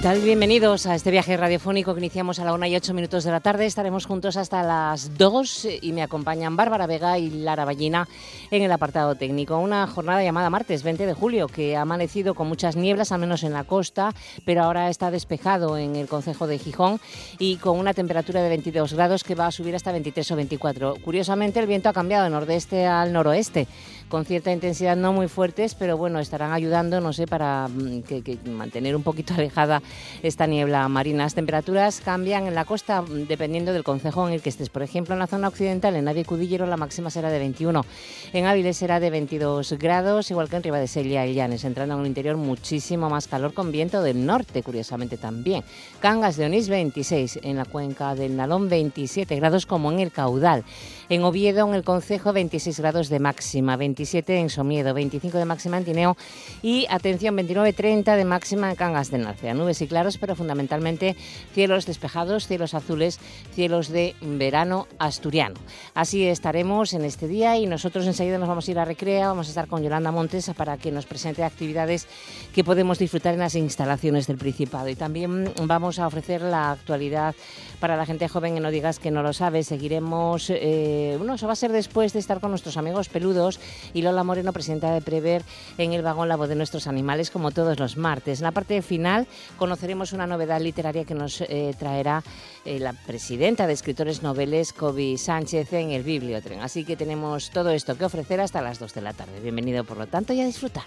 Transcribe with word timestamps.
Bienvenidos 0.00 0.86
a 0.86 0.94
este 0.94 1.10
viaje 1.10 1.36
radiofónico 1.36 1.92
que 1.92 2.00
iniciamos 2.00 2.38
a 2.38 2.44
la 2.44 2.54
1 2.54 2.66
y 2.66 2.76
8 2.76 2.94
minutos 2.94 3.24
de 3.24 3.32
la 3.32 3.40
tarde. 3.40 3.66
Estaremos 3.66 4.06
juntos 4.06 4.36
hasta 4.36 4.62
las 4.62 5.18
2 5.18 5.66
y 5.82 5.92
me 5.92 6.02
acompañan 6.02 6.56
Bárbara 6.56 6.86
Vega 6.86 7.18
y 7.18 7.30
Lara 7.30 7.64
Ballina 7.64 8.08
en 8.52 8.62
el 8.62 8.70
apartado 8.70 9.16
técnico. 9.16 9.58
Una 9.58 9.88
jornada 9.88 10.22
llamada 10.22 10.50
martes 10.50 10.84
20 10.84 11.04
de 11.04 11.14
julio 11.14 11.48
que 11.48 11.76
ha 11.76 11.82
amanecido 11.82 12.34
con 12.34 12.46
muchas 12.46 12.76
nieblas, 12.76 13.10
al 13.10 13.20
menos 13.20 13.42
en 13.42 13.52
la 13.52 13.64
costa, 13.64 14.14
pero 14.46 14.62
ahora 14.62 14.88
está 14.88 15.10
despejado 15.10 15.76
en 15.76 15.96
el 15.96 16.06
concejo 16.06 16.46
de 16.46 16.58
Gijón 16.58 17.00
y 17.40 17.56
con 17.56 17.76
una 17.76 17.92
temperatura 17.92 18.40
de 18.40 18.48
22 18.50 18.94
grados 18.94 19.24
que 19.24 19.34
va 19.34 19.48
a 19.48 19.52
subir 19.52 19.74
hasta 19.74 19.90
23 19.90 20.30
o 20.30 20.36
24. 20.36 20.94
Curiosamente, 21.04 21.58
el 21.58 21.66
viento 21.66 21.88
ha 21.88 21.92
cambiado 21.92 22.22
de 22.24 22.30
nordeste 22.30 22.86
al 22.86 23.12
noroeste 23.12 23.66
con 24.08 24.24
cierta 24.24 24.52
intensidad, 24.52 24.96
no 24.96 25.12
muy 25.12 25.28
fuertes, 25.28 25.74
pero 25.74 25.96
bueno, 25.96 26.18
estarán 26.18 26.52
ayudando, 26.52 27.00
no 27.00 27.12
sé, 27.12 27.26
para 27.26 27.68
mm, 27.68 28.02
que, 28.02 28.38
mantener 28.46 28.96
un 28.96 29.02
poquito 29.02 29.34
alejada 29.38 29.82
esta 30.22 30.46
niebla 30.46 30.88
marina. 30.88 31.24
Las 31.24 31.34
temperaturas 31.34 32.00
cambian 32.04 32.46
en 32.46 32.54
la 32.54 32.64
costa 32.64 33.02
mm, 33.02 33.26
dependiendo 33.26 33.72
del 33.72 33.84
concejo 33.84 34.26
en 34.26 34.34
el 34.34 34.42
que 34.42 34.48
estés. 34.48 34.70
Por 34.70 34.82
ejemplo, 34.82 35.14
en 35.14 35.20
la 35.20 35.26
zona 35.26 35.48
occidental, 35.48 35.96
en 35.96 36.04
Navia 36.04 36.24
Cudillero, 36.24 36.66
la 36.66 36.76
máxima 36.76 37.10
será 37.10 37.30
de 37.30 37.38
21. 37.38 37.84
En 38.32 38.46
Áviles 38.46 38.76
será 38.76 39.00
de 39.00 39.10
22 39.10 39.72
grados, 39.74 40.30
igual 40.30 40.48
que 40.48 40.56
en 40.56 40.62
Ribadesella 40.62 41.26
y 41.26 41.34
Llanes, 41.34 41.64
entrando 41.64 41.94
en 41.94 42.00
un 42.00 42.06
interior 42.06 42.36
muchísimo 42.36 43.10
más 43.10 43.28
calor 43.28 43.54
con 43.54 43.72
viento 43.72 44.02
del 44.02 44.24
norte, 44.24 44.62
curiosamente 44.62 45.16
también. 45.16 45.62
Cangas 46.00 46.36
de 46.36 46.46
Onís 46.46 46.68
26, 46.68 47.40
en 47.42 47.56
la 47.56 47.64
cuenca 47.64 48.14
del 48.14 48.36
Nalón 48.36 48.68
27 48.68 49.36
grados 49.36 49.66
como 49.66 49.92
en 49.92 50.00
el 50.00 50.12
caudal. 50.12 50.64
En 51.10 51.24
Oviedo, 51.24 51.66
en 51.66 51.74
el 51.74 51.84
Concejo, 51.84 52.34
26 52.34 52.80
grados 52.80 53.08
de 53.08 53.18
máxima, 53.18 53.78
27 53.78 54.40
en 54.40 54.50
Somiedo, 54.50 54.92
25 54.92 55.38
de 55.38 55.46
máxima 55.46 55.78
en 55.78 55.86
Tineo 55.86 56.16
y, 56.60 56.86
atención, 56.90 57.34
29-30 57.34 58.14
de 58.14 58.26
máxima 58.26 58.68
en 58.68 58.76
Cangas 58.76 59.10
de 59.10 59.16
Narcea. 59.16 59.54
Nubes 59.54 59.80
y 59.80 59.86
claros, 59.86 60.18
pero 60.18 60.36
fundamentalmente 60.36 61.16
cielos 61.54 61.86
despejados, 61.86 62.46
cielos 62.46 62.74
azules, 62.74 63.20
cielos 63.54 63.88
de 63.88 64.16
verano 64.20 64.86
asturiano. 64.98 65.54
Así 65.94 66.26
estaremos 66.26 66.92
en 66.92 67.06
este 67.06 67.26
día 67.26 67.56
y 67.56 67.64
nosotros 67.64 68.06
enseguida 68.06 68.36
nos 68.36 68.48
vamos 68.48 68.68
a 68.68 68.70
ir 68.70 68.78
a 68.78 68.84
Recrea, 68.84 69.28
vamos 69.28 69.46
a 69.46 69.50
estar 69.50 69.66
con 69.66 69.82
Yolanda 69.82 70.12
Montes 70.12 70.50
para 70.58 70.76
que 70.76 70.92
nos 70.92 71.06
presente 71.06 71.42
actividades 71.42 72.06
que 72.54 72.64
podemos 72.64 72.98
disfrutar 72.98 73.32
en 73.32 73.40
las 73.40 73.54
instalaciones 73.54 74.26
del 74.26 74.36
Principado. 74.36 74.90
Y 74.90 74.94
también 74.94 75.54
vamos 75.62 76.00
a 76.00 76.06
ofrecer 76.06 76.42
la 76.42 76.72
actualidad 76.72 77.34
para 77.80 77.96
la 77.96 78.04
gente 78.04 78.28
joven 78.28 78.56
que 78.56 78.60
no 78.60 78.70
digas 78.70 78.98
que 78.98 79.10
no 79.10 79.22
lo 79.22 79.32
sabe. 79.32 79.62
Seguiremos... 79.62 80.50
Eh, 80.50 80.97
bueno, 81.18 81.34
eso 81.34 81.46
va 81.46 81.52
a 81.52 81.56
ser 81.56 81.72
después 81.72 82.12
de 82.12 82.18
estar 82.18 82.40
con 82.40 82.50
nuestros 82.50 82.76
amigos 82.76 83.08
peludos 83.08 83.60
y 83.94 84.02
Lola 84.02 84.24
Moreno, 84.24 84.52
presidenta 84.52 84.92
de 84.92 85.00
Prever, 85.00 85.42
en 85.78 85.92
el 85.92 86.02
vagón 86.02 86.28
La 86.28 86.36
Voz 86.36 86.48
de 86.48 86.54
Nuestros 86.54 86.86
Animales, 86.86 87.30
como 87.30 87.50
todos 87.50 87.78
los 87.78 87.96
martes. 87.96 88.40
En 88.40 88.44
la 88.44 88.52
parte 88.52 88.80
final 88.82 89.26
conoceremos 89.56 90.12
una 90.12 90.26
novedad 90.26 90.60
literaria 90.60 91.04
que 91.04 91.14
nos 91.14 91.40
eh, 91.40 91.74
traerá 91.78 92.22
eh, 92.64 92.78
la 92.78 92.92
presidenta 92.92 93.66
de 93.66 93.72
Escritores 93.72 94.22
Noveles, 94.22 94.72
Kobe 94.72 95.16
Sánchez, 95.18 95.72
en 95.72 95.90
el 95.90 96.02
Bibliotren. 96.02 96.60
Así 96.60 96.84
que 96.84 96.96
tenemos 96.96 97.50
todo 97.50 97.70
esto 97.70 97.96
que 97.96 98.04
ofrecer 98.04 98.40
hasta 98.40 98.62
las 98.62 98.78
2 98.78 98.94
de 98.94 99.00
la 99.00 99.12
tarde. 99.12 99.40
Bienvenido, 99.40 99.84
por 99.84 99.96
lo 99.96 100.06
tanto, 100.06 100.32
y 100.32 100.40
a 100.40 100.46
disfrutar. 100.46 100.84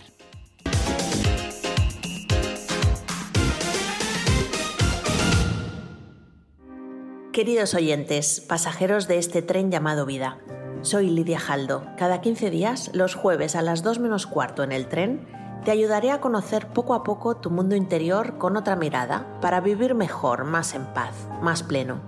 Queridos 7.31 7.75
oyentes, 7.75 8.41
pasajeros 8.41 9.07
de 9.07 9.17
este 9.17 9.41
tren 9.41 9.71
llamado 9.71 10.05
vida, 10.05 10.39
soy 10.81 11.09
Lidia 11.09 11.39
Jaldo. 11.39 11.85
Cada 11.97 12.19
15 12.19 12.49
días, 12.49 12.91
los 12.93 13.15
jueves 13.15 13.55
a 13.55 13.61
las 13.61 13.83
2 13.83 13.99
menos 13.99 14.27
cuarto 14.27 14.63
en 14.63 14.73
el 14.73 14.89
tren, 14.89 15.25
te 15.63 15.71
ayudaré 15.71 16.11
a 16.11 16.19
conocer 16.19 16.67
poco 16.67 16.93
a 16.93 17.03
poco 17.03 17.37
tu 17.37 17.49
mundo 17.49 17.77
interior 17.77 18.37
con 18.37 18.57
otra 18.57 18.75
mirada 18.75 19.39
para 19.39 19.61
vivir 19.61 19.95
mejor, 19.95 20.43
más 20.43 20.73
en 20.75 20.85
paz, 20.87 21.13
más 21.41 21.63
pleno. 21.63 22.01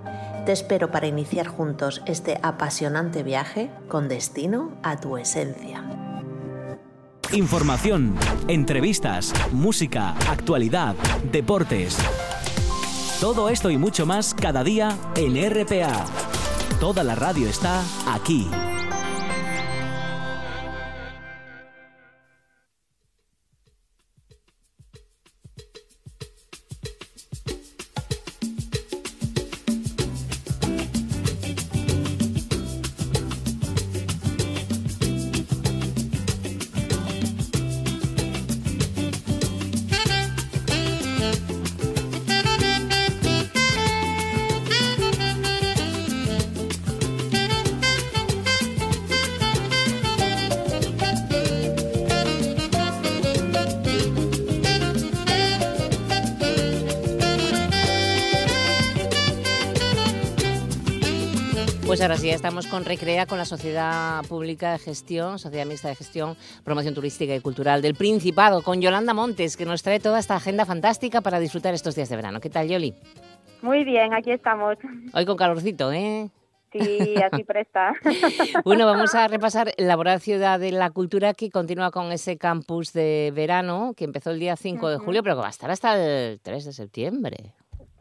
Te 0.44 0.52
espero 0.52 0.90
para 0.90 1.06
iniciar 1.06 1.46
juntos 1.46 2.02
este 2.04 2.38
apasionante 2.42 3.22
viaje 3.22 3.70
con 3.88 4.08
destino 4.08 4.72
a 4.82 5.00
tu 5.00 5.16
esencia. 5.16 5.82
Información, 7.32 8.14
entrevistas, 8.46 9.32
música, 9.52 10.10
actualidad, 10.28 10.94
deportes. 11.32 11.96
Todo 13.24 13.48
esto 13.48 13.70
y 13.70 13.78
mucho 13.78 14.04
más 14.04 14.34
cada 14.34 14.62
día 14.62 14.98
en 15.16 15.50
RPA. 15.50 16.04
Toda 16.78 17.02
la 17.02 17.14
radio 17.14 17.48
está 17.48 17.82
aquí. 18.06 18.50
Ahora 62.04 62.16
sí, 62.18 62.28
estamos 62.28 62.66
con 62.66 62.84
Recrea, 62.84 63.24
con 63.24 63.38
la 63.38 63.46
Sociedad 63.46 64.22
Pública 64.28 64.72
de 64.72 64.78
Gestión, 64.78 65.38
Sociedad 65.38 65.64
Mixta 65.64 65.88
de 65.88 65.94
Gestión, 65.94 66.36
Promoción 66.62 66.92
Turística 66.92 67.34
y 67.34 67.40
Cultural 67.40 67.80
del 67.80 67.94
Principado, 67.94 68.60
con 68.60 68.82
Yolanda 68.82 69.14
Montes, 69.14 69.56
que 69.56 69.64
nos 69.64 69.82
trae 69.82 70.00
toda 70.00 70.18
esta 70.18 70.36
agenda 70.36 70.66
fantástica 70.66 71.22
para 71.22 71.40
disfrutar 71.40 71.72
estos 71.72 71.94
días 71.94 72.10
de 72.10 72.16
verano. 72.16 72.40
¿Qué 72.40 72.50
tal, 72.50 72.68
Yoli? 72.68 72.92
Muy 73.62 73.84
bien, 73.84 74.12
aquí 74.12 74.32
estamos. 74.32 74.76
Hoy 75.14 75.24
con 75.24 75.38
calorcito, 75.38 75.92
¿eh? 75.92 76.28
Sí, 76.72 77.14
así 77.32 77.42
presta. 77.42 77.94
bueno, 78.66 78.84
vamos 78.84 79.14
a 79.14 79.26
repasar 79.26 79.72
la 79.78 79.86
Laboral 79.86 80.20
Ciudad 80.20 80.60
de 80.60 80.72
la 80.72 80.90
Cultura 80.90 81.32
que 81.32 81.50
continúa 81.50 81.90
con 81.90 82.12
ese 82.12 82.36
campus 82.36 82.92
de 82.92 83.32
verano 83.34 83.94
que 83.96 84.04
empezó 84.04 84.30
el 84.30 84.40
día 84.40 84.56
5 84.56 84.90
de 84.90 84.98
julio, 84.98 85.22
pero 85.22 85.36
que 85.36 85.40
va 85.40 85.46
a 85.46 85.50
estar 85.50 85.70
hasta 85.70 85.96
el 85.96 86.38
3 86.42 86.66
de 86.66 86.72
septiembre. 86.74 87.54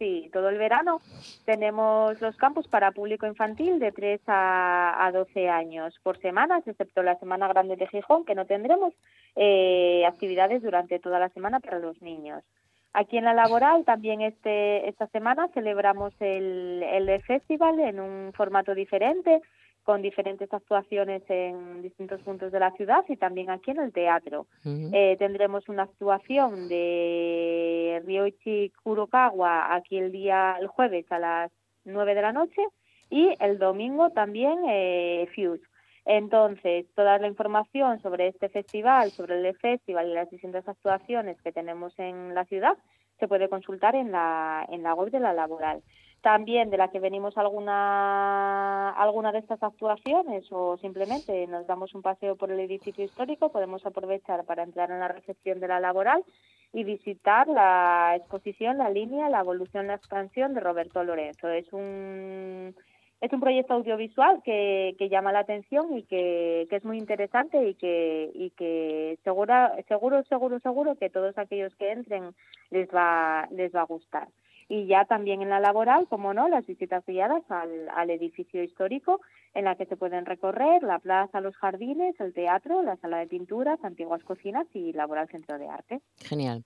Sí, 0.04 0.30
todo 0.34 0.50
el 0.50 0.58
verano 0.58 1.00
tenemos 1.46 2.20
los 2.20 2.36
campus 2.36 2.68
para 2.68 2.92
público 2.92 3.26
infantil 3.26 3.80
de 3.80 3.94
3 3.94 4.20
a, 4.28 5.10
12 5.14 5.48
años 5.48 5.98
por 6.04 6.20
semanas, 6.20 6.68
excepto 6.68 7.04
la 7.04 7.18
Semana 7.20 7.48
Grande 7.48 7.78
de 7.78 7.88
Gijón, 7.88 8.26
que 8.26 8.36
no 8.36 8.46
tendremos 8.46 8.94
eh, 9.38 10.04
actividades 10.06 10.62
durante 10.62 11.00
toda 11.00 11.20
la 11.20 11.30
semana 11.30 11.62
para 11.62 11.80
los 11.80 12.02
niños. 12.02 12.44
Aquí 12.92 13.18
en 13.18 13.24
la 13.24 13.34
laboral 13.34 13.86
también 13.86 14.20
este, 14.20 14.90
esta 14.90 15.08
semana 15.08 15.48
celebramos 15.54 16.14
el, 16.20 16.84
el 16.84 17.22
festival 17.24 17.80
en 17.80 18.02
un 18.02 18.34
formato 18.34 18.76
diferente 18.76 19.42
con 19.84 20.02
diferentes 20.02 20.52
actuaciones 20.54 21.24
en 21.30 21.82
distintos 21.82 22.22
puntos 22.22 22.52
de 22.52 22.60
la 22.60 22.72
ciudad 22.72 23.04
y 23.10 23.18
también 23.18 23.50
aquí 23.50 23.72
en 23.72 23.80
el 23.80 23.92
teatro. 23.92 24.48
Eh, 24.66 25.16
tendremos 25.20 25.68
una 25.68 25.84
actuación 25.84 26.70
de 26.70 28.02
Ryoichi 28.06 28.72
Kurokawa 28.82 29.76
aquí 29.76 29.98
el 29.98 30.12
día, 30.12 30.56
el 30.60 30.68
jueves 30.68 31.06
a 31.12 31.20
las 31.20 31.52
9 31.84 32.16
de 32.16 32.22
la 32.22 32.32
noche 32.32 32.62
y 33.10 33.34
el 33.40 33.60
domingo 33.60 34.10
también 34.12 34.60
eh, 34.70 35.28
Fuse. 35.36 35.64
Entonces, 36.06 36.86
toda 36.96 37.18
la 37.18 37.28
información 37.28 38.02
sobre 38.02 38.28
este 38.28 38.50
festival, 38.50 39.12
sobre 39.12 39.48
el 39.48 39.56
festival 39.58 40.10
y 40.10 40.14
las 40.14 40.30
distintas 40.30 40.68
actuaciones 40.68 41.42
que 41.42 41.52
tenemos 41.52 41.98
en 41.98 42.34
la 42.34 42.46
ciudad 42.46 42.78
se 43.20 43.28
puede 43.28 43.48
consultar 43.48 43.96
en 43.96 44.12
la, 44.12 44.66
en 44.70 44.84
la 44.84 44.96
web 44.96 45.12
de 45.12 45.20
la 45.20 45.34
laboral. 45.34 45.82
También 46.24 46.70
de 46.70 46.78
la 46.78 46.88
que 46.88 47.02
venimos 47.02 47.38
alguna, 47.38 48.92
alguna 48.92 49.34
de 49.34 49.40
estas 49.40 49.62
actuaciones 49.62 50.46
o 50.52 50.78
simplemente 50.78 51.46
nos 51.48 51.68
damos 51.68 51.94
un 51.94 52.02
paseo 52.02 52.38
por 52.38 52.50
el 52.50 52.62
edificio 52.62 53.04
histórico, 53.04 53.52
podemos 53.52 53.86
aprovechar 53.86 54.46
para 54.46 54.64
entrar 54.64 54.90
en 54.90 55.02
la 55.02 55.10
recepción 55.10 55.60
de 55.60 55.68
la 55.68 55.82
laboral 55.82 56.24
y 56.72 56.86
visitar 56.86 57.50
la 57.50 58.14
exposición, 58.16 58.78
la 58.78 58.90
línea, 58.90 59.28
la 59.28 59.42
evolución, 59.42 59.88
la 59.88 59.96
expansión 59.96 60.54
de 60.54 60.62
Roberto 60.62 61.04
Lorenzo. 61.04 61.50
Es 61.50 61.72
un 61.74 62.74
es 63.20 63.34
un 63.34 63.42
proyecto 63.42 63.74
audiovisual 63.74 64.42
que, 64.44 64.96
que 64.98 65.10
llama 65.10 65.34
la 65.34 65.40
atención 65.40 65.98
y 65.98 66.04
que, 66.04 66.68
que, 66.70 66.78
es 66.78 66.86
muy 66.86 66.98
interesante 66.98 67.68
y 67.68 67.76
que, 67.76 68.32
y 68.34 68.50
que 68.52 69.18
seguro, 69.26 69.54
seguro, 69.90 70.24
seguro, 70.24 70.60
seguro 70.60 70.96
que 70.96 71.10
todos 71.10 71.38
aquellos 71.38 71.76
que 71.76 71.92
entren 71.92 72.34
les 72.70 72.90
va, 72.90 73.48
les 73.52 73.76
va 73.76 73.82
a 73.82 73.86
gustar 73.86 74.28
y 74.74 74.88
ya 74.88 75.06
también 75.06 75.44
en 75.44 75.50
la 75.50 75.60
laboral, 75.60 76.08
como 76.08 76.34
no, 76.34 76.50
las 76.50 76.66
visitas 76.66 77.06
guiadas 77.06 77.44
al, 77.50 77.90
al, 77.96 78.10
edificio 78.10 78.64
histórico 78.64 79.22
en 79.54 79.66
la 79.66 79.76
que 79.76 79.86
se 79.86 79.96
pueden 79.96 80.26
recorrer 80.26 80.82
la 80.82 80.98
plaza, 80.98 81.42
los 81.42 81.56
jardines, 81.58 82.20
el 82.20 82.34
teatro, 82.34 82.82
la 82.82 82.98
sala 82.98 83.20
de 83.20 83.28
pinturas, 83.28 83.78
antiguas 83.84 84.24
cocinas 84.24 84.66
y 84.74 84.92
laboral 84.94 85.30
centro 85.30 85.60
de 85.60 85.70
arte. 85.70 86.02
Genial. 86.18 86.64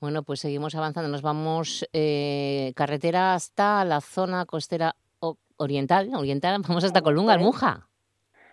Bueno, 0.00 0.22
pues 0.22 0.40
seguimos 0.40 0.74
avanzando. 0.74 1.10
Nos 1.10 1.20
vamos 1.20 1.86
eh, 1.92 2.72
carretera 2.76 3.34
hasta 3.34 3.84
la 3.84 4.00
zona 4.00 4.46
costera 4.46 4.96
oriental, 5.58 6.14
oriental, 6.14 6.62
vamos 6.66 6.84
hasta 6.84 7.02
Colunga, 7.02 7.34
Almuja. 7.34 7.89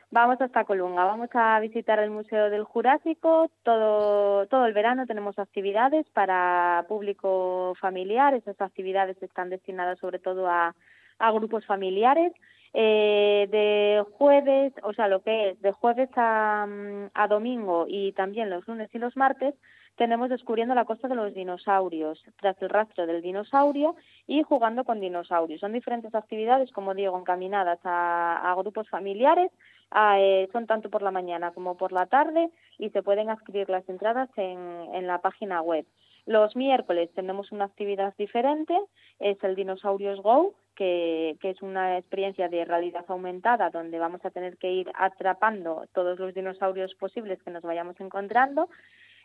Vamos 0.09 0.39
hasta 0.39 0.63
Colunga, 0.63 1.03
vamos 1.03 1.29
a 1.33 1.59
visitar 1.59 1.99
el 1.99 2.09
Museo 2.09 2.49
del 2.49 2.63
Jurásico. 2.63 3.51
Todo, 3.63 4.47
todo 4.47 4.65
el 4.65 4.73
verano 4.73 5.05
tenemos 5.05 5.37
actividades 5.37 6.07
para 6.11 6.85
público 6.87 7.73
familiar. 7.81 8.33
Esas 8.33 8.59
actividades 8.61 9.21
están 9.21 9.49
destinadas 9.49 9.99
sobre 9.99 10.19
todo 10.19 10.47
a, 10.47 10.73
a 11.19 11.31
grupos 11.31 11.65
familiares. 11.65 12.31
Eh, 12.73 13.47
de 13.49 14.05
jueves, 14.17 14.71
o 14.83 14.93
sea, 14.93 15.07
lo 15.07 15.23
que 15.23 15.49
es 15.49 15.61
de 15.61 15.71
jueves 15.71 16.09
a, 16.15 16.67
a 17.13 17.27
domingo 17.27 17.85
y 17.87 18.11
también 18.11 18.49
los 18.49 18.67
lunes 18.67 18.89
y 18.93 18.99
los 18.99 19.17
martes, 19.17 19.55
tenemos 19.95 20.29
descubriendo 20.29 20.75
la 20.75 20.85
costa 20.85 21.07
de 21.07 21.15
los 21.15 21.33
dinosaurios, 21.33 22.23
tras 22.39 22.61
el 22.61 22.69
rastro 22.69 23.07
del 23.07 23.21
dinosaurio 23.21 23.95
y 24.27 24.43
jugando 24.43 24.83
con 24.83 24.99
dinosaurios. 24.99 25.59
Son 25.59 25.73
diferentes 25.73 26.13
actividades, 26.13 26.71
como 26.71 26.93
digo, 26.93 27.17
encaminadas 27.17 27.79
a, 27.83 28.51
a 28.51 28.55
grupos 28.55 28.87
familiares 28.89 29.49
Eh, 29.95 30.49
son 30.51 30.67
tanto 30.67 30.89
por 30.89 31.01
la 31.01 31.11
mañana 31.11 31.51
como 31.51 31.77
por 31.77 31.91
la 31.91 32.05
tarde 32.07 32.49
y 32.77 32.89
se 32.89 33.03
pueden 33.03 33.29
adquirir 33.29 33.69
las 33.69 33.87
entradas 33.87 34.29
en, 34.35 34.59
en 34.93 35.07
la 35.07 35.19
página 35.19 35.61
web. 35.61 35.85
Los 36.25 36.57
miércoles 36.57 37.09
tenemos 37.15 37.53
una 37.53 37.65
actividad 37.65 38.13
diferente, 38.17 38.77
es 39.19 39.41
el 39.45 39.55
Dinosaurios 39.55 40.21
Go, 40.21 40.53
que, 40.75 41.37
que, 41.39 41.51
es 41.51 41.61
una 41.61 41.97
experiencia 41.97 42.49
de 42.49 42.65
realidad 42.65 43.05
aumentada 43.07 43.69
donde 43.69 43.97
vamos 43.97 44.23
a 44.25 44.29
tener 44.29 44.57
que 44.57 44.69
ir 44.69 44.91
atrapando 44.93 45.85
todos 45.93 46.19
los 46.19 46.33
dinosaurios 46.33 46.93
posibles 46.95 47.41
que 47.41 47.49
nos 47.49 47.63
vayamos 47.63 47.99
encontrando 48.01 48.69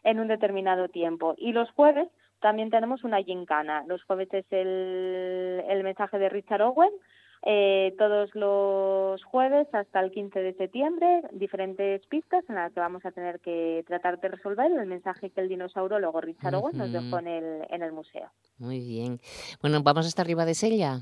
en 0.04 0.20
un 0.20 0.28
determinado 0.28 0.88
tiempo. 0.88 1.34
Y 1.36 1.52
los 1.52 1.70
jueves 1.72 2.08
también 2.40 2.70
tenemos 2.70 3.02
una 3.02 3.20
gincana. 3.22 3.84
Los 3.88 4.02
jueves 4.04 4.28
es 4.32 4.46
el, 4.50 5.62
el 5.68 5.82
mensaje 5.82 6.18
de 6.18 6.28
Richard 6.28 6.62
Owen, 6.62 6.92
eh, 7.44 7.94
todos 7.98 8.32
los 8.34 9.22
jueves 9.24 9.66
hasta 9.74 10.00
el 10.00 10.12
15 10.12 10.38
de 10.40 10.54
septiembre, 10.54 11.22
diferentes 11.32 12.06
pistas 12.06 12.44
en 12.48 12.54
las 12.54 12.72
que 12.72 12.78
vamos 12.78 13.04
a 13.04 13.10
tener 13.10 13.40
que 13.40 13.84
tratar 13.86 14.20
de 14.20 14.28
resolver 14.28 14.70
el 14.70 14.86
mensaje 14.86 15.30
que 15.30 15.40
el 15.40 15.48
luego 15.48 16.20
Richard 16.20 16.54
Owen 16.54 16.78
nos 16.78 16.92
dejó 16.92 17.18
en 17.18 17.26
el, 17.26 17.66
en 17.68 17.82
el 17.82 17.92
museo. 17.92 18.30
Muy 18.58 18.78
bien. 18.78 19.18
Bueno, 19.60 19.82
¿vamos 19.82 20.06
hasta 20.06 20.22
arriba 20.22 20.44
de 20.44 20.54
Sella? 20.54 21.00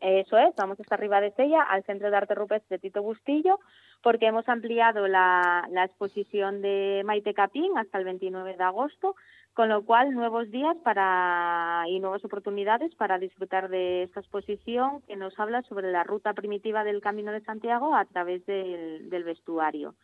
Eso 0.00 0.38
es, 0.38 0.54
vamos 0.56 0.78
hasta 0.78 0.94
arriba 0.94 1.20
de 1.20 1.32
Sella, 1.32 1.62
al 1.62 1.82
Centro 1.84 2.10
de 2.10 2.16
Arte 2.16 2.34
Rupestre 2.34 2.76
de 2.76 2.80
Tito 2.80 3.02
Bustillo, 3.02 3.58
porque 4.02 4.26
hemos 4.26 4.48
ampliado 4.48 5.08
la, 5.08 5.66
la 5.70 5.84
exposición 5.84 6.62
de 6.62 7.02
Maite 7.04 7.34
Capín 7.34 7.76
hasta 7.76 7.98
el 7.98 8.04
29 8.04 8.56
de 8.56 8.64
agosto 8.64 9.16
con 9.60 9.68
lo 9.68 9.84
cual 9.84 10.14
nuevos 10.14 10.50
días 10.50 10.74
para 10.82 11.84
y 11.86 12.00
nuevas 12.00 12.24
oportunidades 12.24 12.94
para 12.94 13.18
disfrutar 13.18 13.68
de 13.68 14.04
esta 14.04 14.20
exposición 14.20 15.02
que 15.02 15.16
nos 15.16 15.38
habla 15.38 15.60
sobre 15.64 15.92
la 15.92 16.02
ruta 16.02 16.32
primitiva 16.32 16.82
del 16.82 17.02
Camino 17.02 17.30
de 17.30 17.42
Santiago 17.42 17.94
a 17.94 18.06
través 18.06 18.46
del, 18.46 19.10
del 19.10 19.22
vestuario. 19.22 19.96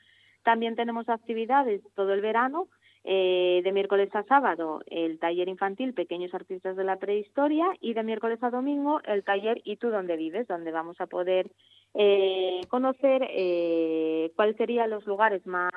También 0.42 0.76
tenemos 0.76 1.08
actividades 1.08 1.80
todo 1.94 2.12
el 2.12 2.20
verano, 2.20 2.68
eh, 3.08 3.60
de 3.62 3.70
miércoles 3.70 4.12
a 4.14 4.24
sábado 4.24 4.80
el 4.86 5.20
taller 5.20 5.48
infantil 5.48 5.94
Pequeños 5.94 6.34
Artistas 6.34 6.76
de 6.76 6.82
la 6.82 6.96
Prehistoria 6.96 7.66
y 7.80 7.94
de 7.94 8.02
miércoles 8.02 8.42
a 8.42 8.50
domingo 8.50 9.00
el 9.04 9.22
taller 9.22 9.60
¿Y 9.62 9.76
tú 9.76 9.90
dónde 9.90 10.16
vives? 10.16 10.48
donde 10.48 10.72
vamos 10.72 11.00
a 11.00 11.06
poder 11.06 11.48
eh, 11.94 12.62
conocer 12.68 13.22
eh, 13.30 14.32
cuáles 14.34 14.56
serían 14.56 14.90
los 14.90 15.06
lugares 15.06 15.46
más, 15.46 15.72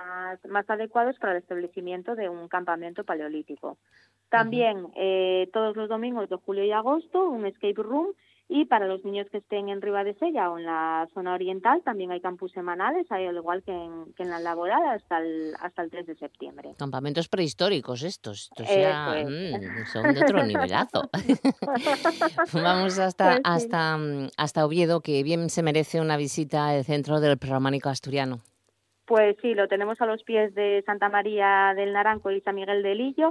más 0.50 0.68
adecuados 0.70 1.20
para 1.20 1.34
el 1.34 1.38
establecimiento 1.38 2.16
de 2.16 2.30
un 2.30 2.48
campamento 2.48 3.04
paleolítico. 3.04 3.78
También 4.30 4.88
eh, 4.96 5.50
todos 5.54 5.76
los 5.76 5.88
domingos 5.88 6.30
de 6.30 6.36
julio 6.38 6.64
y 6.64 6.72
agosto 6.72 7.30
un 7.30 7.46
escape 7.46 7.81
room 7.84 8.08
y 8.51 8.66
para 8.66 8.88
los 8.88 9.06
niños 9.06 9.28
que 9.31 9.38
estén 9.38 9.69
en 9.69 9.80
Sella 10.19 10.50
o 10.50 10.57
en 10.57 10.66
la 10.66 11.07
zona 11.13 11.36
oriental 11.36 11.84
también 11.86 12.12
hay 12.12 12.19
campus 12.19 12.51
semanales, 12.51 13.06
al 13.12 13.36
igual 13.36 13.62
que 13.62 13.72
en, 13.72 14.12
que 14.13 14.24
en 14.24 14.31
la 14.31 14.40
laboral 14.40 14.81
hasta 14.88 15.19
el, 15.19 15.54
hasta 15.62 15.84
el 15.84 15.92
3 15.92 16.07
de 16.07 16.16
septiembre. 16.16 16.72
Campamentos 16.78 17.30
prehistóricos 17.30 18.01
estos, 18.01 18.50
estos 18.51 18.68
ya, 18.68 19.24
mm, 19.24 19.86
son 19.94 20.13
de 20.16 20.22
otro 20.24 20.44
nivelazo. 20.44 21.10
Vamos 22.54 22.98
hasta, 22.98 23.36
pues 23.36 23.42
hasta, 23.44 24.00
hasta 24.36 24.66
Oviedo, 24.66 25.02
que 25.02 25.22
bien 25.22 25.52
se 25.52 25.62
merece 25.62 26.02
una 26.02 26.18
visita 26.18 26.69
al 26.69 26.84
centro 26.84 27.19
del 27.19 27.38
Románico 27.40 27.90
Asturiano. 27.90 28.40
Pues 29.06 29.38
sí, 29.44 29.54
lo 29.54 29.68
tenemos 29.68 30.02
a 30.02 30.07
los 30.07 30.24
pies 30.24 30.56
de 30.56 30.81
Santa 30.88 31.10
María 31.10 31.74
del 31.75 31.94
Naranco 31.94 32.31
y 32.31 32.42
San 32.42 32.56
Miguel 32.56 32.81
del 32.81 33.00
Illo 33.00 33.30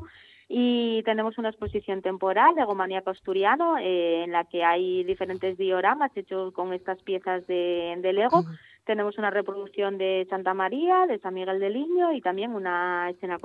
y 0.49 1.03
tenemos 1.03 1.37
una 1.37 1.50
exposición 1.50 2.00
temporal 2.00 2.55
de 2.55 2.65
Gomaníaco 2.65 3.11
Asturiano 3.11 3.77
eh, 3.77 4.25
en 4.25 4.33
la 4.33 4.45
que 4.45 4.65
hay 4.65 5.05
diferentes 5.05 5.59
dioramas 5.59 6.11
hechos 6.17 6.55
con 6.55 6.73
estas 6.73 7.03
piezas 7.03 7.47
de, 7.47 7.95
de 7.99 8.12
Lego. 8.15 8.45
Tenemos 8.85 9.19
una 9.19 9.31
reproducción 9.31 9.99
de 9.99 10.27
Santa 10.31 10.55
María, 10.55 11.05
de 11.06 11.19
San 11.19 11.35
Miguel 11.35 11.61
del 11.61 11.75
Niño 11.75 12.15
y 12.15 12.23
también 12.23 12.55
una 12.55 13.11
escena 13.11 13.39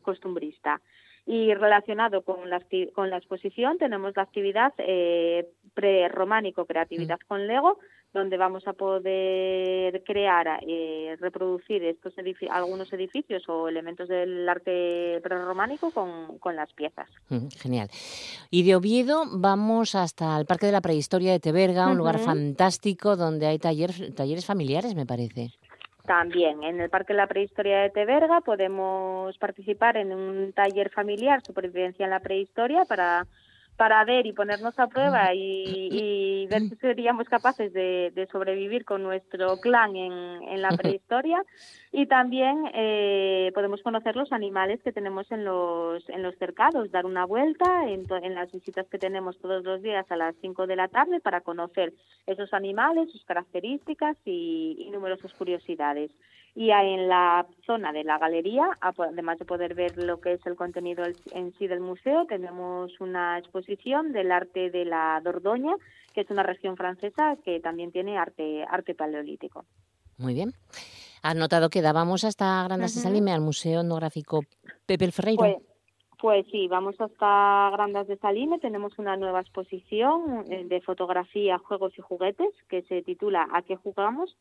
costumbrista. 0.00 0.80
Y 1.26 1.52
relacionado 1.52 2.22
con 2.22 2.48
la, 2.48 2.62
con 2.94 3.10
la 3.10 3.18
exposición 3.18 3.76
tenemos 3.76 4.16
la 4.16 4.22
actividad 4.22 4.72
eh, 4.78 5.46
pre-románico, 5.74 6.64
creatividad 6.64 7.18
con 7.28 7.46
Lego, 7.46 7.78
donde 8.16 8.36
vamos 8.36 8.66
a 8.66 8.72
poder 8.72 10.02
crear, 10.04 10.60
eh, 10.66 11.16
reproducir 11.20 11.84
estos 11.84 12.14
algunos 12.50 12.92
edificios 12.92 13.48
o 13.48 13.68
elementos 13.68 14.08
del 14.08 14.48
arte 14.48 15.20
prerrománico 15.22 15.90
con, 15.90 16.38
con 16.38 16.56
las 16.56 16.72
piezas. 16.72 17.08
Genial. 17.58 17.88
Y 18.50 18.64
de 18.64 18.74
Oviedo 18.74 19.24
vamos 19.30 19.94
hasta 19.94 20.38
el 20.38 20.46
Parque 20.46 20.66
de 20.66 20.72
la 20.72 20.80
Prehistoria 20.80 21.32
de 21.32 21.40
Teberga, 21.40 21.88
un 21.88 21.98
lugar 21.98 22.18
fantástico 22.18 23.16
donde 23.16 23.46
hay 23.46 23.58
taller, 23.58 23.90
talleres 24.14 24.46
familiares, 24.46 24.94
me 24.94 25.06
parece. 25.06 25.52
También 26.06 26.62
en 26.62 26.80
el 26.80 26.88
Parque 26.88 27.12
de 27.12 27.18
la 27.18 27.26
Prehistoria 27.26 27.80
de 27.80 27.90
Teberga 27.90 28.40
podemos 28.40 29.36
participar 29.38 29.96
en 29.96 30.12
un 30.12 30.52
taller 30.52 30.88
familiar, 30.90 31.42
supervivencia 31.44 32.04
en 32.04 32.10
la 32.10 32.20
prehistoria, 32.20 32.84
para 32.84 33.26
para 33.76 34.04
ver 34.04 34.26
y 34.26 34.32
ponernos 34.32 34.78
a 34.78 34.86
prueba 34.86 35.34
y, 35.34 36.46
ver 36.48 36.62
si 36.62 36.76
seríamos 36.76 37.28
capaces 37.28 37.72
de, 37.72 38.28
sobrevivir 38.30 38.84
con 38.84 39.02
nuestro 39.02 39.58
clan 39.58 39.96
en, 39.96 40.12
en 40.12 40.62
la 40.62 40.68
prehistoria. 40.76 41.42
Y 41.92 42.06
también 42.06 42.70
eh, 42.74 43.50
podemos 43.54 43.82
conocer 43.82 44.16
los 44.16 44.32
animales 44.32 44.80
que 44.82 44.92
tenemos 44.92 45.30
en 45.30 45.44
los 45.44 46.08
en 46.08 46.22
los 46.22 46.36
cercados, 46.36 46.90
dar 46.90 47.06
una 47.06 47.24
vuelta 47.24 47.88
en, 47.88 48.06
en 48.22 48.34
las 48.34 48.52
visitas 48.52 48.86
que 48.88 48.98
tenemos 48.98 49.38
todos 49.38 49.64
los 49.64 49.82
días 49.82 50.06
a 50.10 50.16
las 50.16 50.34
5 50.40 50.66
de 50.66 50.76
la 50.76 50.88
tarde 50.88 51.20
para 51.20 51.40
conocer 51.40 51.92
esos 52.26 52.52
animales, 52.52 53.10
sus 53.12 53.24
características 53.24 54.16
y, 54.24 54.76
y 54.78 54.90
numerosas 54.90 55.32
curiosidades 55.34 56.10
y 56.56 56.70
en 56.70 57.06
la 57.06 57.46
zona 57.66 57.92
de 57.92 58.02
la 58.02 58.16
galería, 58.16 58.66
además 58.80 59.38
de 59.38 59.44
poder 59.44 59.74
ver 59.74 60.02
lo 60.02 60.22
que 60.22 60.32
es 60.32 60.46
el 60.46 60.56
contenido 60.56 61.04
en 61.32 61.52
sí 61.58 61.66
del 61.66 61.80
museo, 61.80 62.24
tenemos 62.24 62.98
una 62.98 63.38
exposición 63.38 64.12
del 64.12 64.32
arte 64.32 64.70
de 64.70 64.86
la 64.86 65.20
Dordoña, 65.22 65.74
que 66.14 66.22
es 66.22 66.30
una 66.30 66.42
región 66.42 66.78
francesa 66.78 67.36
que 67.44 67.60
también 67.60 67.92
tiene 67.92 68.16
arte, 68.16 68.64
arte 68.70 68.94
paleolítico. 68.94 69.66
Muy 70.16 70.32
bien. 70.32 70.54
Has 71.22 71.36
notado 71.36 71.68
que 71.68 71.82
dábamos 71.82 72.24
hasta 72.24 72.64
Grandas 72.64 72.94
de 72.94 73.02
Salime, 73.02 73.32
al 73.32 73.42
Museo 73.42 73.82
Etnográfico 73.82 74.40
Pepe 74.86 75.04
el 75.04 75.12
Ferreiro. 75.12 75.42
Pues, 75.42 75.56
pues 76.18 76.46
sí, 76.50 76.68
vamos 76.68 76.98
hasta 76.98 77.68
Grandas 77.70 78.08
de 78.08 78.16
Salime, 78.16 78.58
tenemos 78.60 78.98
una 78.98 79.18
nueva 79.18 79.42
exposición 79.42 80.46
eh, 80.50 80.64
de 80.64 80.80
fotografía, 80.80 81.58
juegos 81.58 81.92
y 81.98 82.00
juguetes 82.00 82.48
que 82.70 82.80
se 82.84 83.02
titula 83.02 83.46
¿A 83.52 83.60
qué 83.60 83.76
jugamos? 83.76 84.34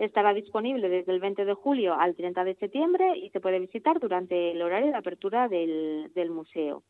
Estará 0.00 0.32
disponible 0.32 0.88
desde 0.88 1.12
el 1.12 1.20
20 1.20 1.44
de 1.44 1.54
julio 1.54 1.94
al 1.94 2.16
30 2.16 2.44
de 2.44 2.54
septiembre 2.54 3.18
y 3.18 3.28
se 3.30 3.40
puede 3.40 3.58
visitar 3.58 4.00
durante 4.00 4.52
el 4.52 4.62
horario 4.62 4.88
de 4.88 4.96
apertura 4.96 5.46
del, 5.48 6.10
del 6.14 6.30
museo. 6.30 6.82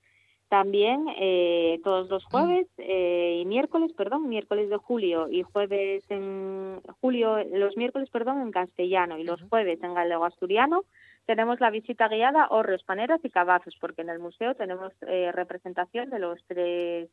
También 0.49 1.07
eh, 1.17 1.81
todos 1.85 2.09
los 2.09 2.25
jueves 2.25 2.67
eh, 2.79 3.41
y 3.41 3.45
miércoles, 3.47 3.93
perdón, 3.97 4.29
miércoles 4.29 4.69
de 4.69 4.77
julio 4.77 5.29
y 5.31 5.43
jueves 5.43 6.03
en 6.09 6.81
julio, 7.01 7.45
los 7.53 7.77
miércoles, 7.77 8.11
perdón, 8.11 8.41
en 8.43 8.51
castellano 8.51 9.19
y 9.19 9.25
los 9.25 9.41
jueves 9.43 9.81
en 9.83 9.95
galego 9.95 10.25
asturiano, 10.25 10.83
tenemos 11.27 11.61
la 11.61 11.71
visita 11.71 12.09
guiada 12.09 12.49
Horros, 12.51 12.83
Paneras 12.83 13.21
y 13.23 13.31
Cabazos, 13.31 13.77
porque 13.81 14.03
en 14.03 14.09
el 14.09 14.19
museo 14.19 14.57
tenemos 14.57 14.93
eh, 15.03 15.31
representación 15.33 16.11
de 16.11 16.19
los 16.19 16.45
tres 16.49 17.09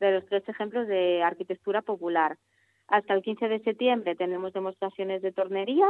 de 0.00 0.12
los 0.12 0.26
tres 0.26 0.48
ejemplos 0.48 0.88
de 0.88 1.22
arquitectura 1.22 1.82
popular. 1.82 2.38
Hasta 2.90 3.14
el 3.14 3.22
15 3.22 3.48
de 3.48 3.60
septiembre 3.60 4.16
tenemos 4.16 4.52
demostraciones 4.52 5.22
de 5.22 5.30
tornería 5.32 5.86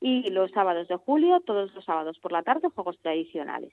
y 0.00 0.30
los 0.30 0.50
sábados 0.50 0.86
de 0.86 0.96
julio, 0.96 1.40
todos 1.40 1.74
los 1.74 1.84
sábados 1.84 2.18
por 2.20 2.30
la 2.30 2.42
tarde, 2.42 2.68
juegos 2.74 2.98
tradicionales. 3.00 3.72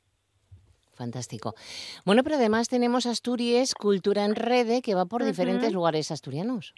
Fantástico. 0.94 1.56
Bueno, 2.06 2.24
pero 2.24 2.38
además 2.38 2.70
tenemos 2.70 3.06
Asturias 3.06 3.74
Cultura 3.74 4.26
en 4.26 4.36
Rede, 4.36 4.82
que 4.82 4.96
va 4.96 5.06
por 5.06 5.24
diferentes 5.24 5.74
lugares 5.74 6.12
asturianos. 6.12 6.74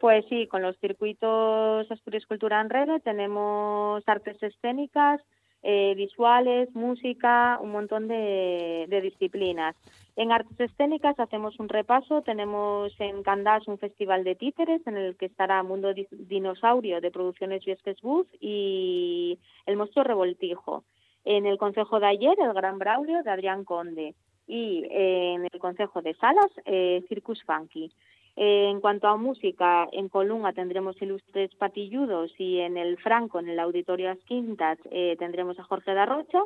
Pues 0.00 0.24
sí, 0.28 0.46
con 0.46 0.62
los 0.62 0.78
circuitos 0.78 1.90
Asturias 1.90 2.26
Cultura 2.26 2.60
en 2.60 2.70
Rede 2.70 3.00
tenemos 3.00 4.02
artes 4.06 4.42
escénicas, 4.42 5.20
eh, 5.62 5.94
visuales, 5.96 6.74
música, 6.74 7.58
un 7.60 7.72
montón 7.72 8.08
de, 8.08 8.86
disciplinas. 9.02 9.74
En 10.16 10.32
artes 10.32 10.58
escénicas 10.58 11.18
hacemos 11.18 11.58
un 11.58 11.68
repaso, 11.68 12.22
tenemos 12.22 12.92
en 13.00 13.22
Candás 13.22 13.66
un 13.68 13.78
festival 13.78 14.24
de 14.24 14.34
títeres 14.34 14.86
en 14.86 14.96
el 14.96 15.16
que 15.16 15.26
estará 15.26 15.62
Mundo 15.62 15.92
Dinosaurio 16.10 17.00
de 17.00 17.10
Producciones 17.10 17.64
Viesques 17.64 18.00
Bus 18.00 18.26
y 18.40 19.38
El 19.66 19.76
Monstruo 19.76 20.04
Revoltijo. 20.04 20.84
En 21.24 21.44
el 21.44 21.58
Consejo 21.58 21.98
de 22.00 22.06
ayer, 22.06 22.36
el 22.38 22.54
Gran 22.54 22.78
Braulio 22.78 23.22
de 23.22 23.30
Adrián 23.30 23.64
Conde. 23.64 24.14
Y 24.46 24.84
en 24.88 25.48
el 25.52 25.58
Consejo 25.58 26.00
de 26.00 26.14
Salas, 26.14 26.52
eh, 26.64 27.04
Circus 27.08 27.42
Funky. 27.42 27.90
En 28.36 28.82
cuanto 28.82 29.08
a 29.08 29.16
música, 29.16 29.88
en 29.92 30.10
Colunga 30.10 30.52
tendremos 30.52 31.00
Ilustres 31.00 31.54
Patilludos 31.54 32.30
y 32.38 32.58
en 32.60 32.76
el 32.76 32.98
Franco, 32.98 33.40
en 33.40 33.48
el 33.48 33.58
Auditorio 33.58 34.10
As 34.10 34.18
Quintas, 34.24 34.78
eh, 34.90 35.16
tendremos 35.18 35.58
a 35.58 35.64
Jorge 35.64 35.94
Darrocha. 35.94 36.42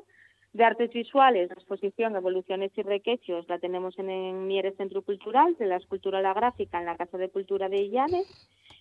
De 0.52 0.64
artes 0.64 0.92
visuales, 0.92 1.48
la 1.48 1.54
exposición 1.54 2.16
Evoluciones 2.16 2.72
y 2.76 2.82
Requechos 2.82 3.48
la 3.48 3.58
tenemos 3.58 3.96
en 4.00 4.10
el 4.10 4.34
Mieres 4.34 4.76
Centro 4.76 5.02
Cultural, 5.02 5.56
de 5.58 5.66
la 5.66 5.76
escultura 5.76 6.22
la 6.22 6.34
gráfica 6.34 6.78
en 6.78 6.86
la 6.86 6.96
Casa 6.96 7.18
de 7.18 7.28
Cultura 7.28 7.68
de 7.68 7.82
Illanes 7.82 8.26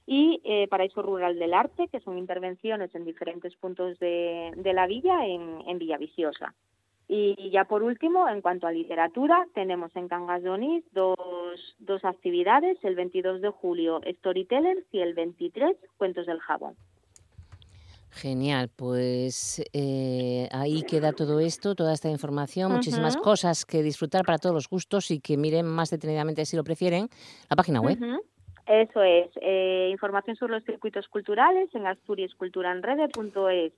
y 0.08 0.42
eh, 0.44 0.68
Paraíso 0.68 1.04
Rural 1.04 1.38
del 1.38 1.54
Arte, 1.54 1.88
que 1.88 2.00
son 2.00 2.18
intervenciones 2.18 2.94
en 2.96 3.06
diferentes 3.06 3.56
puntos 3.56 4.00
de, 4.00 4.52
la 4.74 4.88
villa 4.88 5.28
en, 5.28 5.62
en 5.68 5.78
Villaviciosa. 5.78 6.56
Y 7.12 7.50
ya 7.50 7.66
por 7.66 7.82
último, 7.82 8.30
en 8.30 8.40
cuanto 8.40 8.68
a 8.68 8.72
literatura, 8.72 9.44
tenemos 9.56 9.94
en 9.96 10.08
Cangas 10.08 10.44
de 10.44 10.84
dos, 10.92 11.76
dos 11.80 12.06
actividades, 12.06 12.78
el 12.84 12.94
22 12.94 13.42
de 13.42 13.50
julio 13.50 14.00
Storytellers 14.20 14.86
y 14.92 15.00
el 15.00 15.16
23 15.16 15.76
Cuentos 15.98 16.28
del 16.28 16.40
Jabón. 16.40 16.76
Genial, 18.12 18.70
pues 18.76 19.64
eh, 19.74 20.50
ahí 20.52 20.84
queda 20.84 21.12
todo 21.12 21.40
esto, 21.40 21.74
toda 21.74 21.94
esta 21.94 22.12
información, 22.12 22.72
muchísimas 22.72 23.18
cosas 23.18 23.66
que 23.66 23.82
disfrutar 23.82 24.24
para 24.24 24.38
todos 24.38 24.54
los 24.54 24.70
gustos 24.70 25.10
y 25.10 25.20
que 25.20 25.36
miren 25.36 25.66
más 25.66 25.90
detenidamente 25.90 26.46
si 26.46 26.58
lo 26.58 26.64
prefieren 26.64 27.10
la 27.50 27.56
página 27.56 27.82
web. 27.82 27.98
Eso 28.68 29.02
es, 29.02 29.32
eh, 29.42 29.90
información 29.92 30.36
sobre 30.36 30.54
los 30.54 30.64
circuitos 30.64 31.08
culturales 31.08 31.74
en 31.74 31.88
asturiasculturanrede.es. 31.88 33.74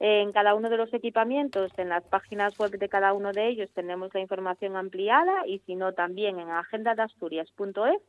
En 0.00 0.32
cada 0.32 0.54
uno 0.54 0.70
de 0.70 0.76
los 0.76 0.94
equipamientos, 0.94 1.72
en 1.76 1.88
las 1.88 2.04
páginas 2.04 2.56
web 2.56 2.70
de 2.78 2.88
cada 2.88 3.12
uno 3.12 3.32
de 3.32 3.48
ellos, 3.48 3.68
tenemos 3.74 4.14
la 4.14 4.20
información 4.20 4.76
ampliada 4.76 5.46
y 5.46 5.58
si 5.60 5.74
no, 5.74 5.92
también 5.92 6.38
en 6.38 6.50
agendadasturias.es 6.50 8.00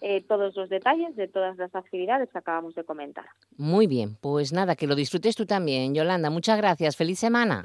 eh, 0.00 0.24
todos 0.26 0.56
los 0.56 0.68
detalles 0.68 1.14
de 1.16 1.28
todas 1.28 1.56
las 1.56 1.74
actividades 1.74 2.30
que 2.30 2.38
acabamos 2.38 2.74
de 2.74 2.84
comentar. 2.84 3.26
Muy 3.56 3.86
bien, 3.86 4.16
pues 4.20 4.52
nada, 4.52 4.74
que 4.74 4.86
lo 4.86 4.94
disfrutes 4.94 5.36
tú 5.36 5.46
también, 5.46 5.94
Yolanda. 5.94 6.30
Muchas 6.30 6.56
gracias. 6.56 6.96
Feliz 6.96 7.18
semana. 7.18 7.64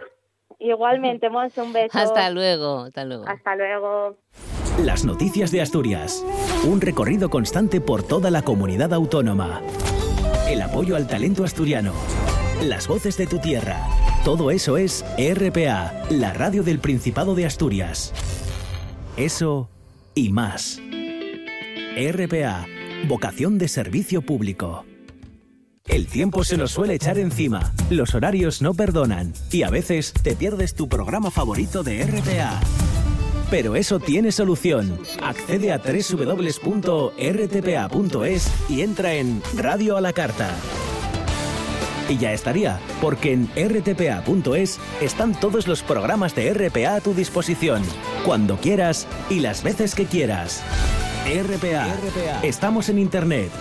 Igualmente, 0.59 1.29
Monse, 1.29 1.61
un 1.61 1.73
beso. 1.73 1.97
Hasta 1.97 2.29
luego, 2.29 2.79
hasta 2.79 3.05
luego. 3.05 3.25
Hasta 3.27 3.55
luego. 3.55 4.17
Las 4.83 5.05
noticias 5.05 5.51
de 5.51 5.61
Asturias. 5.61 6.23
Un 6.65 6.81
recorrido 6.81 7.29
constante 7.29 7.81
por 7.81 8.03
toda 8.03 8.29
la 8.29 8.41
comunidad 8.41 8.93
autónoma. 8.93 9.61
El 10.49 10.61
apoyo 10.61 10.95
al 10.95 11.07
talento 11.07 11.43
asturiano. 11.43 11.93
Las 12.61 12.87
voces 12.89 13.15
de 13.15 13.25
tu 13.25 13.39
tierra. 13.39 13.87
Todo 14.25 14.51
eso 14.51 14.75
es 14.75 15.05
RPA, 15.17 15.93
la 16.09 16.33
radio 16.33 16.61
del 16.61 16.79
Principado 16.79 17.33
de 17.33 17.45
Asturias. 17.45 18.13
Eso 19.15 19.69
y 20.13 20.29
más. 20.29 20.81
RPA, 21.95 22.67
vocación 23.07 23.57
de 23.57 23.69
servicio 23.69 24.21
público. 24.21 24.83
El 25.85 26.07
tiempo 26.07 26.43
se 26.43 26.57
nos 26.57 26.71
suele 26.71 26.95
echar 26.95 27.17
encima, 27.17 27.71
los 27.89 28.13
horarios 28.13 28.61
no 28.61 28.73
perdonan 28.73 29.33
y 29.51 29.63
a 29.63 29.69
veces 29.69 30.11
te 30.11 30.35
pierdes 30.35 30.75
tu 30.75 30.89
programa 30.89 31.31
favorito 31.31 31.81
de 31.81 32.03
RPA. 32.03 32.59
Pero 33.49 33.77
eso 33.77 34.01
tiene 34.01 34.33
solución. 34.33 34.99
Accede 35.23 35.71
a 35.71 35.77
www.rtpa.es 35.77 36.61
y 38.69 38.81
entra 38.81 39.13
en 39.13 39.41
Radio 39.55 39.95
a 39.95 40.01
la 40.01 40.11
Carta. 40.11 40.53
Y 42.09 42.17
ya 42.17 42.33
estaría, 42.33 42.79
porque 43.01 43.31
en 43.33 43.47
rtpa.es 43.55 44.79
están 44.99 45.39
todos 45.39 45.67
los 45.67 45.83
programas 45.83 46.35
de 46.35 46.53
RPA 46.53 46.95
a 46.95 47.01
tu 47.01 47.13
disposición, 47.13 47.83
cuando 48.25 48.57
quieras 48.57 49.07
y 49.29 49.39
las 49.39 49.63
veces 49.63 49.93
que 49.93 50.05
quieras. 50.05 50.63
RPA. 51.25 51.87
Estamos 52.41 52.89
en 52.89 52.97
Internet. 52.97 53.51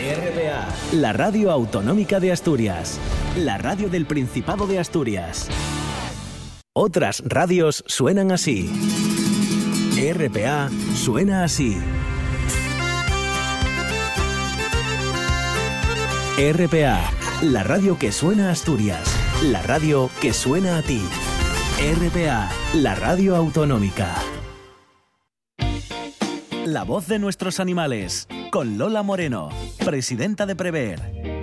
RPA. 0.00 0.66
La 0.92 1.12
radio 1.12 1.50
autonómica 1.50 2.20
de 2.20 2.32
Asturias. 2.32 2.98
La 3.36 3.58
radio 3.58 3.88
del 3.90 4.06
Principado 4.06 4.66
de 4.66 4.78
Asturias. 4.78 5.48
Otras 6.72 7.22
radios 7.26 7.84
suenan 7.86 8.32
así. 8.32 8.70
RPA 9.96 10.70
suena 10.96 11.44
así. 11.44 11.76
RPA, 16.36 17.00
la 17.52 17.62
radio 17.62 17.98
que 17.98 18.10
suena 18.10 18.48
a 18.48 18.52
Asturias, 18.52 19.14
la 19.42 19.60
radio 19.60 20.08
que 20.20 20.32
suena 20.32 20.78
a 20.78 20.82
ti. 20.82 21.02
RPA, 21.78 22.50
la 22.74 22.94
radio 22.94 23.36
autonómica. 23.36 24.14
La 26.64 26.84
voz 26.84 27.06
de 27.06 27.18
nuestros 27.18 27.60
animales, 27.60 28.28
con 28.50 28.78
Lola 28.78 29.02
Moreno, 29.02 29.50
presidenta 29.84 30.46
de 30.46 30.56
Prever. 30.56 31.33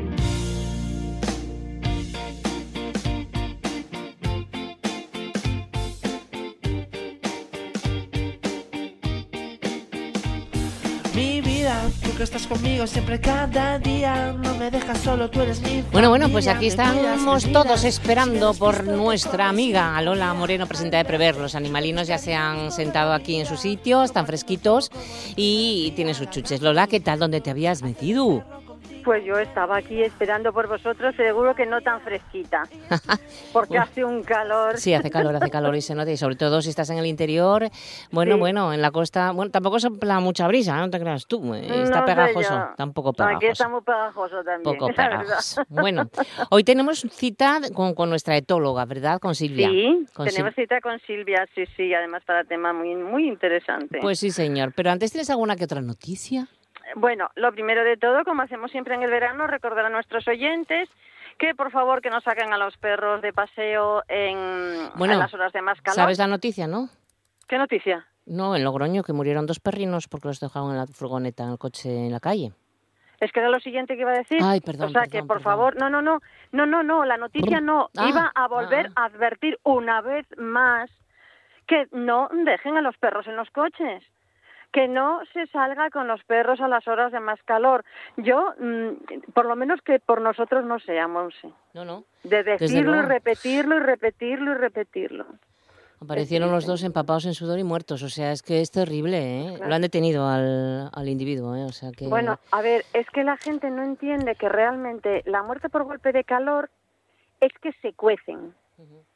Estás 12.24 12.46
conmigo 12.46 12.86
siempre 12.88 13.20
cada 13.20 13.80
día, 13.80 14.34
no 14.34 14.54
me 14.56 14.70
dejas 14.70 15.00
solo, 15.00 15.30
tú 15.30 15.42
eres 15.42 15.62
mi 15.62 15.84
Bueno, 15.92 16.10
bueno, 16.10 16.30
pues 16.30 16.48
aquí 16.48 16.68
estamos 16.68 17.51
todos 17.51 17.84
esperando 17.84 18.54
por 18.54 18.84
nuestra 18.86 19.50
amiga 19.50 20.00
Lola 20.01 20.34
Moreno, 20.34 20.68
presidenta 20.68 20.98
de 20.98 21.06
Prever. 21.06 21.38
Los 21.38 21.56
animalinos 21.56 22.08
ya 22.08 22.18
se 22.18 22.36
han 22.36 22.72
sentado 22.72 23.13
aquí 23.13 23.40
en 23.40 23.46
su 23.46 23.58
sitio, 23.58 24.04
están 24.04 24.28
fresquitos 24.28 24.92
y 25.36 25.94
tienen 25.96 26.16
sus 26.16 26.30
chuches. 26.30 26.62
Lola, 26.62 26.88
¿qué 26.88 27.00
tal? 27.00 27.20
¿Dónde 27.20 27.42
te 27.42 27.50
habías 27.50 27.82
metido? 27.82 28.44
Pues 29.03 29.24
yo 29.25 29.38
estaba 29.39 29.77
aquí 29.77 30.03
esperando 30.03 30.53
por 30.53 30.67
vosotros, 30.67 31.15
seguro 31.15 31.55
que 31.55 31.65
no 31.65 31.81
tan 31.81 32.01
fresquita, 32.01 32.63
porque 33.53 33.77
hace 33.77 34.05
un 34.05 34.24
calor. 34.24 34.77
Sí, 34.77 34.93
hace 34.93 35.10
calor, 35.10 35.36
hace 35.36 35.50
calor 35.50 35.75
y 35.75 35.81
se 35.81 35.96
nota, 35.96 36.12
y 36.12 36.17
sobre 36.17 36.36
todo 36.36 36.62
si 36.62 36.70
estás 36.70 36.89
en 36.89 36.98
el 36.98 37.05
interior, 37.05 37.70
bueno, 38.12 38.38
bueno, 38.38 38.74
en 38.74 38.81
la 38.81 38.91
costa, 38.91 39.31
bueno, 39.31 39.51
tampoco 39.51 39.79
sopla 39.79 40.20
mucha 40.20 40.48
brisa, 40.48 40.77
no 40.77 40.89
te 40.89 41.00
creas 41.00 41.25
tú, 41.25 41.53
eh, 41.55 41.84
está 41.84 42.05
pegajoso, 42.05 42.70
tampoco 42.77 43.13
pegajoso. 43.13 43.38
Aquí 43.38 43.48
está 43.48 43.70
muy 43.70 43.81
pegajoso 43.81 44.43
también. 44.43 44.63
Poco 44.63 44.88
pegajoso. 44.96 45.63
Bueno, 45.70 46.10
hoy 46.50 46.63
tenemos 46.63 47.00
cita 47.12 47.60
con, 47.74 47.93
con, 47.96 48.10
nuestra 48.10 48.38
etóloga, 48.38 48.86
¿verdad? 48.86 49.20
Con 49.20 49.36
Silvia. 49.36 49.70
Sí, 49.70 50.05
tenemos 50.25 50.53
cita 50.55 50.81
con 50.81 51.00
Silvia, 51.01 51.48
sí, 51.55 51.63
sí, 51.75 51.93
además 51.93 52.24
para 52.25 52.43
tema 52.43 52.74
muy, 52.74 52.96
muy 52.96 53.27
interesante. 53.27 54.00
Pues 54.01 54.20
sí, 54.20 54.31
señor, 54.31 54.74
pero 54.75 54.91
antes 54.91 55.12
tienes 55.12 55.29
alguna 55.29 55.55
que 55.55 55.65
otra 55.65 55.81
noticia. 55.81 56.48
Bueno, 56.95 57.29
lo 57.36 57.51
primero 57.51 57.83
de 57.83 57.98
todo, 57.98 58.24
como 58.24 58.41
hacemos 58.41 58.71
siempre 58.71 58.95
en 58.95 59.03
el 59.03 59.10
verano, 59.10 59.48
recordar 59.48 59.86
a 59.86 59.89
nuestros 59.89 60.27
oyentes 60.27 60.89
que 61.38 61.55
por 61.55 61.71
favor 61.71 62.01
que 62.01 62.10
no 62.10 62.21
saquen 62.21 62.53
a 62.53 62.57
los 62.57 62.77
perros 62.77 63.21
de 63.21 63.33
paseo 63.33 64.03
en, 64.07 64.89
las 64.95 65.33
horas 65.33 65.53
de 65.53 65.62
más 65.62 65.81
calor. 65.81 65.95
¿Sabes 65.95 66.19
la 66.19 66.27
noticia, 66.27 66.67
no? 66.67 66.89
¿Qué 67.48 67.57
noticia? 67.57 68.05
No, 68.25 68.55
en 68.55 68.63
Logroño, 68.63 69.03
que 69.03 69.13
murieron 69.13 69.45
dos 69.45 69.60
perrinos 69.60 70.07
porque 70.07 70.27
los 70.27 70.39
dejaron 70.39 70.71
en 70.71 70.77
la 70.77 70.88
furgoneta, 70.88 71.43
en 71.43 71.51
el 71.51 71.57
coche, 71.57 71.89
en 71.89 72.12
la 72.12 72.19
calle. 72.19 72.53
Es 73.19 73.31
que 73.31 73.39
era 73.39 73.50
lo 73.50 73.60
siguiente 73.60 73.95
que 73.95 74.01
iba 74.01 74.12
a 74.12 74.17
decir. 74.17 74.39
Ay, 74.43 74.62
perdón. 74.62 74.89
O 74.89 74.91
sea, 74.91 75.07
que 75.07 75.24
por 75.24 75.41
favor, 75.41 75.75
no, 75.79 75.89
no, 75.89 76.01
no, 76.01 76.21
no, 76.51 76.65
no, 76.65 76.83
no, 76.83 77.05
la 77.05 77.17
noticia 77.17 77.62
no. 77.62 77.89
iba 77.93 78.31
a 78.33 78.48
volver 78.48 78.91
ah. 78.95 79.01
a 79.01 79.05
advertir 79.05 79.60
una 79.63 80.01
vez 80.01 80.25
más 80.38 80.89
que 81.67 81.88
no 81.91 82.29
dejen 82.31 82.77
a 82.77 82.81
los 82.81 82.98
perros 82.98 83.27
en 83.27 83.36
los 83.36 83.50
coches 83.51 84.03
que 84.72 84.88
no 84.88 85.20
se 85.34 85.48
salga 85.48 85.90
con 85.90 86.08
los 86.08 86.24
perros 86.24 86.62
a 86.62 86.68
las 86.68 86.88
horas 86.88 87.12
de 87.12 87.20
más 87.20 87.42
calor. 87.44 87.84
Yo, 88.18 88.54
mm, 88.60 89.32
por 89.34 89.46
lo 89.46 89.56
menos 89.56 89.82
que 89.82 90.00
por 90.00 90.22
nosotros 90.22 90.66
no 90.66 90.80
seamos. 90.80 91.34
No, 91.74 91.86
no. 91.86 92.06
De 92.24 92.44
decirlo 92.44 92.98
y 92.98 93.01
repetirlo 93.01 93.78
y 93.78 93.80
repetirlo 93.80 94.51
y 94.51 94.56
repetirlo. 94.56 95.25
Aparecieron 96.01 96.51
los 96.51 96.66
dos 96.66 96.84
empapados 96.84 97.25
en 97.25 97.36
sudor 97.36 97.60
y 97.60 97.63
muertos, 97.63 98.01
o 98.01 98.10
sea, 98.10 98.32
es 98.32 98.42
que 98.42 98.62
es 98.62 98.72
terrible, 98.72 99.18
¿eh? 99.20 99.58
Lo 99.63 99.75
han 99.75 99.84
detenido 99.84 100.28
al, 100.28 100.90
al 100.92 101.08
individuo, 101.08 101.56
¿eh? 101.56 101.63
O 101.63 101.72
sea 101.72 101.92
que... 101.92 102.08
Bueno, 102.08 102.40
a 102.51 102.62
ver, 102.63 102.86
es 102.94 103.08
que 103.12 103.24
la 103.24 103.38
gente 103.38 103.70
no 103.70 103.84
entiende 103.84 104.34
que 104.34 104.50
realmente 104.50 105.22
la 105.25 105.44
muerte 105.44 105.70
por 105.70 105.84
golpe 105.84 106.12
de 106.12 106.24
calor 106.24 106.72
es 107.40 107.51
que 107.62 107.72
se 107.84 107.94
cuecen. 107.94 108.56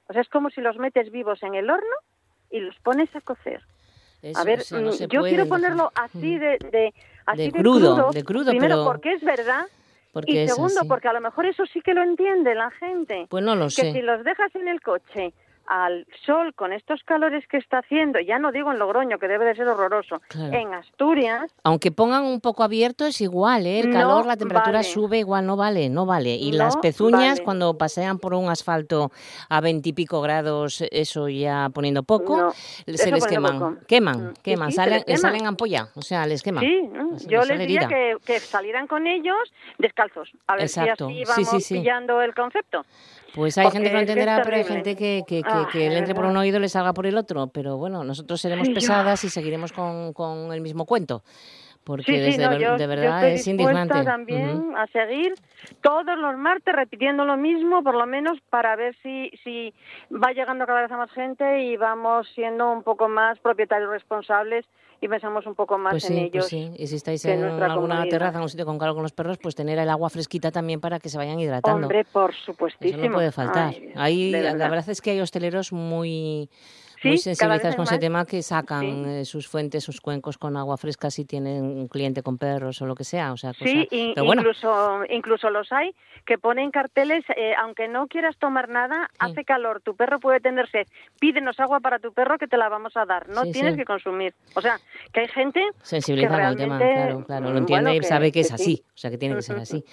O 0.07 0.13
sea, 0.13 0.21
es 0.21 0.29
como 0.29 0.51
si 0.51 0.61
los 0.61 0.77
metes 0.77 1.11
vivos 1.11 1.41
en 1.41 1.55
el 1.55 1.71
horno 1.71 1.95
y 2.51 2.59
los 2.59 2.75
pones 2.81 3.15
a 3.15 3.21
cocer. 3.21 3.63
A 4.33 4.43
ver, 4.43 4.59
mm, 4.59 5.07
yo 5.07 5.23
quiero 5.23 5.47
ponerlo 5.47 5.91
así 5.95 6.37
de, 6.37 6.57
de, 6.71 6.93
así 7.25 7.51
de, 7.51 7.51
crudo, 7.51 8.11
de 8.11 8.23
crudo, 8.23 8.51
primero 8.51 8.83
porque 8.85 9.13
es 9.13 9.23
verdad. 9.23 9.65
y 10.25 10.47
segundo 10.47 10.81
porque 10.87 11.07
a 11.07 11.13
lo 11.13 11.21
mejor 11.21 11.45
eso 11.45 11.65
sí 11.65 11.81
que 11.81 11.93
lo 11.93 12.01
entiende 12.01 12.55
la 12.55 12.71
gente. 12.71 13.27
Pues 13.29 13.43
no 13.43 13.55
lo 13.55 13.69
sé. 13.69 13.81
Que 13.81 13.93
si 13.93 14.01
los 14.01 14.23
dejas 14.23 14.53
en 14.55 14.67
el 14.67 14.81
coche 14.81 15.33
al 15.67 16.07
sol 16.25 16.53
con 16.53 16.73
estos 16.73 17.03
calores 17.03 17.47
que 17.47 17.57
está 17.57 17.79
haciendo, 17.79 18.19
ya 18.19 18.39
no 18.39 18.51
digo 18.51 18.71
en 18.71 18.79
Logroño, 18.79 19.17
que 19.19 19.27
debe 19.27 19.45
de 19.45 19.55
ser 19.55 19.67
horroroso, 19.67 20.21
en 20.35 20.73
Asturias... 20.73 21.51
Aunque 21.63 21.91
pongan 21.91 22.23
un 22.23 22.41
poco 22.41 22.63
abierto 22.63 23.05
es 23.05 23.21
igual, 23.21 23.65
¿eh? 23.65 23.79
el 23.79 23.91
calor, 23.91 24.25
la 24.25 24.37
temperatura 24.37 24.83
sube 24.83 25.19
igual, 25.19 25.45
no 25.45 25.55
vale, 25.55 25.89
no 25.89 26.05
vale. 26.05 26.35
Y 26.35 26.51
las 26.51 26.77
pezuñas 26.77 27.41
cuando 27.41 27.77
pasean 27.77 28.19
por 28.19 28.33
un 28.33 28.49
asfalto 28.49 29.11
a 29.49 29.61
veintipico 29.61 30.21
grados, 30.21 30.83
eso 30.91 31.29
ya 31.29 31.69
poniendo 31.73 32.03
poco, 32.03 32.53
se 32.85 33.11
les 33.11 33.25
queman, 33.25 33.79
queman, 33.87 34.27
mm. 34.27 34.33
queman, 34.43 34.71
salen, 34.71 35.03
les 35.07 35.21
salen 35.21 35.45
ampolla, 35.45 35.89
o 35.95 36.01
sea, 36.01 36.25
les 36.25 36.43
queman. 36.43 36.63
Sí, 36.63 36.89
yo 37.27 37.43
les 37.43 37.59
diría 37.59 37.87
que, 37.87 38.17
que, 38.25 38.39
salieran 38.39 38.87
con 38.87 39.07
ellos 39.07 39.53
descalzos, 39.77 40.31
a 40.47 40.55
ver 40.55 40.69
si 40.69 40.79
así 40.79 41.23
vamos 41.25 41.67
pillando 41.67 42.21
el 42.21 42.33
concepto. 42.33 42.85
Pues 43.35 43.57
hay 43.57 43.69
gente 43.69 43.89
que 43.89 43.93
no 43.93 43.99
entenderá, 43.99 44.41
pero 44.43 44.55
hay 44.55 44.63
gente 44.63 44.95
que, 44.95 45.23
que, 45.27 45.43
que, 45.71 45.89
le 45.89 45.97
entre 45.97 46.15
por 46.15 46.25
un 46.25 46.37
oído 46.37 46.57
y 46.57 46.61
le 46.61 46.69
salga 46.69 46.93
por 46.93 47.05
el 47.05 47.17
otro. 47.17 47.47
Pero 47.47 47.77
bueno, 47.77 48.05
nosotros 48.05 48.39
seremos 48.39 48.69
pesadas 48.73 49.23
y 49.25 49.29
seguiremos 49.29 49.73
con, 49.73 50.13
con 50.13 50.53
el 50.53 50.61
mismo 50.61 50.85
cuento 50.85 51.21
porque 51.85 52.19
desde 52.19 52.47
de 52.77 52.87
verdad 52.87 53.29
es 53.29 53.47
indignante. 53.47 54.03
también 54.03 54.75
a 54.75 54.87
seguir 54.87 55.35
todos 55.81 56.17
los 56.17 56.35
martes 56.35 56.75
repitiendo 56.75 57.25
lo 57.25 57.37
mismo, 57.37 57.83
por 57.83 57.95
lo 57.95 58.07
menos 58.07 58.39
para 58.49 58.75
ver 58.75 58.95
si, 59.03 59.29
si 59.43 59.73
va 60.11 60.31
llegando 60.31 60.65
cada 60.65 60.81
vez 60.81 60.91
a 60.91 60.97
más 60.97 61.11
gente 61.11 61.61
y 61.63 61.77
vamos 61.77 62.27
siendo 62.33 62.71
un 62.71 62.81
poco 62.81 63.07
más 63.07 63.37
propietarios 63.39 63.91
responsables 63.91 64.65
y 64.99 65.07
pensamos 65.07 65.45
un 65.45 65.53
poco 65.53 65.77
más 65.77 65.93
pues 65.93 66.09
en 66.09 66.29
pues 66.31 66.51
ellos. 66.51 66.79
Y 66.79 66.87
si 66.87 66.95
estáis 66.95 67.23
en 67.25 67.43
alguna 67.43 68.03
terraza, 68.05 68.37
en 68.37 68.43
un 68.43 68.49
sitio 68.49 68.65
con 68.65 68.79
calor 68.79 68.95
con 68.95 69.03
los 69.03 69.13
perros, 69.13 69.37
pues 69.37 69.53
tener 69.53 69.77
el 69.77 69.89
agua 69.89 70.09
fresquita 70.09 70.51
también 70.51 70.81
para 70.81 70.99
que 70.99 71.09
se 71.09 71.19
vayan 71.19 71.39
hidratando. 71.39 71.85
Hombre, 71.85 72.03
por 72.05 72.33
supuestísimo. 72.33 72.99
Eso 72.99 73.09
no 73.09 73.15
puede 73.15 73.31
faltar. 73.31 73.75
Ahí, 73.95 74.31
la 74.31 74.53
verdad 74.53 74.89
es 74.89 75.01
que 75.01 75.11
hay 75.11 75.21
hosteleros 75.21 75.71
muy 75.71 76.49
muy 77.05 77.17
sensibilizados 77.17 77.75
con 77.75 77.85
ese 77.85 77.99
tema 77.99 78.25
que 78.25 78.41
sacan 78.41 79.05
eh, 79.05 79.25
sus 79.25 79.47
fuentes, 79.47 79.83
sus 79.83 80.01
cuencos 80.01 80.37
con 80.37 80.57
agua 80.57 80.77
fresca 80.77 81.09
si 81.09 81.25
tienen 81.25 81.63
un 81.63 81.87
cliente 81.87 82.23
con 82.23 82.37
perros 82.37 82.81
o 82.81 82.85
lo 82.85 82.95
que 82.95 83.03
sea. 83.03 83.31
O 83.31 83.37
sea 83.37 83.53
sí, 83.53 83.87
incluso, 83.91 85.03
incluso 85.09 85.49
los 85.49 85.71
hay 85.71 85.95
que 86.25 86.37
ponen 86.37 86.71
carteles, 86.71 87.23
eh, 87.37 87.53
aunque 87.61 87.87
no 87.87 88.07
quieras 88.07 88.35
tomar 88.37 88.67
nada, 88.67 89.09
hace 89.19 89.43
calor, 89.43 89.81
tu 89.81 89.95
perro 89.95 90.19
puede 90.19 90.39
tener 90.39 90.69
sed, 90.69 90.87
pídenos 91.19 91.59
agua 91.59 91.79
para 91.79 91.99
tu 91.99 92.13
perro 92.13 92.37
que 92.37 92.47
te 92.47 92.57
la 92.57 92.67
vamos 92.67 92.97
a 92.97 93.05
dar, 93.05 93.29
no 93.29 93.43
tienes 93.43 93.75
que 93.75 93.85
consumir. 93.85 94.33
O 94.55 94.61
sea, 94.61 94.79
que 95.13 95.21
hay 95.21 95.27
gente 95.27 95.61
sensibilizada 95.83 96.47
al 96.47 96.57
tema, 96.57 96.79
claro, 96.79 97.23
claro, 97.23 97.51
lo 97.51 97.57
entiende 97.59 97.95
y 97.95 98.03
sabe 98.03 98.31
que, 98.31 98.39
es 98.39 98.51
así, 98.51 98.83
o 98.87 98.97
sea, 98.97 99.11
que 99.11 99.17
tiene 99.17 99.35
que 99.35 99.43
ser 99.43 99.57
así. 99.59 99.83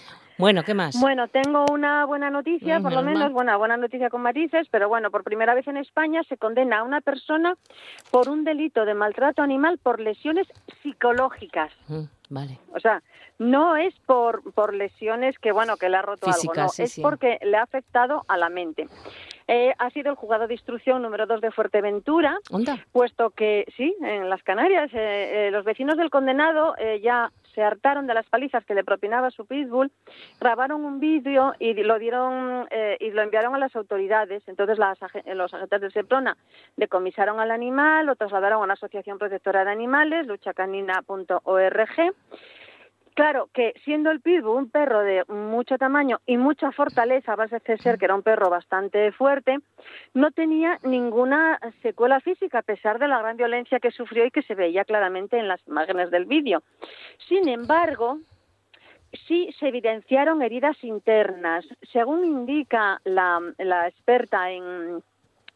Bueno, 0.42 0.64
¿qué 0.64 0.74
más? 0.74 1.00
Bueno, 1.00 1.28
tengo 1.28 1.66
una 1.70 2.04
buena 2.04 2.28
noticia, 2.28 2.80
por 2.80 2.92
lo 2.92 3.02
menos, 3.02 3.30
buena, 3.30 3.56
buena 3.56 3.76
noticia 3.76 4.10
con 4.10 4.22
matices, 4.22 4.66
pero 4.72 4.88
bueno, 4.88 5.12
por 5.12 5.22
primera 5.22 5.54
vez 5.54 5.68
en 5.68 5.76
España 5.76 6.20
se 6.28 6.36
condena 6.36 6.80
a 6.80 6.82
una 6.82 7.00
persona 7.00 7.54
por 8.10 8.28
un 8.28 8.42
delito 8.42 8.84
de 8.84 8.94
maltrato 8.94 9.42
animal 9.42 9.78
por 9.78 10.00
lesiones 10.00 10.48
psicológicas. 10.82 11.70
Mm, 11.86 12.02
vale. 12.30 12.58
O 12.74 12.80
sea, 12.80 13.04
no 13.38 13.76
es 13.76 13.94
por, 14.04 14.42
por 14.52 14.74
lesiones 14.74 15.38
que, 15.38 15.52
bueno, 15.52 15.76
que 15.76 15.88
le 15.88 15.98
ha 15.98 16.02
roto 16.02 16.26
algo, 16.26 16.52
no, 16.56 16.66
es 16.76 16.98
porque 17.00 17.38
le 17.42 17.56
ha 17.56 17.62
afectado 17.62 18.24
a 18.26 18.36
la 18.36 18.48
mente. 18.48 18.88
Eh, 19.46 19.72
ha 19.78 19.90
sido 19.90 20.10
el 20.10 20.16
juzgado 20.16 20.48
de 20.48 20.54
instrucción 20.54 21.02
número 21.02 21.26
2 21.26 21.40
de 21.40 21.52
Fuerteventura, 21.52 22.36
puesto 22.90 23.30
que, 23.30 23.64
sí, 23.76 23.94
en 24.02 24.28
las 24.28 24.42
Canarias, 24.42 24.90
eh, 24.92 25.46
eh, 25.46 25.50
los 25.52 25.64
vecinos 25.64 25.96
del 25.96 26.10
condenado 26.10 26.74
ya 27.00 27.30
se 27.54 27.62
hartaron 27.62 28.06
de 28.06 28.14
las 28.14 28.26
palizas 28.26 28.64
que 28.64 28.74
le 28.74 28.84
propinaba 28.84 29.30
su 29.30 29.46
pitbull, 29.46 29.90
grabaron 30.40 30.84
un 30.84 31.00
vídeo 31.00 31.54
y 31.58 31.74
lo 31.74 31.98
dieron 31.98 32.68
y 33.00 33.10
lo 33.10 33.22
enviaron 33.22 33.54
a 33.54 33.58
las 33.58 33.74
autoridades. 33.76 34.42
Entonces 34.46 34.78
los 34.78 35.54
agentes 35.54 35.80
de 35.80 35.90
Seprona 35.90 36.36
decomisaron 36.76 37.40
al 37.40 37.50
animal, 37.50 38.06
lo 38.06 38.16
trasladaron 38.16 38.60
a 38.60 38.64
una 38.64 38.74
asociación 38.74 39.18
protectora 39.18 39.64
de 39.64 39.70
animales, 39.70 40.26
luchacanina.org 40.26 42.14
Claro, 43.14 43.50
que 43.52 43.74
siendo 43.84 44.10
el 44.10 44.20
pitbull 44.20 44.56
un 44.56 44.70
perro 44.70 45.00
de 45.00 45.24
mucho 45.28 45.76
tamaño 45.76 46.20
y 46.24 46.38
mucha 46.38 46.72
fortaleza, 46.72 47.36
de 47.36 47.78
ser 47.78 47.98
que 47.98 48.06
era 48.06 48.14
un 48.14 48.22
perro 48.22 48.48
bastante 48.48 49.12
fuerte, 49.12 49.58
no 50.14 50.30
tenía 50.30 50.78
ninguna 50.82 51.60
secuela 51.82 52.20
física, 52.20 52.60
a 52.60 52.62
pesar 52.62 52.98
de 52.98 53.08
la 53.08 53.18
gran 53.18 53.36
violencia 53.36 53.80
que 53.80 53.90
sufrió 53.90 54.24
y 54.24 54.30
que 54.30 54.42
se 54.42 54.54
veía 54.54 54.86
claramente 54.86 55.38
en 55.38 55.46
las 55.46 55.60
imágenes 55.68 56.10
del 56.10 56.24
vídeo. 56.24 56.62
Sin 57.28 57.48
embargo, 57.48 58.18
sí 59.28 59.54
se 59.58 59.68
evidenciaron 59.68 60.40
heridas 60.40 60.82
internas. 60.82 61.66
Según 61.92 62.24
indica 62.24 62.98
la, 63.04 63.40
la 63.58 63.88
experta 63.88 64.50
en 64.50 65.02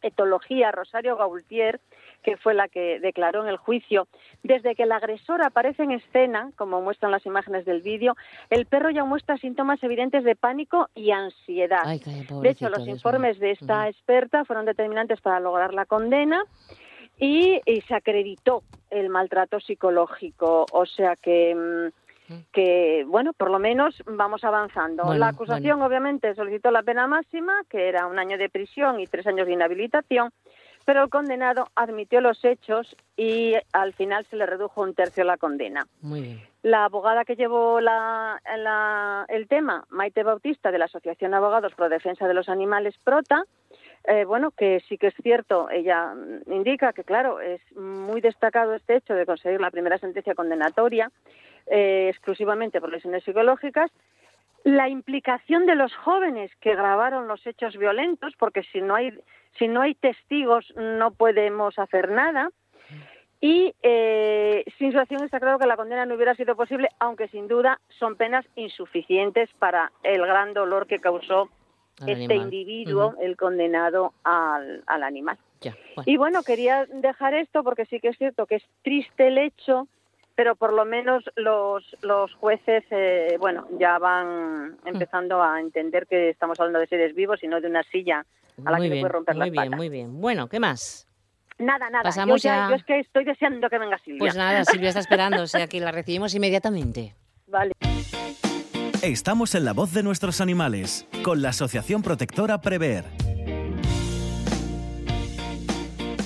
etología 0.03 0.71
Rosario 0.71 1.17
Gaultier, 1.17 1.79
que 2.23 2.37
fue 2.37 2.53
la 2.53 2.67
que 2.67 2.99
declaró 2.99 3.43
en 3.43 3.49
el 3.49 3.57
juicio, 3.57 4.07
desde 4.43 4.75
que 4.75 4.83
el 4.83 4.91
agresor 4.91 5.41
aparece 5.41 5.83
en 5.83 5.91
escena, 5.91 6.51
como 6.55 6.81
muestran 6.81 7.11
las 7.11 7.25
imágenes 7.25 7.65
del 7.65 7.81
vídeo, 7.81 8.15
el 8.49 8.65
perro 8.65 8.89
ya 8.89 9.03
muestra 9.03 9.37
síntomas 9.37 9.81
evidentes 9.83 10.23
de 10.23 10.35
pánico 10.35 10.89
y 10.95 11.11
ansiedad. 11.11 11.83
de 11.85 12.49
hecho, 12.49 12.69
los 12.69 12.87
informes 12.87 13.39
de 13.39 13.51
esta 13.51 13.87
experta 13.87 14.45
fueron 14.45 14.65
determinantes 14.65 15.21
para 15.21 15.39
lograr 15.39 15.73
la 15.73 15.85
condena. 15.85 16.43
Y, 17.19 17.61
se 17.87 17.95
acreditó 17.95 18.61
el 18.91 19.09
maltrato 19.09 19.59
psicológico, 19.59 20.67
o 20.71 20.85
sea 20.85 21.15
que 21.15 21.55
mm, 21.55 22.07
que, 22.51 23.05
bueno, 23.07 23.33
por 23.33 23.49
lo 23.49 23.59
menos 23.59 24.03
vamos 24.05 24.43
avanzando. 24.43 25.13
la 25.13 25.29
acusación, 25.29 25.81
obviamente, 25.81 26.35
solicitó 26.35 26.71
la 26.71 26.83
pena 26.83 27.07
máxima, 27.07 27.61
que 27.69 27.87
era 27.87 28.05
un 28.05 28.19
año 28.19 28.37
de 28.37 28.49
prisión 28.49 28.99
y 28.99 29.07
tres 29.07 29.27
años 29.27 29.47
de 29.47 29.53
inhabilitación, 29.53 30.31
pero 30.87 31.03
el 31.03 31.09
condenado 31.09 31.67
admitió 31.75 32.21
los 32.21 32.45
hechos 32.45 32.95
y 33.17 33.55
al 33.73 33.91
final 33.91 34.25
se 34.29 34.37
le 34.37 34.45
redujo 34.45 34.81
un 34.81 34.93
tercio 34.93 35.25
la 35.25 35.35
condena. 35.35 35.85
La 36.61 36.85
abogada 36.85 37.25
que 37.25 37.35
llevó 37.35 37.79
el 37.79 39.47
tema, 39.49 39.85
Maite 39.89 40.23
Bautista, 40.23 40.71
de 40.71 40.77
la 40.77 40.85
Asociación 40.85 41.31
de 41.31 41.37
Abogados 41.37 41.75
Pro 41.75 41.89
Defensa 41.89 42.25
de 42.25 42.33
los 42.33 42.47
Animales, 42.47 42.95
PROTA, 43.03 43.43
eh, 44.05 44.23
bueno, 44.23 44.51
que 44.51 44.79
sí 44.87 44.97
que 44.97 45.07
es 45.07 45.15
cierto, 45.21 45.69
ella 45.69 46.13
indica 46.45 46.93
que, 46.93 47.03
claro, 47.03 47.41
es 47.41 47.59
muy 47.75 48.21
destacado 48.21 48.73
este 48.73 48.95
hecho 48.95 49.13
de 49.13 49.25
conseguir 49.25 49.59
la 49.59 49.71
primera 49.71 49.97
sentencia 49.97 50.35
condenatoria 50.35 51.11
eh, 51.65 52.07
exclusivamente 52.07 52.79
por 52.79 52.93
lesiones 52.93 53.25
psicológicas, 53.25 53.91
la 54.67 54.89
implicación 54.89 55.65
de 55.65 55.75
los 55.75 55.95
jóvenes 55.95 56.51
que 56.59 56.75
grabaron 56.75 57.29
los 57.29 57.45
hechos 57.47 57.77
violentos, 57.77 58.33
porque 58.37 58.63
si 58.63 58.81
no 58.81 58.95
hay 58.95 59.17
si 59.57 59.69
no 59.69 59.81
hay 59.81 59.95
testigos 59.95 60.73
no 60.75 61.11
podemos 61.11 61.79
hacer 61.79 62.11
nada. 62.11 62.49
Y 63.39 63.73
eh, 63.81 64.65
sin 64.77 64.91
su 64.91 64.99
acción 64.99 65.23
está 65.23 65.39
claro 65.39 65.57
que 65.57 65.67
la 65.67 65.77
condena 65.77 66.05
no 66.05 66.15
hubiera 66.15 66.35
sido 66.35 66.57
posible, 66.57 66.89
aunque 66.99 67.29
sin 67.29 67.47
duda 67.47 67.79
son 67.97 68.17
penas 68.17 68.45
insuficientes 68.55 69.49
para 69.57 69.93
el 70.03 70.21
gran 70.25 70.53
dolor 70.53 70.85
que 70.85 70.99
causó 70.99 71.49
este 72.05 72.35
individuo, 72.35 73.15
el 73.21 73.37
condenado 73.37 74.13
al, 74.23 74.83
al 74.85 75.03
animal. 75.03 75.37
Y 76.05 76.17
bueno, 76.17 76.43
quería 76.43 76.85
dejar 76.87 77.35
esto 77.35 77.63
porque 77.63 77.85
sí 77.85 78.01
que 78.01 78.09
es 78.09 78.17
cierto 78.17 78.47
que 78.47 78.55
es 78.55 78.63
triste 78.83 79.27
el 79.27 79.37
hecho, 79.37 79.87
pero 80.37 80.55
por 80.55 80.71
lo 80.71 80.85
menos 80.85 81.23
los, 81.35 81.83
los 82.01 82.31
jueces, 82.35 82.83
eh, 82.91 83.37
bueno, 83.39 83.67
ya 83.79 83.97
van 83.97 84.73
mm. 84.73 84.77
empezando 84.87 85.41
a 85.41 85.59
entender 85.59 86.05
que 86.05 86.29
estamos 86.29 86.59
hablando 86.59 86.77
de 86.77 86.85
seres 86.85 87.15
vivos 87.15 87.43
y 87.43 87.47
no 87.47 87.59
de 87.59 87.67
una 87.67 87.81
silla 87.81 88.23
a 88.63 88.71
la 88.71 88.77
que 88.77 88.83
bien, 88.83 88.93
se 88.93 88.99
puede 88.99 89.13
romper 89.13 89.35
muy 89.35 89.49
bien, 89.49 89.71
Muy 89.75 89.89
bien, 89.89 90.21
Bueno, 90.21 90.47
¿qué 90.47 90.59
más? 90.59 91.07
Nada, 91.57 91.89
nada. 91.89 92.03
Pasamos 92.03 92.43
yo, 92.43 92.49
ya, 92.49 92.69
yo 92.69 92.75
es 92.75 92.83
que 92.83 92.99
estoy 92.99 93.25
deseando 93.25 93.67
que 93.67 93.79
venga 93.79 93.97
Silvia. 93.97 94.19
Pues 94.19 94.35
nada, 94.35 94.63
Silvia 94.63 94.89
está 94.89 94.99
esperando, 94.99 95.41
o 95.41 95.47
sea 95.47 95.65
que 95.69 95.79
la 95.79 95.91
recibimos 95.91 96.35
inmediatamente. 96.35 97.15
Vale. 97.47 97.73
Estamos 99.01 99.55
en 99.55 99.65
la 99.65 99.73
voz 99.73 99.91
de 99.91 100.03
nuestros 100.03 100.39
animales, 100.39 101.07
con 101.23 101.41
la 101.41 101.49
Asociación 101.49 102.03
Protectora 102.03 102.61
Prever. 102.61 103.05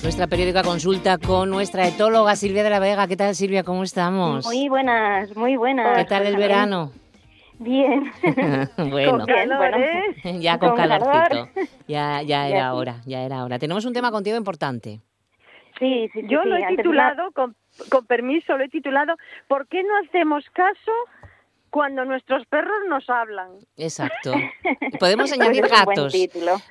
Nuestra 0.02 0.26
periódica 0.26 0.64
consulta 0.64 1.16
con 1.16 1.48
nuestra 1.48 1.86
etóloga 1.86 2.34
Silvia 2.34 2.64
de 2.64 2.70
la 2.70 2.80
Vega. 2.80 3.06
¿Qué 3.06 3.16
tal, 3.16 3.36
Silvia? 3.36 3.62
¿Cómo 3.62 3.84
estamos? 3.84 4.44
Muy 4.44 4.68
buenas, 4.68 5.34
muy 5.36 5.56
buenas. 5.56 5.96
¿Qué 5.96 6.04
tal 6.06 6.26
el 6.26 6.36
verano? 6.36 6.90
Bien. 7.60 8.10
bueno, 8.90 9.18
con 9.18 9.26
calor, 9.26 9.74
¿eh? 9.76 10.40
ya 10.40 10.58
con, 10.58 10.74
calorcito. 10.74 11.48
Ya, 11.86 12.20
ya 12.22 12.48
era 12.48 12.74
hora, 12.74 12.96
ya 13.06 13.22
era 13.22 13.44
hora. 13.44 13.60
Tenemos 13.60 13.84
un 13.84 13.92
tema 13.92 14.10
contigo 14.10 14.36
importante. 14.36 15.00
Sí, 15.78 16.10
sí, 16.12 16.22
Yo 16.28 16.44
lo 16.44 16.56
he 16.56 16.66
titulado, 16.76 17.30
con, 17.32 17.54
con 17.88 18.04
permiso, 18.06 18.56
lo 18.56 18.64
he 18.64 18.68
titulado 18.68 19.14
¿Por 19.46 19.68
qué 19.68 19.82
no 19.84 19.90
hacemos 20.04 20.44
caso 20.52 20.92
cuando 21.70 22.04
nuestros 22.04 22.44
perros 22.46 22.76
nos 22.88 23.08
hablan? 23.08 23.50
Exacto. 23.76 24.34
Podemos 24.98 25.32
añadir 25.32 25.68
gatos. 25.68 26.12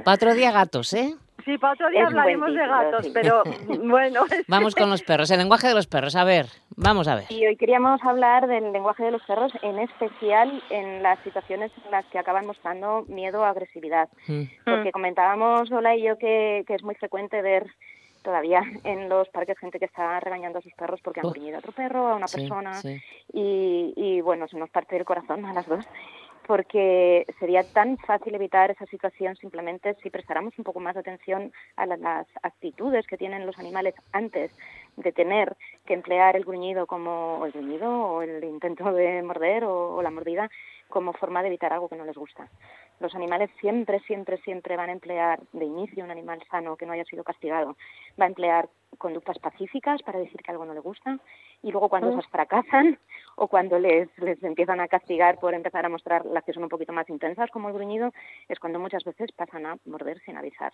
Para 0.04 0.16
otro 0.16 0.34
día 0.34 0.52
gatos, 0.52 0.94
¿eh? 0.94 1.16
Sí, 1.46 1.58
para 1.58 1.74
otro 1.74 1.90
día 1.90 2.06
hablaremos 2.06 2.54
de 2.54 2.68
gatos, 2.68 3.10
pero 3.14 3.44
bueno. 3.84 4.26
Vamos 4.48 4.76
con 4.76 4.90
los 4.90 5.02
perros, 5.04 5.32
el 5.32 5.40
lenguaje 5.40 5.68
de 5.68 5.74
los 5.74 5.88
perros. 5.88 6.16
A 6.16 6.24
ver, 6.24 6.48
vamos 6.76 7.08
a 7.08 7.16
ver. 7.16 7.26
Y 7.30 7.46
hoy 7.46 7.56
queríamos 7.56 8.02
hablar 8.04 8.48
del 8.48 8.72
lenguaje 8.72 9.04
de 9.04 9.12
los 9.12 9.22
perros, 9.24 9.52
en 9.62 9.80
especial 9.80 10.62
en 10.70 11.04
las 11.04 11.20
situaciones 11.20 11.72
en 11.86 11.92
las 11.92 12.06
que 12.08 12.20
acaban 12.20 12.46
mostrando 12.46 13.06
miedo 13.08 13.42
o 13.42 13.44
agresividad. 13.44 14.10
Mm. 14.28 14.44
Porque 14.66 14.92
comentábamos, 14.92 15.72
Hola 15.72 15.96
y 15.96 16.04
yo, 16.04 16.18
que, 16.18 16.64
que 16.68 16.76
es 16.76 16.84
muy 16.84 16.96
frecuente 16.96 17.42
ver 17.42 17.68
todavía 18.22 18.62
en 18.84 19.10
los 19.10 19.28
parques 19.30 19.58
gente 19.58 19.80
que 19.80 19.86
está 19.86 20.20
regañando 20.20 20.60
a 20.60 20.62
sus 20.62 20.74
perros 20.74 21.00
porque 21.04 21.22
han 21.22 21.30
gruñido 21.32 21.56
a 21.56 21.60
otro 21.60 21.72
perro, 21.72 22.08
a 22.08 22.16
una 22.16 22.28
persona. 22.28 22.80
Y, 23.34 23.94
y 23.96 24.22
bueno, 24.22 24.48
se 24.48 24.58
nos 24.58 24.70
parte 24.70 24.98
el 24.98 25.06
corazón 25.06 25.46
a 25.46 25.54
las 25.54 25.68
dos 25.68 25.86
porque 26.52 27.26
sería 27.40 27.64
tan 27.64 27.98
fácil 28.00 28.36
evitar 28.36 28.72
esa 28.72 28.86
situación 28.88 29.38
simplemente 29.38 29.96
si 30.04 30.10
prestáramos 30.10 30.54
un 30.58 30.66
poco 30.66 30.82
más 30.82 30.96
de 30.96 31.00
atención 31.00 31.54
a 31.78 31.86
las 31.86 32.28
actitudes 32.44 33.08
que 33.08 33.16
tienen 33.16 33.46
los 33.46 33.58
animales 33.58 33.96
antes 34.12 34.52
de 34.98 35.12
tener 35.12 35.56
que 35.86 35.94
emplear 35.94 36.36
el 36.36 36.46
gruñido 36.46 36.86
como 36.86 37.46
el 37.46 37.52
gruñido 37.52 37.90
o 37.90 38.22
el 38.22 38.44
intento 38.44 38.92
de 38.94 39.22
morder 39.24 39.64
o, 39.64 40.02
la 40.02 40.12
mordida 40.12 40.50
como 40.90 41.14
forma 41.14 41.42
de 41.42 41.48
evitar 41.48 41.72
algo 41.72 41.88
que 41.88 41.96
no 41.96 42.06
les 42.06 42.18
gusta. 42.18 42.50
Los 43.00 43.16
animales 43.16 43.50
siempre, 43.60 44.00
siempre, 44.02 44.38
siempre 44.38 44.76
van 44.76 44.90
a 44.90 44.94
emplear, 44.94 45.40
de 45.54 45.66
inicio, 45.66 46.04
un 46.04 46.12
animal 46.12 46.44
sano 46.52 46.76
que 46.76 46.86
no 46.86 46.94
haya 46.94 47.06
sido 47.06 47.24
castigado, 47.24 47.78
va 48.20 48.26
a 48.26 48.28
emplear 48.28 48.70
conductas 48.98 49.40
pacíficas 49.40 50.04
para 50.04 50.20
decir 50.20 50.42
que 50.44 50.52
algo 50.52 50.66
no 50.66 50.74
le 50.74 50.82
gusta 50.82 51.18
y 51.64 51.72
luego 51.72 51.88
cuando 51.90 52.10
esas 52.10 52.28
fracasan 52.28 53.00
o 53.38 53.48
cuando 53.48 53.80
les, 53.80 54.10
les 54.20 54.44
empiezan 54.44 54.82
a 54.82 54.88
castigar 54.90 55.40
por 55.40 55.54
empezar 55.54 55.86
a 55.86 55.90
mostrar 55.90 56.26
las 56.26 56.44
que 56.44 56.54
son 56.54 56.64
un 56.64 56.70
poquito 56.70 56.92
más 56.94 57.10
intensas 57.10 57.50
como 57.52 57.70
el 57.70 57.74
gruñido, 57.74 58.12
es 58.50 58.60
cuando 58.60 58.80
muchas 58.80 59.04
veces 59.04 59.32
pasan 59.32 59.66
a 59.66 59.78
morder 59.86 60.20
sin 60.26 60.38
avisar 60.38 60.74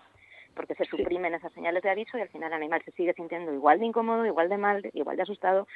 porque 0.57 0.75
se 0.75 0.85
suprimen 0.85 1.35
esas 1.35 1.53
señales 1.53 1.83
de 1.83 1.91
aviso 1.91 2.17
y 2.17 2.21
al 2.21 2.29
final 2.29 2.49
el 2.49 2.57
animal 2.57 2.81
se 2.83 2.91
sigue 2.91 3.13
sintiendo 3.13 3.53
igual 3.53 3.79
de 3.79 3.85
incómodo, 3.85 4.25
igual 4.25 4.49
de 4.49 4.57
mal, 4.57 4.89
igual 4.93 5.15
de 5.15 5.23
asustado 5.23 5.67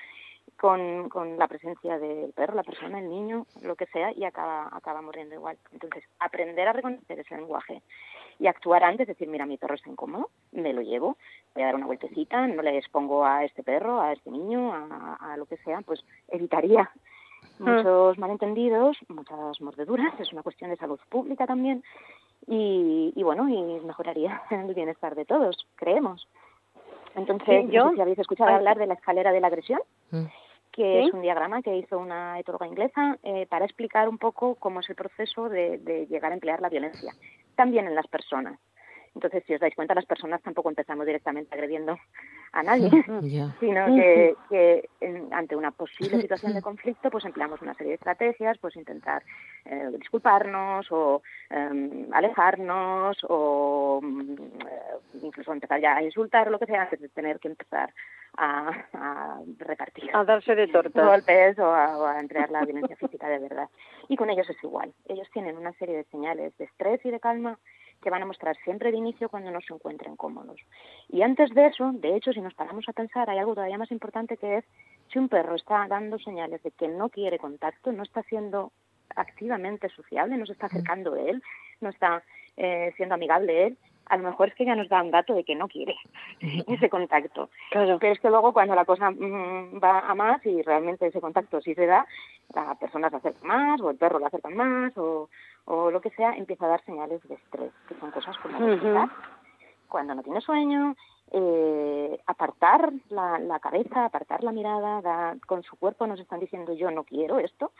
con, 0.57 1.07
con 1.09 1.37
la 1.37 1.47
presencia 1.47 1.97
del 1.99 2.33
perro, 2.33 2.55
la 2.55 2.63
persona, 2.63 2.99
el 2.99 3.09
niño, 3.09 3.45
lo 3.61 3.75
que 3.75 3.85
sea, 3.87 4.11
y 4.11 4.25
acaba, 4.25 4.69
acaba 4.71 5.01
mordiendo 5.01 5.35
igual. 5.35 5.57
Entonces, 5.71 6.03
aprender 6.19 6.67
a 6.67 6.73
reconocer 6.73 7.19
ese 7.19 7.35
lenguaje 7.35 7.81
y 8.39 8.47
actuar 8.47 8.83
antes, 8.83 9.07
decir, 9.07 9.27
mira, 9.27 9.45
mi 9.45 9.57
perro 9.57 9.75
está 9.75 9.89
incómodo, 9.89 10.29
me 10.51 10.73
lo 10.73 10.81
llevo, 10.81 11.17
voy 11.53 11.63
a 11.63 11.67
dar 11.67 11.75
una 11.75 11.85
vueltecita, 11.85 12.47
no 12.47 12.63
le 12.63 12.77
expongo 12.77 13.23
a 13.25 13.45
este 13.45 13.63
perro, 13.63 14.01
a 14.01 14.13
este 14.13 14.31
niño, 14.31 14.73
a, 14.73 15.35
lo 15.37 15.45
que 15.45 15.57
sea, 15.57 15.81
pues 15.81 16.03
evitaría 16.27 16.89
mm. 17.59 17.69
muchos 17.69 18.17
malentendidos, 18.17 18.97
muchas 19.09 19.61
mordeduras, 19.61 20.19
es 20.19 20.33
una 20.33 20.43
cuestión 20.43 20.71
de 20.71 20.77
salud 20.77 20.99
pública 21.09 21.45
también, 21.45 21.83
y, 22.47 23.13
y 23.15 23.23
bueno, 23.23 23.47
y 23.49 23.61
mejoraría 23.85 24.41
el 24.51 24.73
bienestar 24.73 25.15
de 25.15 25.25
todos, 25.25 25.67
creemos. 25.75 26.27
Entonces, 27.15 27.65
yo, 27.69 27.85
no 27.85 27.89
sé 27.89 27.95
si 27.95 28.01
habéis 28.01 28.19
escuchado 28.19 28.51
hablar 28.51 28.77
de 28.77 28.87
la 28.87 28.93
escalera 28.93 29.31
de 29.31 29.41
la 29.41 29.47
agresión, 29.47 29.81
mm. 30.11 30.25
que 30.71 31.03
es 31.03 31.13
un 31.13 31.21
diagrama 31.21 31.61
que 31.61 31.75
hizo 31.75 31.97
una 31.97 32.39
etóloga 32.39 32.67
inglesa 32.67 33.17
eh, 33.23 33.45
para 33.47 33.65
explicar 33.65 34.07
un 34.07 34.17
poco 34.17 34.55
cómo 34.55 34.79
es 34.79 34.89
el 34.89 34.95
proceso 34.95 35.49
de, 35.49 35.77
de 35.79 36.07
llegar 36.07 36.31
a 36.31 36.35
emplear 36.35 36.61
la 36.61 36.69
violencia, 36.69 37.13
también 37.55 37.87
en 37.87 37.95
las 37.95 38.07
personas. 38.07 38.57
Entonces, 39.13 39.43
si 39.45 39.53
os 39.53 39.59
dais 39.59 39.75
cuenta, 39.75 39.93
las 39.93 40.05
personas 40.05 40.41
tampoco 40.41 40.69
empezamos 40.69 41.05
directamente 41.05 41.53
agrediendo 41.53 41.97
a 42.53 42.63
nadie, 42.63 42.89
sino 43.59 43.85
que, 43.87 44.35
que 44.49 44.89
ante 45.31 45.55
una 45.55 45.71
posible 45.71 46.21
situación 46.21 46.53
de 46.53 46.61
conflicto, 46.61 47.09
pues 47.09 47.25
empleamos 47.25 47.61
una 47.61 47.73
serie 47.73 47.91
de 47.91 47.95
estrategias, 47.95 48.57
pues 48.59 48.75
intentar 48.75 49.23
eh, 49.65 49.89
disculparnos 49.97 50.87
o 50.91 51.21
em, 51.49 52.07
alejarnos 52.13 53.17
o 53.27 53.99
mm, 54.01 54.35
incluso 55.23 55.51
empezar 55.51 55.79
ya 55.81 55.97
a 55.97 56.03
insultar 56.03 56.47
o 56.47 56.51
lo 56.51 56.59
que 56.59 56.65
sea 56.65 56.83
antes 56.83 57.01
de 57.01 57.09
tener 57.09 57.39
que 57.39 57.49
empezar 57.49 57.93
a, 58.37 58.71
a 58.93 59.39
repartir. 59.57 60.09
A 60.13 60.23
darse 60.23 60.55
de 60.55 60.67
tortas. 60.67 61.05
Golpes 61.05 61.59
o 61.59 61.65
a, 61.65 61.97
o 61.97 62.05
a 62.05 62.19
emplear 62.19 62.49
la 62.49 62.63
violencia 62.63 62.95
física 62.95 63.27
de 63.27 63.39
verdad. 63.39 63.69
Y 64.07 64.15
con 64.15 64.29
ellos 64.29 64.49
es 64.49 64.63
igual. 64.63 64.93
Ellos 65.07 65.27
tienen 65.33 65.57
una 65.57 65.73
serie 65.73 65.97
de 65.97 66.03
señales 66.05 66.57
de 66.57 66.65
estrés 66.65 67.05
y 67.05 67.11
de 67.11 67.19
calma 67.19 67.59
que 68.01 68.09
van 68.09 68.23
a 68.23 68.25
mostrar 68.25 68.55
siempre 68.63 68.91
de 68.91 68.97
inicio 68.97 69.29
cuando 69.29 69.51
no 69.51 69.61
se 69.61 69.73
encuentren 69.73 70.15
cómodos. 70.15 70.59
Y 71.09 71.21
antes 71.21 71.53
de 71.53 71.67
eso, 71.67 71.91
de 71.93 72.15
hecho, 72.15 72.33
si 72.33 72.41
nos 72.41 72.53
paramos 72.53 72.87
a 72.87 72.93
pensar, 72.93 73.29
hay 73.29 73.37
algo 73.37 73.53
todavía 73.53 73.77
más 73.77 73.91
importante 73.91 74.37
que 74.37 74.57
es 74.57 74.65
si 75.11 75.19
un 75.19 75.29
perro 75.29 75.55
está 75.55 75.87
dando 75.87 76.17
señales 76.19 76.61
de 76.63 76.71
que 76.71 76.87
no 76.87 77.09
quiere 77.09 77.37
contacto, 77.37 77.91
no 77.91 78.03
está 78.03 78.23
siendo 78.23 78.71
activamente 79.15 79.89
sociable, 79.89 80.37
no 80.37 80.45
se 80.45 80.53
está 80.53 80.67
acercando 80.67 81.13
a 81.13 81.21
él, 81.21 81.43
no 81.81 81.89
está 81.89 82.23
eh, 82.57 82.93
siendo 82.95 83.15
amigable 83.15 83.67
él, 83.67 83.77
a 84.11 84.17
lo 84.17 84.23
mejor 84.23 84.49
es 84.49 84.55
que 84.55 84.65
ya 84.65 84.75
nos 84.75 84.89
da 84.89 85.01
un 85.01 85.09
dato 85.09 85.33
de 85.33 85.45
que 85.45 85.55
no 85.55 85.69
quiere 85.69 85.95
ese 86.67 86.89
contacto. 86.89 87.49
Pero 87.71 87.97
es 88.01 88.19
que 88.19 88.29
luego 88.29 88.51
cuando 88.51 88.75
la 88.75 88.83
cosa 88.83 89.09
mm, 89.09 89.79
va 89.81 89.99
a 90.01 90.13
más 90.15 90.45
y 90.45 90.61
realmente 90.63 91.07
ese 91.07 91.21
contacto 91.21 91.61
sí 91.61 91.73
se 91.73 91.85
da, 91.85 92.05
la 92.53 92.75
persona 92.75 93.09
se 93.09 93.15
acerca 93.15 93.47
más 93.47 93.79
o 93.79 93.89
el 93.89 93.97
perro 93.97 94.19
lo 94.19 94.25
acerca 94.25 94.49
más 94.49 94.97
o, 94.97 95.29
o 95.65 95.91
lo 95.91 96.01
que 96.01 96.09
sea, 96.11 96.33
empieza 96.33 96.65
a 96.65 96.69
dar 96.69 96.85
señales 96.85 97.21
de 97.27 97.35
estrés, 97.35 97.71
que 97.87 97.95
son 97.95 98.11
cosas 98.11 98.37
como 98.39 98.57
cuando 99.87 100.15
no 100.15 100.23
tiene 100.23 100.39
sueño, 100.39 100.95
eh, 101.31 102.19
apartar 102.25 102.93
la, 103.09 103.39
la, 103.39 103.59
cabeza, 103.59 104.05
apartar 104.05 104.43
la 104.43 104.53
mirada, 104.53 105.01
da, 105.01 105.35
con 105.45 105.63
su 105.63 105.75
cuerpo 105.75 106.07
nos 106.07 106.19
están 106.19 106.39
diciendo 106.39 106.73
yo 106.73 106.89
no 106.91 107.03
quiero 107.03 107.39
esto, 107.39 107.71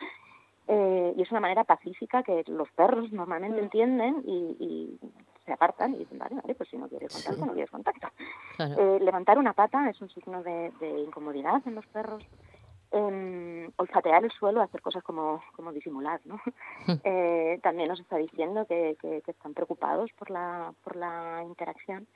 eh, 0.68 1.14
y 1.16 1.22
es 1.22 1.30
una 1.30 1.40
manera 1.40 1.64
pacífica 1.64 2.22
que 2.22 2.44
los 2.46 2.70
perros 2.72 3.10
normalmente 3.12 3.60
mm. 3.60 3.64
entienden 3.64 4.22
y, 4.26 4.56
y, 4.60 5.00
se 5.44 5.52
apartan 5.52 5.94
y 5.94 5.98
dicen, 5.98 6.18
vale, 6.18 6.36
vale, 6.36 6.54
pues 6.54 6.68
si 6.68 6.76
no 6.76 6.86
quieres 6.86 7.12
contacto, 7.12 7.44
no 7.44 7.52
quieres 7.52 7.70
contacto. 7.70 8.08
Eh, 8.60 8.98
levantar 9.00 9.38
una 9.38 9.54
pata 9.54 9.90
es 9.90 10.00
un 10.00 10.08
signo 10.10 10.40
de, 10.44 10.70
de 10.78 11.00
incomodidad 11.00 11.60
en 11.66 11.74
los 11.74 11.86
perros 11.88 12.24
eh, 12.92 13.70
olfatear 13.76 14.24
el 14.24 14.30
suelo, 14.30 14.60
hacer 14.60 14.82
cosas 14.82 15.02
como, 15.02 15.42
como 15.56 15.72
disimular, 15.72 16.20
¿no? 16.24 16.40
eh, 17.04 17.58
también 17.62 17.88
nos 17.88 18.00
está 18.00 18.16
diciendo 18.16 18.66
que, 18.66 18.96
que, 19.00 19.22
están 19.26 19.54
preocupados 19.54 20.10
por 20.18 20.30
la, 20.30 20.72
por 20.84 20.96
la 20.96 21.42
interacción. 21.44 22.06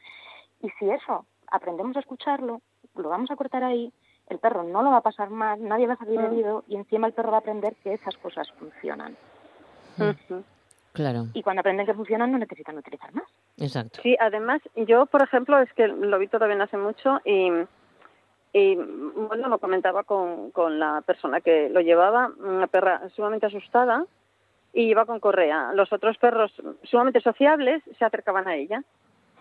Y 0.63 0.71
si 0.79 0.91
eso 0.91 1.27
aprendemos 1.51 1.97
a 1.97 2.01
escucharlo, 2.01 2.61
lo 2.95 3.09
vamos 3.09 3.31
a 3.31 3.37
cortar 3.37 3.65
ahí, 3.65 3.93
el 4.29 4.39
perro 4.39 4.65
no 4.65 4.83
lo 4.83 4.91
va 4.91 4.99
a 4.99 5.03
pasar 5.03 5.31
mal, 5.31 5.63
nadie 5.63 5.87
va 5.87 5.95
a 5.95 5.99
salir 5.99 6.21
mm. 6.21 6.25
herido 6.25 6.65
y 6.69 6.77
encima 6.77 7.07
el 7.07 7.13
perro 7.13 7.31
va 7.31 7.39
a 7.39 7.41
aprender 7.41 7.75
que 7.77 7.93
esas 7.93 8.17
cosas 8.17 8.51
funcionan. 8.53 9.17
Claro. 10.93 11.27
Y 11.35 11.43
cuando 11.43 11.61
aprenden 11.61 11.87
que 11.87 11.95
funcionan 11.95 12.33
no 12.33 12.39
necesitan 12.39 12.77
utilizar 12.79 13.15
más. 13.15 13.29
Exacto. 13.59 14.01
Sí, 14.03 14.17
además 14.19 14.63
yo, 14.75 15.07
por 15.07 15.23
ejemplo, 15.23 15.59
es 15.61 15.73
que 15.75 15.89
lo 15.89 16.19
vi 16.19 16.27
todavía 16.27 16.63
hace 16.63 16.77
mucho 16.77 17.21
y 17.25 17.51
y 18.59 18.75
bueno, 18.75 19.49
lo 19.49 19.59
comentaba 19.59 20.05
con, 20.05 20.51
con 20.51 20.79
la 20.79 21.03
persona 21.03 21.43
que 21.43 21.69
lo 21.69 21.83
llevaba, 21.83 22.31
una 22.39 22.67
perra 22.67 23.03
sumamente 23.15 23.45
asustada 23.45 24.07
y 24.73 24.85
iba 24.85 25.05
con 25.05 25.21
correa. 25.21 25.73
Los 25.75 25.93
otros 25.93 26.17
perros 26.17 26.51
sumamente 26.85 27.21
sociables 27.21 27.83
se 27.99 28.05
acercaban 28.07 28.49
a 28.49 28.57
ella. 28.57 28.83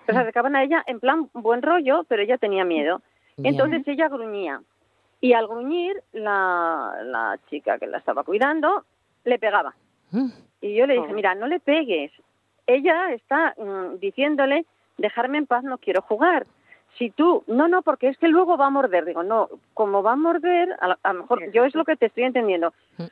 se 0.06 0.12
acercaban 0.12 0.58
a 0.58 0.63
ella 0.63 0.84
en 0.86 0.99
plan 0.99 1.30
buen 1.32 1.62
rollo, 1.62 2.04
pero 2.10 2.23
ella 2.23 2.38
tenía 2.38 2.65
miedo. 2.65 3.01
Entonces 3.38 3.88
ella 3.88 4.10
gruñía. 4.10 4.62
Y 5.21 5.32
al 5.32 5.47
gruñir, 5.47 6.04
la, 6.12 6.95
la 7.06 7.39
chica 7.49 7.80
que 7.80 7.88
la 7.88 7.99
estaba 7.99 8.25
cuidando 8.25 8.84
le 9.23 9.39
pegaba. 9.39 9.75
Mm. 10.12 10.28
Y 10.60 10.75
yo 10.75 10.88
le 10.88 10.95
dije, 10.95 11.08
oh. 11.10 11.13
mira, 11.13 11.36
no 11.36 11.47
le 11.47 11.62
pegues. 11.62 12.12
Ella 12.67 13.13
está 13.13 13.56
mm, 13.58 13.97
diciéndole, 13.99 14.65
dejarme 14.97 15.38
en 15.38 15.47
paz, 15.47 15.63
no 15.63 15.78
quiero 15.78 16.01
jugar 16.01 16.45
si 16.97 17.10
tú, 17.10 17.43
no, 17.47 17.67
no, 17.67 17.81
porque 17.81 18.08
es 18.10 18.17
que 18.17 18.27
luego 18.27 18.58
va 18.58 18.67
a 18.67 18.69
morder, 18.69 19.05
digo, 19.05 19.23
no, 19.23 19.49
como 19.73 20.01
va 20.01 20.13
a 20.13 20.17
morder, 20.17 20.75
a, 20.79 21.13
lo 21.13 21.19
mejor, 21.21 21.51
yo 21.51 21.65
es 21.65 21.75
lo 21.75 21.86
que 21.86 21.95
te 21.95 22.08
estoy 22.08 22.23
entendiendo, 22.23 22.73
mm. 22.97 23.03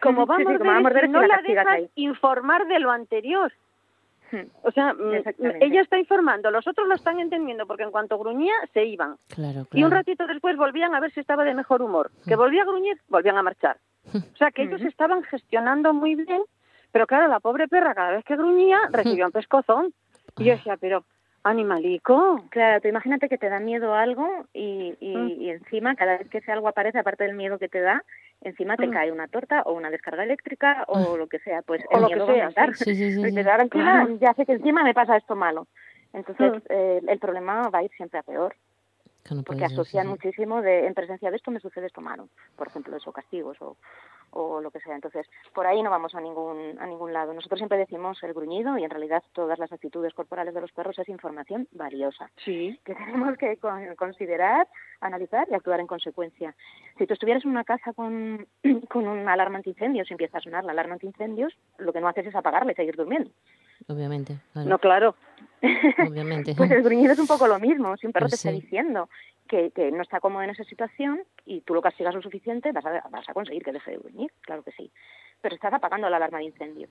como 0.00 0.26
va 0.26 0.36
a 0.36 0.38
morder, 0.80 1.08
no 1.08 1.22
la, 1.22 1.40
dejas 1.46 1.82
informar 1.94 2.66
de 2.66 2.80
lo 2.80 2.90
anterior. 2.90 3.52
Hmm. 4.30 4.48
O 4.62 4.70
sea, 4.70 4.94
mm, 4.94 5.60
ella 5.60 5.82
está 5.82 5.98
informando, 5.98 6.50
los 6.50 6.66
otros 6.66 6.88
lo 6.88 6.94
están 6.94 7.20
entendiendo 7.20 7.66
porque 7.66 7.82
en 7.82 7.90
cuanto 7.90 8.18
gruñía 8.18 8.54
se 8.72 8.84
iban. 8.86 9.16
Y 9.72 9.84
un 9.84 9.90
ratito 9.90 10.26
después 10.26 10.56
volvían 10.56 10.94
a 10.94 11.00
ver 11.00 11.12
si 11.12 11.20
estaba 11.20 11.44
de 11.44 11.54
mejor 11.54 11.82
humor. 11.82 12.10
Que 12.26 12.34
volvía 12.34 12.62
a 12.62 12.64
gruñir, 12.64 12.98
volvían 13.08 13.36
a 13.36 13.42
marchar. 13.42 13.76
O 14.14 14.36
sea, 14.36 14.50
que 14.50 14.62
ellos 14.62 14.80
estaban 14.80 15.22
gestionando 15.24 15.92
muy 15.92 16.14
bien, 16.14 16.42
pero 16.92 17.06
claro, 17.06 17.28
la 17.28 17.40
pobre 17.40 17.68
perra 17.68 17.94
cada 17.94 18.12
vez 18.12 18.24
que 18.24 18.36
gruñía 18.36 18.78
recibía 18.90 19.26
un 19.26 19.32
pescozón. 19.32 19.92
Y 20.38 20.44
yo 20.44 20.52
decía, 20.54 20.78
pero 20.78 21.04
Animalico. 21.44 22.44
Claro, 22.50 22.80
tú 22.80 22.88
imagínate 22.88 23.28
que 23.28 23.38
te 23.38 23.48
da 23.48 23.58
miedo 23.58 23.94
algo 23.94 24.46
y, 24.52 24.94
y, 25.00 25.16
mm. 25.16 25.28
y, 25.28 25.50
encima, 25.50 25.96
cada 25.96 26.18
vez 26.18 26.28
que 26.28 26.38
ese 26.38 26.52
algo 26.52 26.68
aparece, 26.68 26.98
aparte 26.98 27.24
del 27.24 27.34
miedo 27.34 27.58
que 27.58 27.68
te 27.68 27.80
da, 27.80 28.04
encima 28.42 28.76
te 28.76 28.86
mm. 28.86 28.90
cae 28.92 29.12
una 29.12 29.26
torta 29.28 29.62
o 29.62 29.72
una 29.72 29.90
descarga 29.90 30.22
eléctrica 30.22 30.84
o 30.86 31.16
lo 31.16 31.26
que 31.26 31.40
sea, 31.40 31.62
pues 31.62 31.82
o 31.90 31.96
el 31.96 32.02
lo 32.02 32.08
miedo 32.08 32.26
que 32.26 32.34
sea. 32.34 32.50
va 32.56 32.62
a 32.64 32.74
Sí, 32.74 32.94
sí, 32.94 33.12
sí, 33.12 33.38
ahora 33.50 33.62
encima, 33.64 34.08
ya 34.20 34.34
sé 34.34 34.46
que 34.46 34.52
encima 34.52 34.84
me 34.84 34.94
pasa 34.94 35.16
esto 35.16 35.34
malo. 35.34 35.66
Entonces, 36.12 36.52
mm. 36.52 36.66
eh, 36.68 37.00
el 37.08 37.18
problema 37.18 37.68
va 37.70 37.80
a 37.80 37.82
ir 37.82 37.90
siempre 37.96 38.20
a 38.20 38.22
peor. 38.22 38.54
Porque 39.44 39.64
asocian 39.64 40.08
muchísimo 40.08 40.62
de, 40.62 40.86
en 40.86 40.94
presencia 40.94 41.30
de 41.30 41.36
esto 41.36 41.50
me 41.50 41.60
sucede 41.60 41.86
esto 41.86 42.00
malo. 42.00 42.28
Por 42.56 42.68
ejemplo, 42.68 42.96
eso, 42.96 43.12
castigos 43.12 43.56
o, 43.60 43.76
o 44.32 44.60
lo 44.60 44.70
que 44.70 44.80
sea. 44.80 44.94
Entonces, 44.94 45.26
por 45.54 45.66
ahí 45.66 45.82
no 45.82 45.90
vamos 45.90 46.14
a 46.14 46.20
ningún, 46.20 46.78
a 46.78 46.86
ningún 46.86 47.12
lado. 47.12 47.32
Nosotros 47.32 47.58
siempre 47.58 47.78
decimos 47.78 48.22
el 48.22 48.32
gruñido 48.32 48.76
y 48.78 48.84
en 48.84 48.90
realidad 48.90 49.22
todas 49.32 49.58
las 49.58 49.72
actitudes 49.72 50.14
corporales 50.14 50.54
de 50.54 50.60
los 50.60 50.72
perros 50.72 50.98
es 50.98 51.08
información 51.08 51.68
valiosa. 51.72 52.30
Sí. 52.44 52.78
Que 52.84 52.94
tenemos 52.94 53.36
que 53.38 53.58
considerar, 53.96 54.66
analizar 55.00 55.46
y 55.50 55.54
actuar 55.54 55.80
en 55.80 55.86
consecuencia. 55.86 56.54
Si 56.98 57.06
tú 57.06 57.14
estuvieras 57.14 57.44
en 57.44 57.50
una 57.50 57.64
casa 57.64 57.92
con, 57.92 58.46
con 58.88 59.06
una 59.06 59.32
alarma 59.32 59.58
antiincendios 59.58 60.10
y 60.10 60.14
empieza 60.14 60.38
a 60.38 60.42
sonar 60.42 60.64
la 60.64 60.72
alarma 60.72 60.94
antiincendios, 60.94 61.56
lo 61.78 61.92
que 61.92 62.00
no 62.00 62.08
haces 62.08 62.26
es 62.26 62.34
apagarla 62.34 62.72
y 62.72 62.74
seguir 62.74 62.96
durmiendo. 62.96 63.30
Obviamente. 63.88 64.38
No, 64.54 64.78
claro. 64.78 65.14
Obviamente. 65.62 66.54
pues 66.56 66.70
el 66.70 66.82
gruñido 66.82 67.12
es 67.12 67.18
un 67.18 67.26
poco 67.26 67.46
lo 67.46 67.58
mismo. 67.58 67.96
Si 67.96 68.06
un 68.06 68.12
perro 68.12 68.28
te 68.28 68.34
está 68.34 68.50
diciendo 68.50 69.08
que, 69.48 69.70
que, 69.70 69.90
no 69.92 70.02
está 70.02 70.20
cómodo 70.20 70.42
en 70.42 70.50
esa 70.50 70.64
situación 70.64 71.22
y 71.44 71.60
tú 71.62 71.74
lo 71.74 71.82
castigas 71.82 72.14
lo 72.14 72.22
suficiente, 72.22 72.72
vas 72.72 72.84
a, 72.86 73.08
vas 73.10 73.28
a 73.28 73.34
conseguir 73.34 73.62
que 73.62 73.72
deje 73.72 73.92
de 73.92 73.98
gruñir, 73.98 74.32
claro 74.40 74.62
que 74.62 74.72
sí. 74.72 74.90
Pero 75.40 75.54
estás 75.54 75.72
apagando 75.72 76.08
la 76.08 76.16
alarma 76.16 76.38
de 76.38 76.44
incendios. 76.44 76.90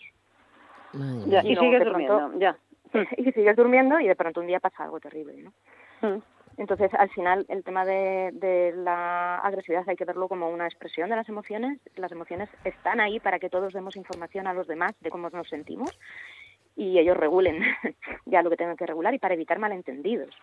Ya, 1.27 1.41
y, 1.43 1.55
sigues 1.55 1.84
durmiendo, 1.84 2.39
ya. 2.39 2.57
Y 3.17 3.31
sigues 3.31 3.55
durmiendo 3.55 3.99
y 3.99 4.07
de 4.07 4.15
pronto 4.15 4.41
un 4.41 4.47
día 4.47 4.60
pasa 4.60 4.84
algo 4.84 4.99
terrible, 4.99 5.41
¿no? 5.41 5.53
Mm. 6.01 6.21
Entonces, 6.57 6.93
al 6.93 7.10
final, 7.10 7.45
el 7.47 7.63
tema 7.63 7.86
de, 7.86 8.31
de, 8.34 8.73
la 8.75 9.38
agresividad 9.38 9.88
hay 9.88 9.95
que 9.95 10.03
verlo 10.03 10.27
como 10.27 10.49
una 10.49 10.65
expresión 10.65 11.10
de 11.10 11.15
las 11.15 11.29
emociones. 11.29 11.79
Las 11.95 12.12
emociones 12.12 12.49
están 12.65 12.99
ahí 12.99 13.21
para 13.21 13.39
que 13.39 13.49
todos 13.49 13.71
demos 13.71 13.95
información 13.95 14.47
a 14.47 14.53
los 14.53 14.67
demás 14.67 14.91
de 14.99 15.10
cómo 15.10 15.29
nos 15.29 15.47
sentimos 15.47 15.97
y 16.75 16.97
ellos 16.99 17.17
regulen 17.17 17.62
ya 18.25 18.41
lo 18.41 18.49
que 18.49 18.57
tengan 18.57 18.77
que 18.77 18.86
regular 18.86 19.13
y 19.13 19.19
para 19.19 19.34
evitar 19.34 19.60
malentendidos 19.60 20.34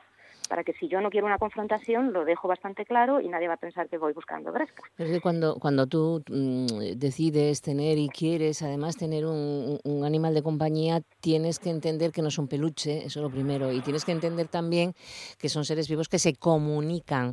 para 0.49 0.65
que 0.65 0.73
si 0.75 0.89
yo 0.89 1.01
no 1.01 1.11
quiero 1.11 1.27
una 1.27 1.39
confrontación 1.39 2.13
lo 2.13 2.25
dejo 2.25 2.49
bastante 2.49 2.85
claro 2.85 3.21
y 3.21 3.29
nadie 3.29 3.49
va 3.49 3.55
a 3.55 3.59
pensar 3.59 3.89
que 3.89 3.99
voy 3.99 4.13
buscando 4.13 4.53
gresca. 4.53 4.83
Pero 4.97 5.09
es 5.09 5.17
que 5.17 5.21
cuando, 5.21 5.57
cuando 5.57 5.87
tú 5.87 6.23
mm, 6.31 6.97
decides 6.97 7.63
tener 7.63 7.99
y 7.99 8.09
quieres 8.09 8.63
además 8.63 8.97
tener 8.97 9.27
un, 9.27 9.79
un, 9.85 10.05
animal 10.05 10.35
de 10.35 10.43
compañía, 10.43 11.01
tienes 11.21 11.59
que 11.59 11.71
entender 11.71 12.13
que 12.13 12.23
no 12.23 12.29
es 12.29 12.39
un 12.39 12.49
peluche, 12.49 13.05
eso 13.05 13.21
es 13.21 13.23
lo 13.23 13.31
primero, 13.31 13.73
y 13.73 13.81
tienes 13.81 14.05
que 14.05 14.13
entender 14.13 14.49
también 14.49 14.95
que 15.39 15.49
son 15.49 15.65
seres 15.65 15.89
vivos 15.89 16.09
que 16.09 16.19
se 16.19 16.35
comunican. 16.35 17.33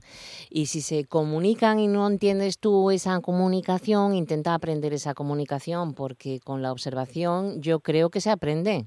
Y 0.50 0.68
si 0.68 0.82
se 0.82 1.06
comunican 1.06 1.80
y 1.80 1.88
no 1.88 2.08
entiendes 2.08 2.60
tú 2.60 2.92
esa 2.92 3.20
comunicación, 3.22 4.14
intenta 4.14 4.54
aprender 4.54 4.94
esa 4.94 5.14
comunicación, 5.14 5.94
porque 5.94 6.40
con 6.44 6.62
la 6.62 6.72
observación 6.72 7.62
yo 7.62 7.80
creo 7.80 8.10
que 8.10 8.22
se 8.22 8.32
aprende. 8.32 8.86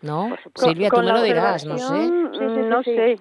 ¿No? 0.00 0.36
Silvia, 0.54 0.90
tú 0.90 1.00
me 1.00 1.12
lo 1.12 1.22
dirás, 1.22 1.64
no 1.64 1.76
sé. 1.76 2.08
no 2.08 2.82
sé. 2.84 3.18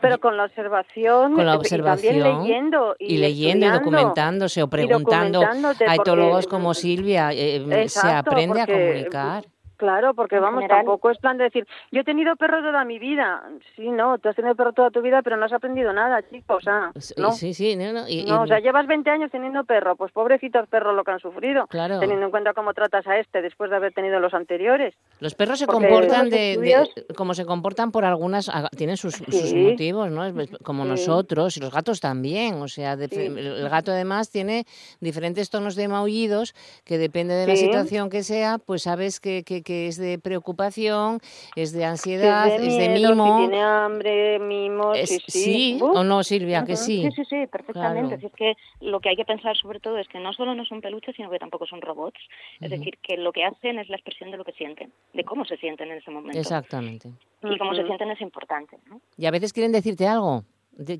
Pero 0.00 0.18
con 0.18 0.36
la 0.36 0.44
observación, 0.44 1.34
con 1.34 1.46
la 1.46 1.56
observación 1.56 2.16
y 2.16 2.20
también 2.20 2.42
leyendo 2.42 2.96
y, 2.98 3.18
leyendo 3.18 3.66
y 3.66 3.70
documentándose 3.70 4.62
o 4.62 4.68
preguntando 4.68 5.42
a 5.42 5.94
etólogos 5.94 6.46
como 6.46 6.74
Silvia, 6.74 7.30
eh, 7.32 7.88
se 7.88 8.08
aprende 8.08 8.60
a 8.60 8.66
comunicar. 8.66 9.44
Claro, 9.80 10.12
porque 10.12 10.38
vamos, 10.38 10.64
tampoco 10.68 11.08
es 11.08 11.16
plan 11.16 11.38
de 11.38 11.44
decir, 11.44 11.66
yo 11.90 12.02
he 12.02 12.04
tenido 12.04 12.36
perro 12.36 12.60
toda 12.60 12.84
mi 12.84 12.98
vida. 12.98 13.42
Sí, 13.76 13.88
no, 13.88 14.18
tú 14.18 14.28
has 14.28 14.36
tenido 14.36 14.54
perro 14.54 14.74
toda 14.74 14.90
tu 14.90 15.00
vida, 15.00 15.22
pero 15.22 15.38
no 15.38 15.46
has 15.46 15.54
aprendido 15.54 15.90
nada, 15.94 16.20
chicos. 16.28 16.58
O 16.58 16.60
sea, 16.60 16.92
¿no? 17.16 17.32
Sí, 17.32 17.54
sí, 17.54 17.76
no, 17.76 18.06
y, 18.06 18.30
o 18.30 18.46
sea, 18.46 18.58
llevas 18.58 18.86
20 18.86 19.08
años 19.08 19.30
teniendo 19.30 19.64
perro, 19.64 19.96
pues 19.96 20.12
pobrecitos 20.12 20.68
perros 20.68 20.94
lo 20.94 21.02
que 21.02 21.12
han 21.12 21.18
sufrido, 21.18 21.66
claro. 21.68 21.98
teniendo 21.98 22.26
en 22.26 22.30
cuenta 22.30 22.52
cómo 22.52 22.74
tratas 22.74 23.06
a 23.06 23.16
este 23.16 23.40
después 23.40 23.70
de 23.70 23.76
haber 23.76 23.94
tenido 23.94 24.20
los 24.20 24.34
anteriores. 24.34 24.92
Los 25.18 25.34
perros 25.34 25.58
se 25.58 25.66
comportan 25.66 26.28
de, 26.28 26.86
como 27.16 27.32
se 27.32 27.46
comportan 27.46 27.90
por 27.90 28.04
algunas, 28.04 28.50
tienen 28.76 28.98
sus, 28.98 29.18
motivos, 29.22 30.10
¿no? 30.10 30.24
Como 30.62 30.84
nosotros, 30.84 31.56
y 31.56 31.60
los 31.60 31.72
gatos 31.72 32.00
también. 32.00 32.60
O 32.60 32.68
sea, 32.68 32.92
el 32.92 33.68
gato 33.70 33.92
además 33.92 34.28
tiene 34.28 34.66
diferentes 35.00 35.48
tonos 35.48 35.74
de 35.74 35.88
maullidos 35.88 36.54
que 36.84 36.98
depende 36.98 37.32
de 37.32 37.46
la 37.46 37.56
situación 37.56 38.10
que 38.10 38.22
sea, 38.22 38.58
pues 38.58 38.82
sabes 38.82 39.20
que, 39.20 39.42
que 39.42 39.62
que 39.70 39.86
es 39.86 39.98
de 39.98 40.18
preocupación, 40.18 41.20
es 41.54 41.72
de 41.72 41.84
ansiedad, 41.84 42.48
es 42.48 42.60
de, 42.60 42.88
mimo. 42.88 43.38
tiene 43.38 43.62
hambre, 43.62 44.40
mimo, 44.40 44.96
sí, 45.04 45.20
sí. 45.28 45.78
o 45.80 46.02
no, 46.02 46.24
Silvia, 46.24 46.64
que 46.64 46.74
sí. 46.74 47.02
Sí, 47.02 47.10
sí, 47.14 47.24
sí, 47.30 47.46
perfectamente. 47.46 48.16
es 48.16 48.32
que 48.32 48.54
lo 48.80 48.98
que 48.98 49.10
hay 49.10 49.14
que 49.14 49.24
pensar 49.24 49.56
sobre 49.56 49.78
todo 49.78 49.98
es 49.98 50.08
que 50.08 50.18
no 50.18 50.32
solo 50.32 50.56
no 50.56 50.64
son 50.64 50.80
peluches, 50.80 51.14
sino 51.14 51.30
que 51.30 51.38
tampoco 51.38 51.66
son 51.66 51.80
robots. 51.82 52.18
Es 52.60 52.68
decir, 52.68 52.98
que 53.00 53.16
lo 53.16 53.30
que 53.30 53.44
hacen 53.44 53.78
es 53.78 53.88
la 53.88 53.94
expresión 53.94 54.32
de 54.32 54.38
lo 54.38 54.44
que 54.44 54.50
sienten, 54.54 54.92
de 55.14 55.22
cómo 55.22 55.44
se 55.44 55.56
sienten 55.58 55.92
en 55.92 55.98
ese 55.98 56.10
momento. 56.10 56.36
Exactamente. 56.36 57.12
Y 57.44 57.56
cómo 57.56 57.72
se 57.72 57.86
sienten 57.86 58.10
es 58.10 58.20
importante. 58.20 58.76
¿no? 58.88 59.00
Y 59.16 59.26
a 59.26 59.30
veces 59.30 59.52
quieren 59.52 59.70
decirte 59.70 60.08
algo, 60.08 60.42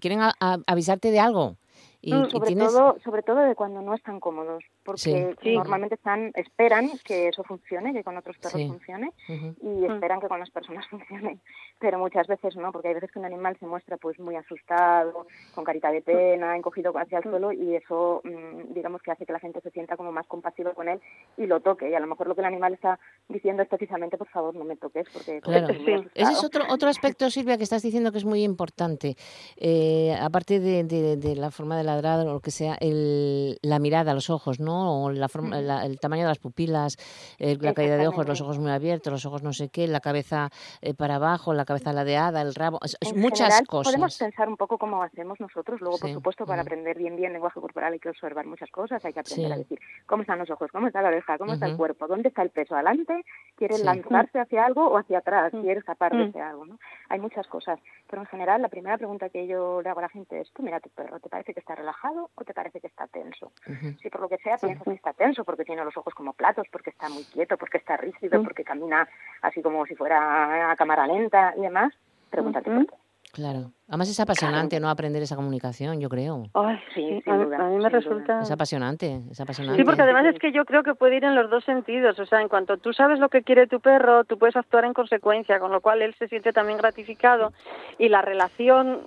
quieren 0.01 0.21
avisarte 0.41 1.11
de 1.11 1.19
algo. 1.19 1.57
Y, 2.03 2.15
mm, 2.15 2.31
sobre, 2.31 2.55
todo, 2.55 2.97
sobre 3.05 3.23
todo 3.23 3.39
de 3.39 3.55
cuando 3.55 3.83
no 3.83 3.95
están 3.95 4.21
cómodos, 4.21 4.65
porque 4.85 5.37
normalmente 5.45 5.95
están 5.95 6.33
esperan 6.35 6.91
que 7.05 7.29
eso 7.29 7.45
funcione, 7.45 7.93
que 7.93 8.03
con 8.03 8.17
otros 8.17 8.37
perros 8.39 8.67
funcione, 8.67 9.13
y 9.29 9.67
mm. 9.67 9.93
esperan 9.93 10.21
que 10.21 10.29
con 10.29 10.41
las 10.41 10.51
personas 10.51 10.87
funcione. 10.91 11.39
Pero 11.79 11.99
muchas 11.99 12.27
veces 12.27 12.57
no, 12.57 12.73
porque 12.73 12.89
hay 12.89 12.95
veces 12.95 13.11
que 13.11 13.19
un 13.19 13.25
animal 13.25 13.57
se 13.59 13.67
muestra 13.67 13.97
pues 13.97 14.19
muy 14.19 14.37
asustado, 14.37 15.27
con 15.55 15.65
carita 15.65 15.91
de 15.91 16.03
pena, 16.03 16.57
encogido 16.57 16.93
hacia 16.97 17.19
el 17.19 17.25
suelo, 17.25 17.53
y 17.53 17.77
eso 17.77 18.23
mm, 18.25 18.73
digamos 18.75 19.03
que 19.03 19.11
hace 19.11 19.27
que 19.27 19.33
la 19.33 19.41
gente 19.41 19.61
se 19.61 19.71
sienta 19.71 19.97
como 19.97 20.13
más 20.13 20.27
compasivo 20.27 20.73
con 20.75 20.89
él 20.89 21.01
y 21.37 21.47
lo 21.47 21.61
toque. 21.61 21.91
Y 21.91 21.95
a 21.95 22.01
lo 22.01 22.07
mejor 22.07 22.27
lo 22.27 22.35
que 22.35 22.41
el 22.41 22.47
animal 22.47 22.75
está 22.75 22.99
diciendo 23.29 23.63
es 23.63 23.69
precisamente, 23.69 24.17
por 24.17 24.29
favor, 24.29 24.55
no 24.55 24.65
me 24.65 24.77
toques, 24.77 25.07
porque... 25.13 25.41
Claro. 25.41 25.69
Ese 26.15 26.33
es 26.33 26.45
otro, 26.45 26.65
otro 26.71 26.89
aspecto, 26.89 27.31
Silvia, 27.31 27.57
que 27.57 27.65
estás 27.65 27.83
diciendo 27.83 28.13
que 28.13 28.19
es 28.19 28.25
muy 28.25 28.43
importante. 28.43 29.17
Eh, 29.57 30.15
aparte 30.21 30.61
de, 30.61 30.85
de, 30.85 31.17
de 31.17 31.37
la 31.37 31.51
forma 31.51 31.77
de 31.77 31.85
ladrar 31.85 32.21
o 32.27 32.33
lo 32.33 32.41
que 32.41 32.51
sea, 32.51 32.77
el, 32.81 33.59
la 33.63 33.79
mirada, 33.79 34.15
los 34.15 34.31
ojos, 34.31 34.61
¿no? 34.61 34.80
O 34.81 35.11
la 35.11 35.29
forma, 35.29 35.59
el 35.59 35.99
tamaño 36.01 36.23
de 36.23 36.29
las 36.29 36.39
pupilas, 36.39 36.97
la 37.39 37.75
caída 37.75 37.97
de 37.97 38.09
ojos, 38.09 38.27
los 38.27 38.41
ojos 38.41 38.59
muy 38.59 38.71
abiertos, 38.71 39.13
los 39.13 39.27
ojos 39.27 39.43
no 39.43 39.53
sé 39.53 39.69
qué, 39.69 39.87
la 39.87 40.01
cabeza 40.01 40.51
eh, 40.81 40.95
para 40.95 41.17
abajo, 41.17 41.53
la 41.53 41.65
cabeza 41.65 41.93
ladeada, 41.93 42.43
el 42.43 42.55
rabo, 42.55 42.79
es, 42.83 42.97
muchas 43.15 43.63
cosas. 43.63 43.93
Podemos 43.93 44.19
pensar 44.19 44.49
un 44.49 44.57
poco 44.57 44.79
cómo 44.79 45.03
hacemos 45.03 45.41
nosotros, 45.41 45.81
luego 45.81 45.99
por 45.99 46.11
supuesto 46.11 46.47
para 46.47 46.63
aprender 46.63 46.99
bien 46.99 47.17
bien 47.17 47.33
lenguaje 47.33 47.61
corporal 47.61 47.93
hay 47.93 47.99
que 47.99 48.09
observar 48.09 48.47
muchas 48.47 48.71
cosas, 48.71 49.05
hay 49.05 49.13
que 49.13 49.21
aprender 49.21 49.53
a 49.53 49.57
decir 49.57 49.79
cómo 50.07 50.23
están 50.23 50.39
los 50.39 50.51
ojos, 50.51 50.71
cómo 50.73 50.87
está 50.87 51.03
la 51.03 51.09
oreja, 51.09 51.39
cómo 51.39 51.53
está 51.53 51.67
el 51.67 51.77
cuerpo, 51.77 52.07
dónde 52.07 52.29
está 52.29 52.43
el 52.43 52.51
peso, 52.51 52.75
adelante, 52.75 53.25
quiere 53.57 53.79
lanzarse 53.79 54.39
hacia 54.39 54.65
algo 54.65 54.89
o 54.89 54.99
hacia 54.99 55.19
atrás, 55.19 55.53
quiere 55.53 55.81
escapar 55.81 56.13
de 56.13 56.25
ese 56.25 56.41
algo, 56.41 56.67
¿no? 56.67 56.79
Hay 57.09 57.21
muchas 57.21 57.47
cosas, 57.47 57.79
pero 58.09 58.23
en 58.23 58.29
general 58.29 58.63
la 58.63 58.69
primera 58.69 58.97
pregunta 58.97 59.29
que 59.29 59.47
yo 59.47 59.83
le 59.83 59.89
hago 59.89 60.01
a 60.01 60.03
la 60.03 60.09
gente 60.09 60.41
es, 60.41 60.51
tú 60.53 60.63
mira 60.63 60.81
tu 60.81 60.91
perro, 60.91 61.21
¿te 61.21 61.29
parece 61.29 61.55
que 61.55 61.61
está 61.61 61.75
relajado? 61.75 62.31
o 62.35 62.45
te 62.45 62.55
parece 62.55 62.81
que 62.81 62.87
está 62.87 63.07
tenso. 63.07 63.53
Si 64.01 64.09
por 64.11 64.23
lo 64.23 64.29
que 64.29 64.39
sea 64.39 64.59
piensas 64.61 64.85
que 64.85 64.93
está 64.93 65.13
tenso, 65.13 65.45
porque 65.45 65.65
tiene 65.65 65.85
los 65.85 65.97
ojos 65.97 66.15
como 66.15 66.33
platos, 66.33 66.67
porque 66.71 66.91
está 66.91 67.09
muy 67.09 67.25
quieto, 67.25 67.57
porque 67.57 67.79
está 67.79 67.97
rígido, 67.97 68.43
porque 68.43 68.65
camina 68.65 69.09
así 69.43 69.63
como 69.63 69.87
si 69.87 69.95
fuera 69.95 70.71
a 70.71 70.77
cámara 70.77 71.07
lenta 71.07 71.55
y 71.57 71.63
demás, 71.63 71.93
pregúntate 72.31 72.71
por 72.71 72.87
qué. 72.87 72.95
Claro. 73.33 73.71
Además 73.89 74.11
es 74.11 74.19
apasionante, 74.19 74.81
¿no? 74.81 74.91
Aprender 74.91 75.23
esa 75.23 75.37
comunicación, 75.37 76.01
yo 76.01 76.09
creo. 76.09 76.45
Ay, 76.55 76.79
sí, 76.95 77.23
a, 77.27 77.35
mí 77.35 77.77
me 77.77 77.89
resulta... 77.89 78.41
Es 78.41 78.51
apasionante, 78.51 79.21
es 79.31 79.41
apasionante. 79.41 79.81
Sí, 79.81 79.85
porque 79.85 80.03
además 80.03 80.27
es 80.27 80.39
que 80.39 80.53
yo 80.53 80.65
creo 80.65 80.83
que 80.83 80.95
puede 80.95 81.17
ir 81.17 81.25
en 81.25 81.37
los 81.37 81.49
dos 81.49 81.65
sentidos. 81.65 82.19
O 82.19 82.27
sea, 82.27 82.41
en 82.41 82.49
cuanto 82.49 82.77
tú 82.79 82.93
sabes 82.93 83.21
lo 83.21 83.29
que 83.29 83.43
quiere 83.43 83.69
tu 83.69 83.81
perro, 83.81 84.25
tú 84.25 84.37
puedes 84.37 84.57
actuar 84.57 84.85
en 84.85 84.95
consecuencia, 84.95 85.61
con 85.61 85.71
lo 85.71 85.81
cual 85.81 86.03
él 86.03 86.15
se 86.19 86.29
siente 86.29 86.53
también 86.53 86.79
gratificado 86.79 87.53
y 87.99 88.09
la 88.09 88.23
relación 88.23 89.03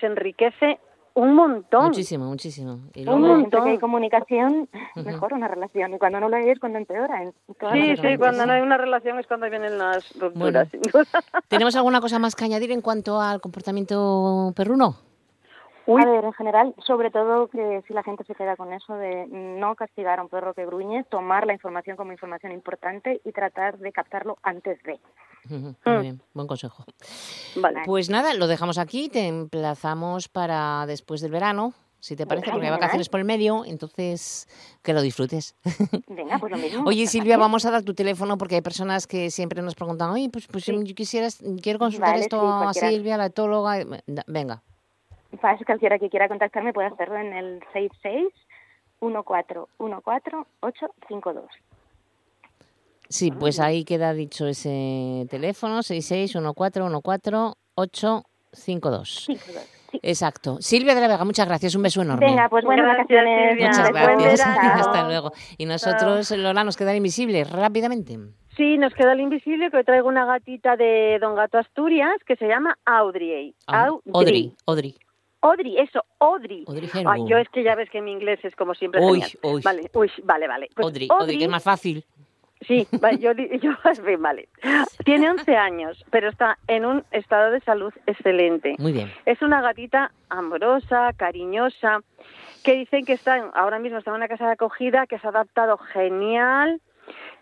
se 0.00 0.06
enriquece 0.06 0.78
un 1.18 1.34
montón. 1.34 1.86
Muchísimo, 1.86 2.26
muchísimo. 2.26 2.78
Y 2.94 3.06
un 3.08 3.20
montón. 3.20 3.64
que 3.64 3.70
hay 3.70 3.78
comunicación, 3.78 4.68
mejor 4.94 5.32
una 5.34 5.48
relación. 5.48 5.94
Y 5.94 5.98
cuando 5.98 6.20
no 6.20 6.28
la 6.28 6.38
hay 6.38 6.50
es 6.50 6.58
cuando 6.58 6.78
empeora. 6.78 7.24
sí, 7.72 7.96
sí, 7.96 8.16
cuando 8.16 8.46
no 8.46 8.52
hay 8.52 8.62
una 8.62 8.76
relación 8.76 9.18
es 9.18 9.26
cuando 9.26 9.50
vienen 9.50 9.78
las 9.78 10.16
rupturas. 10.18 10.68
¿Tenemos 11.48 11.74
alguna 11.76 12.00
cosa 12.00 12.18
más 12.18 12.36
que 12.36 12.44
añadir 12.44 12.70
en 12.70 12.80
cuanto 12.80 13.20
al 13.20 13.40
comportamiento 13.40 14.52
perruno? 14.54 15.07
A 15.96 16.04
ver, 16.04 16.24
en 16.24 16.32
general, 16.34 16.74
sobre 16.86 17.10
todo 17.10 17.48
que 17.48 17.82
si 17.86 17.94
la 17.94 18.02
gente 18.02 18.22
se 18.24 18.34
queda 18.34 18.56
con 18.56 18.72
eso 18.72 18.94
de 18.94 19.26
no 19.26 19.74
castigar 19.74 20.18
a 20.18 20.22
un 20.22 20.28
perro 20.28 20.52
que 20.52 20.66
gruñe, 20.66 21.04
tomar 21.04 21.46
la 21.46 21.54
información 21.54 21.96
como 21.96 22.12
información 22.12 22.52
importante 22.52 23.20
y 23.24 23.32
tratar 23.32 23.78
de 23.78 23.90
captarlo 23.90 24.36
antes 24.42 24.82
de. 24.82 25.00
Muy 25.48 25.76
mm. 25.84 26.00
bien, 26.00 26.22
buen 26.34 26.46
consejo. 26.46 26.84
Vale. 27.56 27.82
Pues 27.86 28.10
nada, 28.10 28.34
lo 28.34 28.48
dejamos 28.48 28.76
aquí, 28.76 29.08
te 29.08 29.28
emplazamos 29.28 30.28
para 30.28 30.84
después 30.86 31.22
del 31.22 31.30
verano, 31.30 31.72
si 32.00 32.16
te 32.16 32.26
parece, 32.26 32.50
porque 32.50 32.66
hay 32.66 32.72
vacaciones 32.72 33.08
por 33.08 33.20
el 33.20 33.26
medio, 33.26 33.64
entonces 33.64 34.46
que 34.82 34.92
lo 34.92 35.00
disfrutes. 35.00 35.56
Venga, 36.06 36.38
pues 36.38 36.52
lo 36.52 36.58
mismo. 36.58 36.84
Oye, 36.86 37.06
Silvia, 37.06 37.38
vamos 37.38 37.64
a 37.64 37.70
dar 37.70 37.82
tu 37.82 37.94
teléfono 37.94 38.36
porque 38.36 38.56
hay 38.56 38.60
personas 38.60 39.06
que 39.06 39.30
siempre 39.30 39.62
nos 39.62 39.74
preguntan, 39.74 40.10
oye, 40.10 40.28
pues, 40.30 40.46
pues 40.46 40.66
yo 40.66 40.94
quisiera, 40.94 41.28
quiero 41.62 41.78
consultar 41.78 42.16
esto 42.16 42.46
a 42.46 42.74
Silvia, 42.74 43.16
la 43.16 43.26
etóloga. 43.26 43.78
Venga. 44.26 44.62
Para 45.40 45.58
cualquiera 45.58 45.98
que 45.98 46.08
quiera 46.08 46.28
contactarme 46.28 46.72
puede 46.72 46.88
hacerlo 46.88 47.16
en 47.16 47.32
el 47.32 47.60
66 47.72 48.32
1414 49.00 50.36
852. 50.60 51.46
Sí, 53.10 53.30
pues 53.30 53.58
ahí 53.60 53.84
queda 53.84 54.12
dicho 54.12 54.46
ese 54.46 55.26
teléfono, 55.30 55.82
66 55.82 56.34
1414 56.36 57.58
852. 57.74 59.28
Exacto. 60.02 60.58
Silvia 60.60 60.94
de 60.94 61.00
la 61.00 61.08
Vega, 61.08 61.24
muchas 61.24 61.48
gracias. 61.48 61.74
Un 61.74 61.82
beso 61.82 62.02
enorme. 62.02 62.26
Venga, 62.26 62.48
pues 62.48 62.64
buenas 62.64 62.86
vacaciones. 62.86 63.56
Muchas 63.56 63.90
gracias. 63.90 64.40
Hasta 64.46 65.06
luego. 65.06 65.32
Y 65.56 65.64
nosotros, 65.64 66.30
Lola, 66.32 66.64
nos 66.64 66.76
queda 66.76 66.94
invisible 66.94 67.44
rápidamente. 67.44 68.18
Sí, 68.56 68.76
nos 68.76 68.92
queda 68.92 69.12
el 69.12 69.20
invisible, 69.20 69.70
que 69.70 69.78
hoy 69.78 69.84
traigo 69.84 70.08
una 70.08 70.26
gatita 70.26 70.76
de 70.76 71.18
Don 71.20 71.36
Gato 71.36 71.58
Asturias 71.58 72.16
que 72.26 72.36
se 72.36 72.48
llama 72.48 72.76
Audrey. 72.84 73.54
Audrey. 73.66 74.02
Audrey. 74.12 74.56
Audrey, 74.66 74.96
eso, 75.78 76.04
Audrey. 76.18 76.64
Audrey 76.66 76.90
yo 77.26 77.38
es 77.38 77.48
que 77.48 77.62
ya 77.62 77.74
ves 77.74 77.90
que 77.90 78.00
mi 78.00 78.12
inglés 78.12 78.40
es 78.42 78.54
como 78.56 78.74
siempre. 78.74 79.00
Uy, 79.00 79.22
uy. 79.42 79.62
Vale, 79.62 79.90
uy, 79.94 80.10
vale, 80.24 80.48
vale. 80.48 80.68
Pues 80.74 80.86
Audrey, 80.86 81.08
Audrey, 81.10 81.38
que 81.38 81.44
es 81.44 81.50
más 81.50 81.62
fácil. 81.62 82.04
Sí, 82.66 82.86
yo, 83.20 83.32
yo 83.32 83.72
vale. 84.18 84.48
Tiene 85.04 85.30
11 85.30 85.56
años, 85.56 86.04
pero 86.10 86.28
está 86.28 86.58
en 86.66 86.84
un 86.84 87.04
estado 87.12 87.52
de 87.52 87.60
salud 87.60 87.92
excelente. 88.06 88.74
Muy 88.78 88.92
bien. 88.92 89.12
Es 89.26 89.42
una 89.42 89.60
gatita 89.60 90.10
amorosa, 90.28 91.12
cariñosa, 91.16 92.00
que 92.64 92.74
dicen 92.74 93.04
que 93.04 93.12
está 93.12 93.50
ahora 93.54 93.78
mismo 93.78 93.98
está 93.98 94.10
en 94.10 94.16
una 94.16 94.28
casa 94.28 94.46
de 94.46 94.52
acogida, 94.52 95.06
que 95.06 95.18
se 95.18 95.26
ha 95.26 95.30
adaptado 95.30 95.78
genial, 95.78 96.80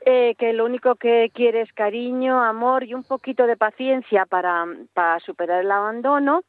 eh, 0.05 0.35
que 0.39 0.53
lo 0.53 0.67
único 0.67 0.97
que 0.97 1.31
quiere 1.33 1.63
es 1.63 1.73
cariño, 1.73 2.43
amor 2.43 2.85
y 2.85 2.93
un 2.93 3.03
poquito 3.03 3.47
de 3.47 3.57
paciencia 3.57 4.27
para, 4.27 4.67
para 4.93 5.19
superar 5.21 5.63
el 5.63 5.71
abandono 5.71 6.43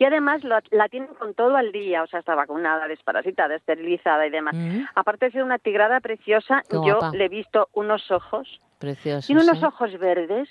y 0.00 0.04
además 0.06 0.40
la 0.42 0.88
tienen 0.88 1.10
con 1.18 1.34
todo 1.34 1.56
al 1.56 1.72
día, 1.72 2.02
o 2.02 2.06
sea, 2.06 2.20
está 2.20 2.34
vacunada, 2.34 2.88
desparasitada, 2.88 3.54
esterilizada 3.54 4.26
y 4.26 4.30
demás. 4.30 4.54
Mm. 4.56 4.84
Aparte 4.94 5.26
de 5.26 5.32
ser 5.32 5.44
una 5.44 5.58
tigrada 5.58 6.00
preciosa, 6.00 6.62
yo 6.70 6.98
le 7.12 7.26
he 7.26 7.28
visto 7.28 7.68
unos 7.74 8.10
ojos. 8.10 8.48
Preciosos. 8.78 9.26
Tiene 9.26 9.42
unos 9.42 9.62
¿eh? 9.62 9.66
ojos 9.66 9.98
verdes. 9.98 10.48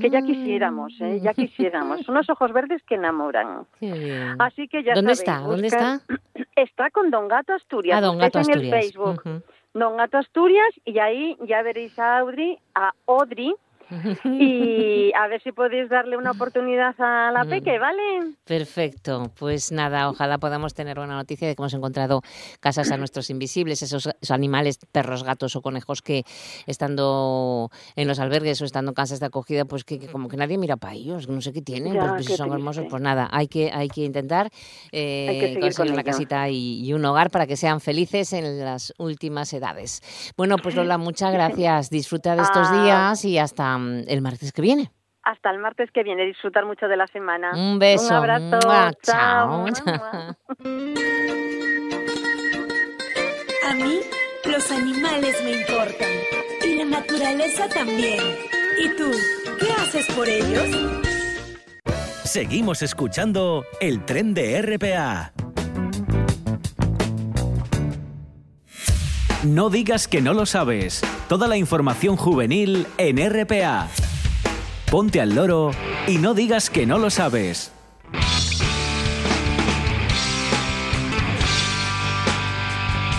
Que 0.00 0.08
ya 0.08 0.20
ah. 0.20 0.22
quisiéramos, 0.22 0.98
¿eh? 1.00 1.20
ya 1.20 1.34
quisiéramos. 1.34 2.08
unos 2.08 2.30
ojos 2.30 2.52
verdes 2.54 2.82
que 2.84 2.94
enamoran. 2.94 3.66
Así 4.38 4.66
que 4.66 4.82
ya 4.82 4.94
¿Dónde 4.94 5.12
está? 5.12 5.40
¿Dónde 5.40 5.66
está? 5.66 6.00
Está 6.56 6.88
con 6.90 7.10
Don 7.10 7.28
Gato 7.28 7.52
Asturias. 7.52 7.98
Ah, 7.98 8.00
Don 8.00 8.16
Gato 8.16 8.38
en 8.38 8.50
el 8.50 8.70
Facebook. 8.70 9.42
Don 9.74 9.96
Gato 9.98 10.16
Asturias 10.16 10.72
y 10.86 11.00
ahí 11.00 11.36
ya 11.46 11.62
veréis 11.62 11.98
a 11.98 12.18
Audrey, 12.20 12.58
a 12.74 12.92
Audrey 13.06 13.54
y 14.24 15.12
a 15.14 15.26
ver 15.28 15.42
si 15.42 15.52
podéis 15.52 15.88
darle 15.88 16.16
una 16.16 16.30
oportunidad 16.32 16.94
a 16.98 17.30
la 17.32 17.44
peque, 17.44 17.78
¿vale? 17.78 18.02
Perfecto, 18.44 19.30
pues 19.38 19.72
nada, 19.72 20.08
ojalá 20.08 20.38
podamos 20.38 20.74
tener 20.74 20.98
una 20.98 21.14
noticia 21.14 21.48
de 21.48 21.54
que 21.54 21.62
hemos 21.62 21.74
encontrado 21.74 22.22
casas 22.60 22.90
a 22.90 22.96
nuestros 22.96 23.30
invisibles, 23.30 23.82
esos, 23.82 24.08
animales, 24.30 24.78
perros, 24.92 25.24
gatos 25.24 25.56
o 25.56 25.62
conejos 25.62 26.02
que 26.02 26.24
estando 26.66 27.70
en 27.96 28.08
los 28.08 28.18
albergues 28.18 28.60
o 28.62 28.64
estando 28.64 28.90
en 28.90 28.94
casas 28.94 29.20
de 29.20 29.26
acogida, 29.26 29.64
pues 29.64 29.84
que, 29.84 30.06
como 30.08 30.28
que 30.28 30.36
nadie 30.36 30.58
mira 30.58 30.76
para 30.76 30.94
ellos, 30.94 31.28
no 31.28 31.40
sé 31.40 31.52
qué 31.52 31.62
tienen, 31.62 31.94
pues, 31.94 32.10
pues 32.12 32.26
si 32.26 32.36
son 32.36 32.52
hermosos, 32.52 32.86
pues 32.88 33.02
nada, 33.02 33.28
hay 33.32 33.48
que, 33.48 33.70
hay 33.72 33.88
que 33.88 34.02
intentar 34.02 34.50
eh, 34.92 35.58
conseguir 35.60 35.92
una 35.92 36.04
casita 36.04 36.48
y, 36.48 36.92
un 36.94 37.04
hogar 37.04 37.30
para 37.30 37.46
que 37.46 37.56
sean 37.56 37.80
felices 37.80 38.32
en 38.32 38.64
las 38.64 38.92
últimas 38.98 39.52
edades. 39.52 40.00
Bueno, 40.36 40.56
pues 40.58 40.74
Lola, 40.76 40.98
muchas 40.98 41.32
gracias, 41.32 41.90
disfruta 41.90 42.36
de 42.36 42.42
estos 42.42 42.68
ah. 42.70 42.82
días 42.82 43.24
y 43.24 43.38
hasta 43.38 43.76
el 44.06 44.20
martes 44.22 44.52
que 44.52 44.62
viene. 44.62 44.90
Hasta 45.22 45.50
el 45.50 45.58
martes 45.58 45.90
que 45.90 46.02
viene. 46.02 46.24
Disfrutar 46.24 46.66
mucho 46.66 46.86
de 46.86 46.96
la 46.96 47.06
semana. 47.06 47.52
Un 47.54 47.78
beso. 47.78 48.08
Un 48.08 48.12
abrazo. 48.12 48.58
Chao. 49.02 49.66
A 53.66 53.74
mí 53.74 54.00
los 54.44 54.70
animales 54.70 55.42
me 55.42 55.52
importan 55.60 56.10
y 56.64 56.76
la 56.76 56.84
naturaleza 56.84 57.68
también. 57.68 58.20
¿Y 58.78 58.88
tú 58.96 59.10
qué 59.58 59.72
haces 59.80 60.06
por 60.14 60.28
ellos? 60.28 60.68
Seguimos 62.24 62.82
escuchando 62.82 63.64
el 63.80 64.04
tren 64.04 64.34
de 64.34 64.60
RPA. 64.60 65.32
No 69.44 69.68
digas 69.68 70.08
que 70.08 70.22
no 70.22 70.32
lo 70.32 70.46
sabes. 70.46 71.02
Toda 71.28 71.48
la 71.48 71.58
información 71.58 72.16
juvenil 72.16 72.86
en 72.96 73.18
RPA. 73.18 73.88
Ponte 74.90 75.20
al 75.20 75.34
loro 75.34 75.70
y 76.08 76.16
no 76.16 76.32
digas 76.32 76.70
que 76.70 76.86
no 76.86 76.96
lo 76.96 77.10
sabes. 77.10 77.70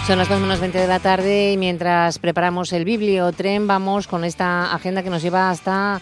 Son 0.08 0.18
las 0.18 0.28
2 0.28 0.42
menos 0.42 0.60
20 0.60 0.80
de 0.80 0.88
la 0.88 1.00
tarde 1.00 1.52
y 1.52 1.58
mientras 1.58 2.18
preparamos 2.18 2.74
el 2.74 2.86
bibliotren 2.86 3.68
vamos 3.68 4.08
con 4.08 4.24
esta 4.24 4.74
agenda 4.74 5.04
que 5.04 5.12
nos 5.12 5.22
lleva 5.22 5.52
hasta 5.52 6.02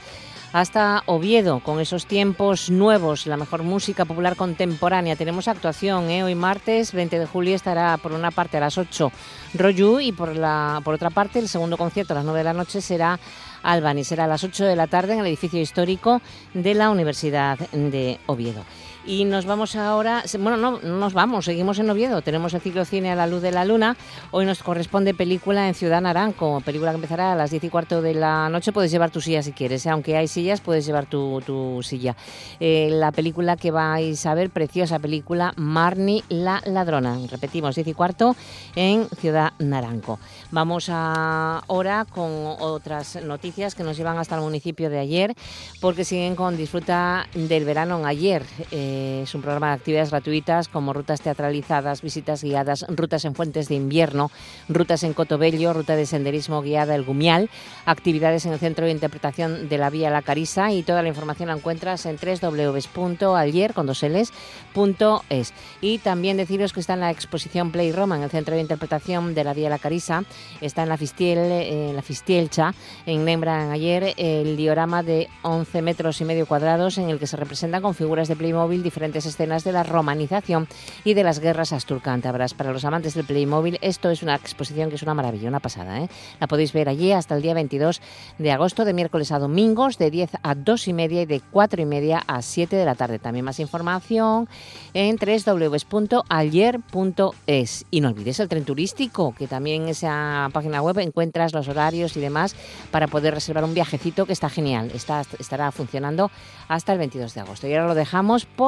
hasta 0.53 1.01
Oviedo, 1.07 1.61
con 1.61 1.79
esos 1.79 2.05
tiempos 2.05 2.69
nuevos, 2.69 3.25
la 3.25 3.37
mejor 3.37 3.63
música 3.63 4.05
popular 4.05 4.35
contemporánea. 4.35 5.15
Tenemos 5.15 5.47
actuación, 5.47 6.11
¿eh? 6.11 6.23
hoy 6.23 6.35
martes 6.35 6.93
20 6.93 7.17
de 7.17 7.25
julio 7.25 7.55
estará 7.55 7.97
por 7.97 8.11
una 8.11 8.29
parte 8.29 8.57
a 8.57 8.59
las 8.59 8.77
8 8.77 9.11
Royu 9.55 9.99
y 9.99 10.11
por, 10.11 10.35
la, 10.35 10.79
por 10.83 10.93
otra 10.93 11.09
parte 11.09 11.39
el 11.39 11.49
segundo 11.49 11.75
concierto 11.75 12.13
a 12.13 12.17
las 12.17 12.25
9 12.25 12.37
de 12.37 12.43
la 12.43 12.53
noche 12.53 12.81
será 12.81 13.19
Albany, 13.63 14.03
será 14.03 14.25
a 14.25 14.27
las 14.27 14.43
8 14.43 14.65
de 14.65 14.75
la 14.75 14.85
tarde 14.85 15.13
en 15.13 15.19
el 15.21 15.25
edificio 15.25 15.59
histórico 15.59 16.21
de 16.53 16.75
la 16.75 16.91
Universidad 16.91 17.57
de 17.71 18.19
Oviedo. 18.27 18.63
Y 19.05 19.25
nos 19.25 19.45
vamos 19.45 19.75
ahora, 19.75 20.23
bueno, 20.39 20.55
no, 20.55 20.79
nos 20.79 21.13
vamos, 21.13 21.43
seguimos 21.43 21.77
en 21.77 21.89
Oviedo, 21.89 22.21
tenemos 22.21 22.53
el 22.53 22.61
ciclo 22.61 22.85
cine 22.85 23.11
a 23.11 23.15
la 23.15 23.27
luz 23.27 23.41
de 23.41 23.51
la 23.51 23.65
luna. 23.65 23.97
Hoy 24.31 24.45
nos 24.45 24.63
corresponde 24.63 25.13
película 25.13 25.67
en 25.67 25.73
Ciudad 25.73 25.99
Naranco, 25.99 26.61
película 26.61 26.91
que 26.91 26.95
empezará 26.95 27.33
a 27.33 27.35
las 27.35 27.51
10 27.51 27.65
y 27.65 27.69
cuarto 27.69 28.01
de 28.01 28.13
la 28.13 28.47
noche. 28.47 28.71
Puedes 28.71 28.91
llevar 28.91 29.11
tu 29.11 29.19
silla 29.19 29.43
si 29.43 29.51
quieres, 29.51 29.85
¿eh? 29.85 29.89
aunque 29.89 30.15
hay 30.15 30.29
sillas, 30.29 30.61
puedes 30.61 30.85
llevar 30.85 31.05
tu, 31.05 31.81
silla. 31.83 32.15
Eh, 32.61 32.87
la 32.91 33.11
película 33.11 33.57
que 33.57 33.71
vais 33.71 34.25
a 34.25 34.33
ver, 34.35 34.49
preciosa 34.49 34.99
película, 34.99 35.53
Marnie 35.57 36.23
la 36.29 36.61
ladrona. 36.65 37.17
Repetimos, 37.29 37.75
10 37.75 37.87
y 37.87 37.93
cuarto 37.93 38.37
en 38.75 39.09
Ciudad 39.19 39.51
Naranco. 39.59 40.17
Vamos 40.51 40.87
ahora 40.89 42.05
con 42.09 42.29
otras 42.59 43.21
noticias 43.21 43.75
que 43.75 43.83
nos 43.83 43.97
llevan 43.97 44.17
hasta 44.17 44.35
el 44.35 44.41
municipio 44.41 44.89
de 44.89 44.99
ayer, 44.99 45.35
porque 45.81 46.05
siguen 46.05 46.35
con 46.37 46.55
Disfruta 46.55 47.27
del 47.33 47.65
verano 47.65 47.99
en 47.99 48.05
ayer. 48.05 48.43
Eh, 48.71 48.92
es 48.93 49.33
un 49.35 49.41
programa 49.41 49.69
de 49.69 49.73
actividades 49.73 50.11
gratuitas 50.11 50.67
como 50.67 50.93
rutas 50.93 51.21
teatralizadas, 51.21 52.01
visitas 52.01 52.43
guiadas, 52.43 52.85
rutas 52.89 53.25
en 53.25 53.35
fuentes 53.35 53.67
de 53.67 53.75
invierno, 53.75 54.31
rutas 54.69 55.03
en 55.03 55.13
Cotobello, 55.13 55.73
ruta 55.73 55.95
de 55.95 56.05
senderismo 56.05 56.61
guiada 56.61 56.95
El 56.95 57.03
Gumial, 57.03 57.49
actividades 57.85 58.45
en 58.45 58.53
el 58.53 58.59
Centro 58.59 58.85
de 58.85 58.91
Interpretación 58.91 59.69
de 59.69 59.77
la 59.77 59.89
Vía 59.89 60.09
La 60.09 60.21
Carisa 60.21 60.71
y 60.71 60.83
toda 60.83 61.01
la 61.01 61.09
información 61.09 61.47
la 61.47 61.55
encuentras 61.55 62.05
en 62.05 62.17
www.alier.es. 62.17 62.73
Y 65.81 65.97
también 65.99 66.37
deciros 66.37 66.73
que 66.73 66.79
está 66.79 66.93
en 66.93 66.99
la 66.99 67.11
exposición 67.11 67.71
Play 67.71 67.91
Roma 67.91 68.17
en 68.17 68.23
el 68.23 68.29
Centro 68.29 68.55
de 68.55 68.61
Interpretación 68.61 69.33
de 69.33 69.43
la 69.43 69.53
Vía 69.53 69.69
La 69.69 69.79
Carisa, 69.79 70.23
está 70.61 70.83
en 70.83 70.89
la 70.89 70.97
Fistiel, 70.97 71.95
la 71.95 72.01
Fistielcha, 72.01 72.73
en 73.05 73.25
Nembra 73.25 73.71
ayer, 73.71 74.13
el 74.17 74.57
diorama 74.57 75.03
de 75.03 75.27
11 75.41 75.81
metros 75.81 76.21
y 76.21 76.25
medio 76.25 76.45
cuadrados 76.45 76.97
en 76.97 77.09
el 77.09 77.19
que 77.19 77.27
se 77.27 77.37
representan 77.37 77.81
con 77.81 77.95
figuras 77.95 78.27
de 78.27 78.35
Playmobil 78.35 78.82
diferentes 78.83 79.25
escenas 79.25 79.63
de 79.63 79.71
la 79.71 79.83
romanización 79.83 80.67
y 81.03 81.13
de 81.13 81.23
las 81.23 81.39
guerras 81.39 81.73
asturcántabras. 81.73 82.53
Para 82.53 82.71
los 82.71 82.85
amantes 82.85 83.13
del 83.15 83.25
Playmobil, 83.25 83.79
esto 83.81 84.09
es 84.09 84.21
una 84.21 84.35
exposición 84.35 84.89
que 84.89 84.95
es 84.95 85.03
una 85.03 85.13
maravilla, 85.13 85.49
una 85.49 85.59
pasada. 85.59 85.99
¿eh? 85.99 86.09
La 86.39 86.47
podéis 86.47 86.73
ver 86.73 86.89
allí 86.89 87.11
hasta 87.11 87.35
el 87.35 87.41
día 87.41 87.53
22 87.53 88.01
de 88.37 88.51
agosto, 88.51 88.85
de 88.85 88.93
miércoles 88.93 89.31
a 89.31 89.39
domingos, 89.39 89.97
de 89.97 90.11
10 90.11 90.31
a 90.43 90.55
2 90.55 90.87
y 90.87 90.93
media 90.93 91.21
y 91.23 91.25
de 91.25 91.41
4 91.41 91.81
y 91.81 91.85
media 91.85 92.23
a 92.27 92.41
7 92.41 92.75
de 92.75 92.85
la 92.85 92.95
tarde. 92.95 93.19
También 93.19 93.45
más 93.45 93.59
información 93.59 94.47
en 94.93 95.17
www.alier.es. 95.17 95.83
Y 97.91 98.01
no 98.01 98.09
olvides 98.09 98.39
el 98.39 98.49
tren 98.49 98.65
turístico, 98.65 99.33
que 99.37 99.47
también 99.47 99.83
en 99.83 99.89
esa 99.89 100.49
página 100.53 100.81
web 100.81 100.99
encuentras 100.99 101.53
los 101.53 101.67
horarios 101.67 102.15
y 102.17 102.19
demás 102.19 102.55
para 102.91 103.07
poder 103.07 103.33
reservar 103.33 103.63
un 103.63 103.73
viajecito 103.73 104.25
que 104.25 104.33
está 104.33 104.49
genial. 104.49 104.91
Está, 104.93 105.21
estará 105.39 105.71
funcionando 105.71 106.29
hasta 106.67 106.93
el 106.93 106.99
22 106.99 107.33
de 107.33 107.41
agosto. 107.41 107.67
Y 107.67 107.73
ahora 107.73 107.87
lo 107.87 107.95
dejamos 107.95 108.45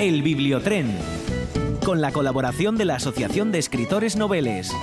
el 0.00 0.22
Bibliotren, 0.22 0.96
con 1.84 2.00
la 2.00 2.10
colaboración 2.10 2.78
de 2.78 2.86
la 2.86 2.94
Asociación 2.94 3.52
de 3.52 3.58
Escritores 3.58 4.16
Noveles. 4.16 4.74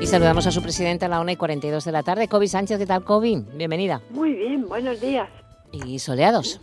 Y 0.00 0.06
saludamos 0.06 0.46
a 0.46 0.50
su 0.50 0.62
presidenta 0.62 1.04
a 1.04 1.08
la 1.10 1.20
1 1.20 1.32
y 1.32 1.36
42 1.36 1.84
de 1.84 1.92
la 1.92 2.02
tarde, 2.02 2.28
Kobe 2.28 2.48
Sánchez. 2.48 2.78
¿Qué 2.78 2.86
tal, 2.86 3.04
Kobe? 3.04 3.42
Bienvenida. 3.56 4.00
Muy 4.08 4.32
bien, 4.32 4.66
buenos 4.66 5.02
días. 5.02 5.28
¿Y 5.70 5.98
soleados? 5.98 6.62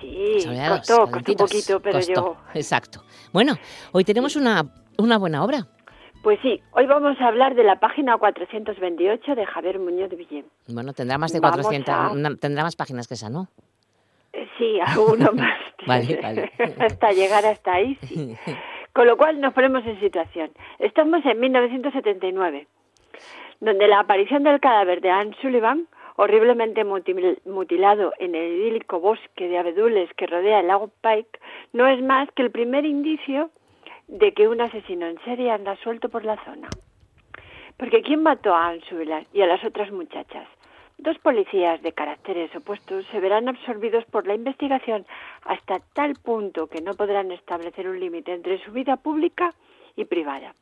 Sí, 0.00 0.46
costó, 0.66 1.06
costó 1.10 1.32
un 1.32 1.36
poquito, 1.36 1.80
pero 1.80 2.00
llegó. 2.00 2.38
Exacto. 2.54 3.04
Bueno, 3.34 3.58
hoy 3.92 4.04
tenemos 4.04 4.34
una, 4.34 4.64
una 4.96 5.18
buena 5.18 5.44
obra. 5.44 5.66
Pues 6.22 6.38
sí, 6.40 6.58
hoy 6.70 6.86
vamos 6.86 7.20
a 7.20 7.28
hablar 7.28 7.54
de 7.54 7.64
la 7.64 7.78
página 7.78 8.16
428 8.16 9.34
de 9.34 9.44
Javier 9.44 9.78
Muñoz 9.78 10.08
de 10.08 10.16
Villén. 10.16 10.46
Bueno, 10.68 10.94
tendrá 10.94 11.18
más 11.18 11.34
de 11.34 11.40
400, 11.40 12.40
tendrá 12.40 12.62
más 12.62 12.76
páginas 12.76 13.06
que 13.06 13.14
esa, 13.14 13.28
¿no? 13.28 13.48
Eh, 14.32 14.48
sí, 14.58 14.80
alguno 14.86 15.32
más. 15.32 15.58
vale, 15.86 16.18
vale. 16.22 16.52
hasta 16.78 17.12
llegar 17.12 17.44
hasta 17.44 17.74
ahí, 17.74 17.96
sí. 18.02 18.36
Con 18.92 19.06
lo 19.06 19.16
cual 19.16 19.40
nos 19.40 19.54
ponemos 19.54 19.86
en 19.86 19.98
situación. 20.00 20.50
Estamos 20.78 21.24
en 21.24 21.40
1979, 21.40 22.66
donde 23.60 23.88
la 23.88 24.00
aparición 24.00 24.42
del 24.42 24.60
cadáver 24.60 25.00
de 25.00 25.10
Anne 25.10 25.34
Sullivan, 25.40 25.86
horriblemente 26.16 26.84
mutilado 26.84 28.12
en 28.18 28.34
el 28.34 28.52
idílico 28.52 29.00
bosque 29.00 29.48
de 29.48 29.56
abedules 29.56 30.12
que 30.14 30.26
rodea 30.26 30.60
el 30.60 30.66
lago 30.66 30.90
Pike, 31.00 31.40
no 31.72 31.86
es 31.86 32.02
más 32.02 32.28
que 32.32 32.42
el 32.42 32.50
primer 32.50 32.84
indicio 32.84 33.50
de 34.08 34.34
que 34.34 34.46
un 34.46 34.60
asesino 34.60 35.06
en 35.06 35.18
serie 35.24 35.50
anda 35.50 35.74
suelto 35.76 36.10
por 36.10 36.26
la 36.26 36.36
zona. 36.44 36.68
Porque 37.78 38.02
¿quién 38.02 38.22
mató 38.22 38.54
a 38.54 38.68
Ansula 38.68 39.24
y 39.32 39.40
a 39.40 39.46
las 39.46 39.64
otras 39.64 39.90
muchachas? 39.90 40.46
Dos 41.02 41.18
policías 41.18 41.82
de 41.82 41.90
caracteres 41.90 42.54
opuestos 42.54 43.04
se 43.10 43.18
verán 43.18 43.48
absorbidos 43.48 44.04
por 44.04 44.24
la 44.24 44.36
investigación 44.36 45.04
hasta 45.44 45.80
tal 45.94 46.14
punto 46.14 46.68
que 46.68 46.80
no 46.80 46.94
podrán 46.94 47.32
establecer 47.32 47.88
un 47.88 47.98
límite 47.98 48.32
entre 48.32 48.62
su 48.64 48.70
vida 48.70 48.96
pública 48.96 49.52
y 49.96 50.04
privada. 50.04 50.54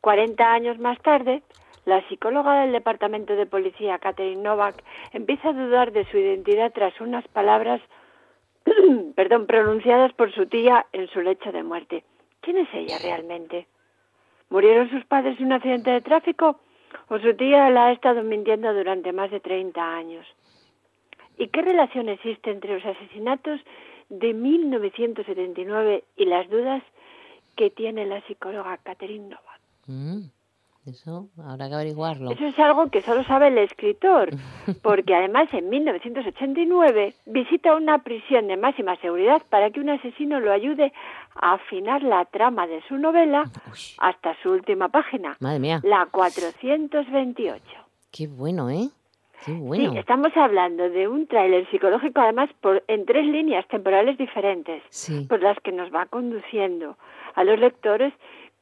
Cuarenta 0.00 0.52
años 0.52 0.78
más 0.78 1.02
tarde, 1.02 1.42
la 1.86 2.06
psicóloga 2.08 2.60
del 2.60 2.70
Departamento 2.70 3.34
de 3.34 3.46
Policía, 3.46 3.98
Catherine 3.98 4.40
Novak, 4.40 4.76
empieza 5.12 5.48
a 5.48 5.54
dudar 5.54 5.90
de 5.90 6.04
su 6.04 6.18
identidad 6.18 6.70
tras 6.72 7.00
unas 7.00 7.26
palabras 7.26 7.80
perdón, 9.16 9.48
pronunciadas 9.48 10.12
por 10.12 10.32
su 10.32 10.46
tía 10.46 10.86
en 10.92 11.08
su 11.08 11.20
lecho 11.20 11.50
de 11.50 11.64
muerte. 11.64 12.04
¿Quién 12.42 12.58
es 12.58 12.68
ella 12.72 12.98
realmente? 13.02 13.66
¿Murieron 14.50 14.88
sus 14.88 15.04
padres 15.04 15.36
en 15.40 15.46
un 15.46 15.52
accidente 15.54 15.90
de 15.90 16.00
tráfico 16.00 16.60
o 17.08 17.18
su 17.18 17.34
tía 17.34 17.70
la 17.70 17.86
ha 17.86 17.92
estado 17.92 18.22
mintiendo 18.22 18.72
durante 18.72 19.12
más 19.12 19.30
de 19.30 19.40
30 19.40 19.96
años? 19.96 20.26
¿Y 21.36 21.48
qué 21.48 21.62
relación 21.62 22.08
existe 22.08 22.50
entre 22.50 22.74
los 22.74 22.84
asesinatos 22.84 23.60
de 24.08 24.34
1979 24.34 26.04
y 26.16 26.24
las 26.24 26.48
dudas 26.50 26.82
que 27.56 27.70
tiene 27.70 28.06
la 28.06 28.20
psicóloga 28.26 28.78
Catherine 28.78 29.28
Novak? 29.28 29.60
Mm. 29.86 30.37
Eso 30.88 31.28
habrá 31.44 31.68
que 31.68 31.74
averiguarlo. 31.74 32.30
Eso 32.30 32.46
es 32.46 32.58
algo 32.58 32.88
que 32.90 33.02
solo 33.02 33.22
sabe 33.24 33.48
el 33.48 33.58
escritor, 33.58 34.30
porque 34.82 35.14
además 35.14 35.48
en 35.52 35.68
1989 35.68 37.14
visita 37.26 37.74
una 37.74 37.98
prisión 37.98 38.46
de 38.48 38.56
máxima 38.56 38.96
seguridad 38.96 39.42
para 39.50 39.70
que 39.70 39.80
un 39.80 39.90
asesino 39.90 40.40
lo 40.40 40.50
ayude 40.50 40.92
a 41.34 41.54
afinar 41.54 42.02
la 42.02 42.24
trama 42.24 42.66
de 42.66 42.80
su 42.88 42.96
novela 42.96 43.44
hasta 43.98 44.34
su 44.42 44.50
última 44.50 44.88
página, 44.88 45.36
Madre 45.40 45.58
mía. 45.58 45.80
la 45.84 46.06
428. 46.10 47.62
Qué 48.10 48.26
bueno, 48.26 48.70
¿eh? 48.70 48.88
Qué 49.44 49.52
bueno. 49.52 49.92
Sí, 49.92 49.98
estamos 49.98 50.36
hablando 50.36 50.88
de 50.88 51.06
un 51.06 51.26
tráiler 51.26 51.68
psicológico 51.70 52.20
además 52.20 52.50
por, 52.60 52.82
en 52.88 53.04
tres 53.04 53.26
líneas 53.26 53.68
temporales 53.68 54.18
diferentes, 54.18 54.82
por 55.28 55.42
las 55.42 55.58
que 55.60 55.70
nos 55.70 55.94
va 55.94 56.06
conduciendo 56.06 56.96
a 57.34 57.44
los 57.44 57.58
lectores 57.60 58.12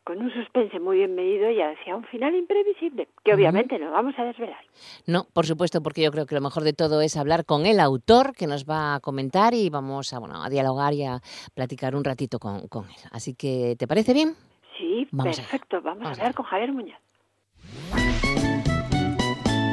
con 0.07 0.23
un 0.23 0.33
suspense 0.33 0.79
muy 0.79 0.99
bien 0.99 1.17
medido 1.17 1.51
y 1.51 1.61
hacia 1.61 1.97
un 1.97 2.05
final 2.05 2.37
imprevisible, 2.37 3.09
que 3.25 3.35
obviamente 3.35 3.77
no 3.77 3.91
vamos 3.91 4.15
a 4.17 4.23
desvelar. 4.23 4.65
No, 5.05 5.27
por 5.33 5.47
supuesto, 5.47 5.83
porque 5.83 6.01
yo 6.01 6.13
creo 6.13 6.27
que 6.27 6.37
lo 6.37 6.41
mejor 6.41 6.63
de 6.63 6.73
todo 6.73 7.01
es 7.01 7.17
hablar 7.17 7.45
con 7.45 7.67
el 7.67 7.81
autor 7.81 8.33
que 8.37 8.47
nos 8.47 8.67
va 8.67 8.95
a 8.95 9.01
comentar 9.01 9.53
y 9.53 9.69
vamos 9.69 10.13
a, 10.13 10.21
bueno, 10.21 10.45
a 10.45 10.49
dialogar 10.49 10.95
y 10.95 11.03
a 11.03 11.19
platicar 11.55 11.97
un 11.97 12.05
ratito 12.05 12.39
con, 12.39 12.61
él. 12.61 13.03
Así 13.11 13.35
que, 13.35 13.75
¿te 13.77 13.89
parece 13.89 14.15
bien? 14.15 14.35
Sí, 14.79 15.09
perfecto. 15.11 15.83
vamos, 15.83 16.07
a 16.07 16.11
hablar 16.13 16.35
con 16.35 16.47
Javier 16.47 16.73
Muñoz. 16.73 17.01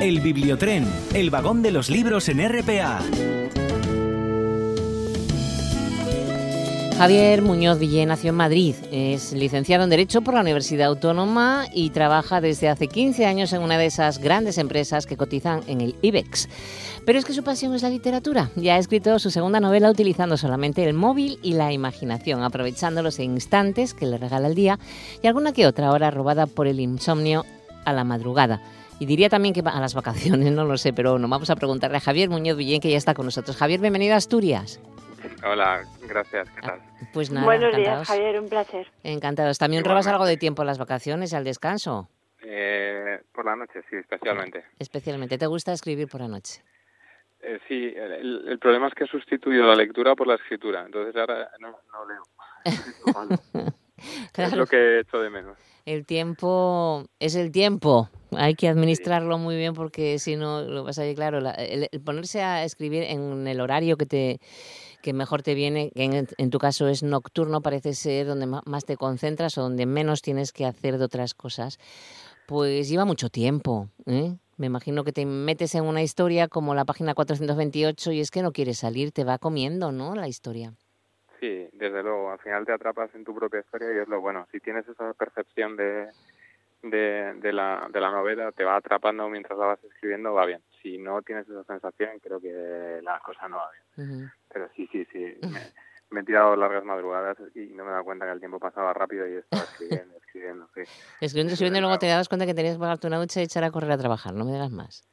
El 0.01 0.19
Bibliotren, 0.19 0.85
el 1.13 1.29
vagón 1.29 1.61
de 1.61 1.71
los 1.71 1.91
libros 1.91 2.27
en 2.27 2.39
RPA. 2.39 3.01
Javier 6.97 7.41
Muñoz 7.41 7.79
Villén 7.79 8.09
nació 8.09 8.29
en 8.29 8.35
Madrid. 8.35 8.75
Es 8.91 9.33
licenciado 9.33 9.83
en 9.83 9.89
Derecho 9.89 10.21
por 10.21 10.35
la 10.35 10.41
Universidad 10.41 10.87
Autónoma 10.87 11.65
y 11.73 11.89
trabaja 11.89 12.39
desde 12.39 12.69
hace 12.69 12.87
15 12.87 13.25
años 13.25 13.51
en 13.51 13.61
una 13.61 13.77
de 13.77 13.87
esas 13.87 14.19
grandes 14.19 14.57
empresas 14.57 15.05
que 15.05 15.17
cotizan 15.17 15.61
en 15.67 15.81
el 15.81 15.95
IBEX. 16.01 16.47
Pero 17.05 17.17
es 17.17 17.25
que 17.25 17.33
su 17.33 17.43
pasión 17.43 17.73
es 17.73 17.81
la 17.81 17.89
literatura. 17.89 18.51
Ya 18.55 18.75
ha 18.75 18.77
escrito 18.77 19.17
su 19.19 19.31
segunda 19.31 19.59
novela 19.59 19.89
utilizando 19.89 20.37
solamente 20.37 20.87
el 20.87 20.93
móvil 20.93 21.39
y 21.41 21.53
la 21.53 21.73
imaginación, 21.73 22.43
aprovechando 22.43 23.01
los 23.01 23.19
instantes 23.19 23.93
que 23.93 24.05
le 24.05 24.17
regala 24.17 24.47
el 24.47 24.55
día 24.55 24.79
y 25.21 25.27
alguna 25.27 25.51
que 25.51 25.67
otra 25.67 25.91
hora 25.91 26.11
robada 26.11 26.45
por 26.45 26.67
el 26.67 26.79
insomnio 26.79 27.43
a 27.85 27.93
la 27.93 28.03
madrugada. 28.03 28.61
Y 28.99 29.07
diría 29.07 29.29
también 29.29 29.53
que 29.53 29.61
a 29.65 29.79
las 29.81 29.95
vacaciones, 29.95 30.51
no 30.53 30.63
lo 30.63 30.77
sé, 30.77 30.93
pero 30.93 31.17
no 31.17 31.27
vamos 31.27 31.49
a 31.49 31.55
preguntarle 31.55 31.97
a 31.97 32.01
Javier 32.01 32.29
Muñoz 32.29 32.55
Villén, 32.55 32.79
que 32.79 32.91
ya 32.91 32.97
está 32.97 33.13
con 33.13 33.25
nosotros. 33.25 33.57
Javier, 33.57 33.81
bienvenido 33.81 34.13
a 34.13 34.17
Asturias. 34.17 34.79
Hola, 35.45 35.83
gracias, 36.07 36.49
¿qué 36.51 36.61
tal? 36.61 36.79
Pues 37.13 37.29
nada, 37.29 37.45
Buenos 37.45 37.75
días, 37.75 38.07
Javier, 38.07 38.39
un 38.39 38.47
placer. 38.47 38.87
Encantados. 39.03 39.57
¿También 39.57 39.83
robas 39.83 40.07
algo 40.07 40.25
de 40.25 40.37
tiempo 40.37 40.61
a 40.61 40.65
las 40.65 40.77
vacaciones 40.77 41.33
y 41.33 41.35
al 41.35 41.43
descanso? 41.43 42.09
Eh, 42.41 43.21
por 43.33 43.45
la 43.45 43.55
noche, 43.55 43.81
sí, 43.89 43.97
especialmente. 43.97 44.63
Especialmente. 44.79 45.37
¿Te 45.37 45.47
gusta 45.47 45.73
escribir 45.73 46.07
por 46.07 46.21
la 46.21 46.29
noche? 46.29 46.63
Eh, 47.41 47.59
sí, 47.67 47.93
el, 47.95 48.57
problema 48.59 48.87
es 48.87 48.93
que 48.93 49.03
he 49.03 49.07
sustituido 49.07 49.67
la 49.67 49.75
lectura 49.75 50.15
por 50.15 50.27
la 50.27 50.35
escritura, 50.35 50.85
entonces 50.85 51.13
ahora 51.15 51.49
no, 51.59 51.75
leo. 52.07 52.23
Es 54.35 54.53
lo 54.53 54.65
que 54.65 54.75
he 54.75 54.99
hecho 54.99 55.19
de 55.19 55.29
menos. 55.29 55.57
El 55.85 56.05
tiempo 56.05 57.05
es 57.19 57.35
el 57.35 57.51
tiempo. 57.51 58.09
Hay 58.35 58.55
que 58.55 58.67
administrarlo 58.67 59.37
muy 59.37 59.55
bien 59.55 59.73
porque 59.73 60.19
si 60.19 60.35
no, 60.35 60.61
lo 60.61 60.83
vas 60.83 60.99
a 60.99 61.03
ver, 61.03 61.15
claro, 61.15 61.39
el, 61.57 61.87
ponerse 62.03 62.41
a 62.41 62.65
escribir 62.65 63.03
en 63.03 63.47
el 63.47 63.61
horario 63.61 63.95
que 63.95 64.05
te 64.05 64.39
que 65.03 65.13
mejor 65.13 65.43
te 65.43 65.53
viene, 65.53 65.91
que 65.93 66.25
en, 66.37 66.49
tu 66.49 66.57
caso 66.57 66.87
es 66.87 67.03
nocturno, 67.03 67.61
parece 67.61 67.93
ser 67.93 68.25
donde 68.25 68.47
más 68.47 68.85
te 68.85 68.95
concentras 68.95 69.57
o 69.57 69.61
donde 69.61 69.85
menos 69.85 70.21
tienes 70.21 70.53
que 70.53 70.65
hacer 70.65 70.97
de 70.97 71.03
otras 71.03 71.33
cosas, 71.33 71.77
pues 72.47 72.89
lleva 72.89 73.03
mucho 73.03 73.29
tiempo. 73.29 73.89
¿eh? 74.07 74.37
Me 74.57 74.67
imagino 74.67 75.03
que 75.03 75.11
te 75.11 75.25
metes 75.25 75.75
en 75.75 75.83
una 75.83 76.01
historia 76.01 76.47
como 76.47 76.73
la 76.73 76.85
página 76.85 77.13
428 77.13 78.13
y 78.13 78.21
es 78.21 78.31
que 78.31 78.41
no 78.41 78.53
quieres 78.53 78.79
salir, 78.79 79.11
te 79.11 79.25
va 79.25 79.37
comiendo, 79.39 79.91
¿no? 79.91 80.15
La 80.15 80.29
historia. 80.29 80.73
Sí, 81.41 81.67
desde 81.73 82.01
luego. 82.01 82.31
Al 82.31 82.39
final 82.39 82.65
te 82.65 82.71
atrapas 82.71 83.13
en 83.13 83.25
tu 83.25 83.35
propia 83.35 83.59
historia 83.59 83.89
y 83.93 83.99
es 83.99 84.07
lo 84.07 84.21
bueno. 84.21 84.47
Si 84.53 84.61
tienes 84.61 84.87
esa 84.87 85.13
percepción 85.13 85.75
de, 85.75 86.07
de, 86.83 87.33
de, 87.35 87.53
la, 87.53 87.87
de 87.91 88.01
la 88.01 88.11
novela, 88.11 88.51
te 88.51 88.63
va 88.63 88.75
atrapando 88.75 89.29
mientras 89.29 89.57
la 89.57 89.65
vas 89.65 89.83
escribiendo, 89.83 90.33
va 90.33 90.45
bien. 90.45 90.61
Si 90.81 90.97
no 90.97 91.21
tienes 91.21 91.47
esa 91.47 91.63
sensación, 91.63 92.19
creo 92.19 92.39
que 92.39 92.99
la 93.01 93.19
cosa 93.19 93.47
no 93.47 93.57
va 93.57 93.69
bien. 93.71 94.31
Pero 94.51 94.69
sí, 94.75 94.87
sí, 94.91 95.05
sí. 95.11 95.35
Me, 96.11 96.21
he 96.21 96.23
tirado 96.23 96.55
largas 96.55 96.83
madrugadas 96.83 97.37
y 97.55 97.67
no 97.73 97.83
me 97.83 97.89
he 97.89 97.93
dado 97.93 98.03
cuenta 98.03 98.25
que 98.25 98.33
el 98.33 98.39
tiempo 98.39 98.59
pasaba 98.59 98.93
rápido 98.93 99.27
y 99.27 99.37
estaba 99.37 99.63
escribiendo, 99.63 100.15
escribiendo, 100.25 100.69
sí. 100.75 100.81
Escribiendo, 101.21 101.53
escribiendo 101.53 101.79
y 101.79 101.81
luego 101.81 101.97
te 101.97 102.07
das 102.07 102.29
cuenta 102.29 102.45
que 102.45 102.53
tenías 102.53 102.75
que 102.75 102.81
pagarte 102.81 103.07
una 103.07 103.17
ducha 103.17 103.39
y 103.39 103.45
echar 103.45 103.63
a 103.63 103.71
correr 103.71 103.91
a 103.91 103.97
trabajar, 103.97 104.33
no 104.33 104.45
me 104.45 104.51
digas 104.51 104.71
más. 104.71 105.09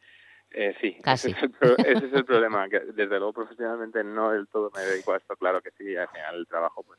Eh, 0.53 0.75
sí, 0.81 0.99
Casi. 1.01 1.31
Ese, 1.31 1.47
es 1.47 2.13
el, 2.13 2.25
problema, 2.25 2.69
que 2.69 2.81
desde 2.81 3.19
luego 3.19 3.33
profesionalmente 3.33 4.03
no 4.03 4.33
del 4.33 4.49
todo 4.49 4.73
me 4.75 4.83
dedico 4.83 5.13
a 5.13 5.19
esto, 5.19 5.37
claro 5.37 5.63
que 5.63 5.71
sí, 5.71 5.97
al 5.97 6.09
final 6.09 6.35
el 6.35 6.47
trabajo 6.49 6.83
pues 6.83 6.99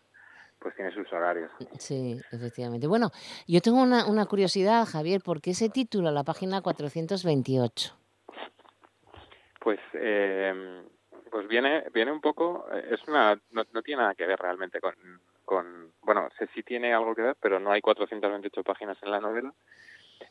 pues 0.62 0.76
tiene 0.76 0.92
sus 0.94 1.12
horarios. 1.12 1.52
Sí, 1.80 2.22
efectivamente. 2.32 2.88
Bueno, 2.88 3.12
yo 3.48 3.62
tengo 3.62 3.82
una, 3.82 4.06
una 4.06 4.26
curiosidad, 4.26 4.86
Javier, 4.86 5.22
¿por 5.22 5.42
qué 5.42 5.52
ese 5.52 5.70
título, 5.70 6.12
la 6.12 6.24
página 6.24 6.62
428? 6.62 7.98
Pues 9.60 9.80
eh, 9.94 10.84
pues 11.30 11.48
viene 11.48 11.84
viene 11.94 12.12
un 12.12 12.22
poco 12.22 12.68
eh, 12.74 12.90
es 12.92 13.08
una 13.08 13.40
no, 13.52 13.64
tiene 13.84 14.02
nada 14.02 14.16
que 14.16 14.26
ver 14.26 14.40
realmente 14.40 14.80
con 14.80 14.96
con 15.46 15.94
bueno 16.02 16.28
sé 16.38 16.48
si 16.56 16.64
tiene 16.64 16.94
algo 16.94 17.14
que 17.14 17.22
ver 17.22 17.36
pero 17.40 17.60
no 17.60 17.72
hay 17.72 17.80
428 17.80 18.64
páginas 18.64 18.98
en 19.04 19.12
la 19.12 19.20
novela 19.20 19.54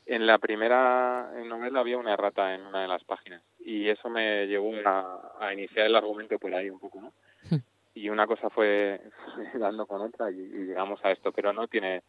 en 0.06 0.26
la 0.26 0.38
primera 0.38 1.30
novela 1.44 1.78
había 1.78 1.96
una 1.96 2.12
errata 2.12 2.56
en 2.56 2.66
una 2.66 2.82
de 2.82 2.88
las 2.88 3.04
páginas 3.04 3.40
y 3.60 3.88
eso 3.88 4.10
me 4.10 4.48
llevó 4.48 4.72
a, 4.84 5.52
iniciar 5.52 5.86
el 5.86 5.94
argumento 5.94 6.36
por 6.40 6.52
ahí 6.52 6.68
un 6.68 6.80
poco 6.80 7.00
no 7.00 7.12
Hmm. 7.48 7.62
Y 7.94 8.08
una 8.08 8.26
cosa 8.26 8.50
fue 8.50 9.00
dando 9.54 9.86
con 9.86 10.00
otra 10.00 10.30
y, 10.30 10.36
llegamos 10.36 11.00
a 11.04 11.10
esto, 11.10 11.32
pero 11.32 11.52
no 11.52 11.68
tiene... 11.68 12.02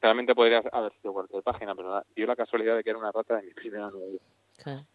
Realmente 0.00 0.34
podría 0.34 0.62
haber 0.72 0.92
sido 1.00 1.12
cualquier 1.12 1.42
página, 1.42 1.74
pero 1.74 2.02
dio 2.14 2.26
la 2.26 2.36
casualidad 2.36 2.76
de 2.76 2.84
que 2.84 2.90
era 2.90 2.98
una 2.98 3.10
rata 3.10 3.36
de 3.36 3.42
mi 3.42 3.52
primera 3.52 3.90
novela. 3.90 4.20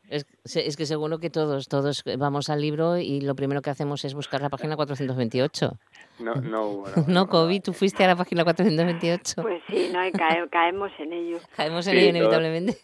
Es, 0.09 0.25
es, 0.55 0.75
que 0.75 0.85
seguro 0.85 1.19
que 1.19 1.29
todos, 1.29 1.67
todos 1.67 2.03
vamos 2.17 2.49
al 2.49 2.61
libro 2.61 2.97
y 2.97 3.21
lo 3.21 3.33
primero 3.33 3.61
que 3.61 3.69
hacemos 3.69 4.03
es 4.03 4.13
buscar 4.13 4.41
la 4.41 4.49
página 4.49 4.75
428. 4.75 5.71
No, 6.19 6.35
no, 6.35 6.83
no, 7.07 7.27
Kobe, 7.27 7.61
tú 7.61 7.73
fuiste 7.73 8.03
a 8.03 8.07
la 8.07 8.15
página 8.15 8.43
428. 8.43 9.41
Pues 9.41 9.61
sí, 9.67 9.89
no, 9.93 9.99
caemos 10.51 10.91
en 10.99 11.13
ello. 11.13 11.37
Caemos 11.55 11.87
en 11.87 11.97
ello 11.97 12.09
inevitablemente. 12.09 12.77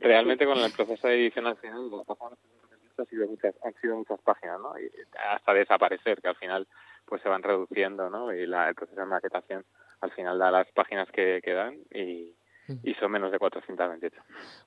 realmente 0.00 0.46
con 0.46 0.58
el 0.58 0.70
proceso 0.70 1.08
de 1.08 1.14
edición 1.14 1.46
al 1.46 1.56
final, 1.56 1.90
han 3.02 3.06
sido 3.06 3.26
muchas, 3.26 3.54
han 3.64 3.74
sido 3.80 3.96
muchas 3.96 4.20
páginas, 4.22 4.60
¿no? 4.60 4.78
Y 4.78 4.90
hasta 5.30 5.54
desaparecer, 5.54 6.20
que 6.20 6.28
al 6.28 6.36
final 6.36 6.66
pues 7.04 7.22
se 7.22 7.28
van 7.28 7.42
reduciendo, 7.42 8.10
¿no? 8.10 8.32
Y 8.32 8.46
la, 8.46 8.68
el 8.68 8.74
proceso 8.74 9.00
de 9.00 9.06
maquetación 9.06 9.64
al 10.00 10.10
final 10.12 10.38
da 10.38 10.50
las 10.50 10.70
páginas 10.72 11.08
que 11.10 11.40
quedan 11.42 11.78
y, 11.90 12.34
y 12.82 12.94
son 12.94 13.12
menos 13.12 13.30
de 13.30 13.38
428. 13.38 14.16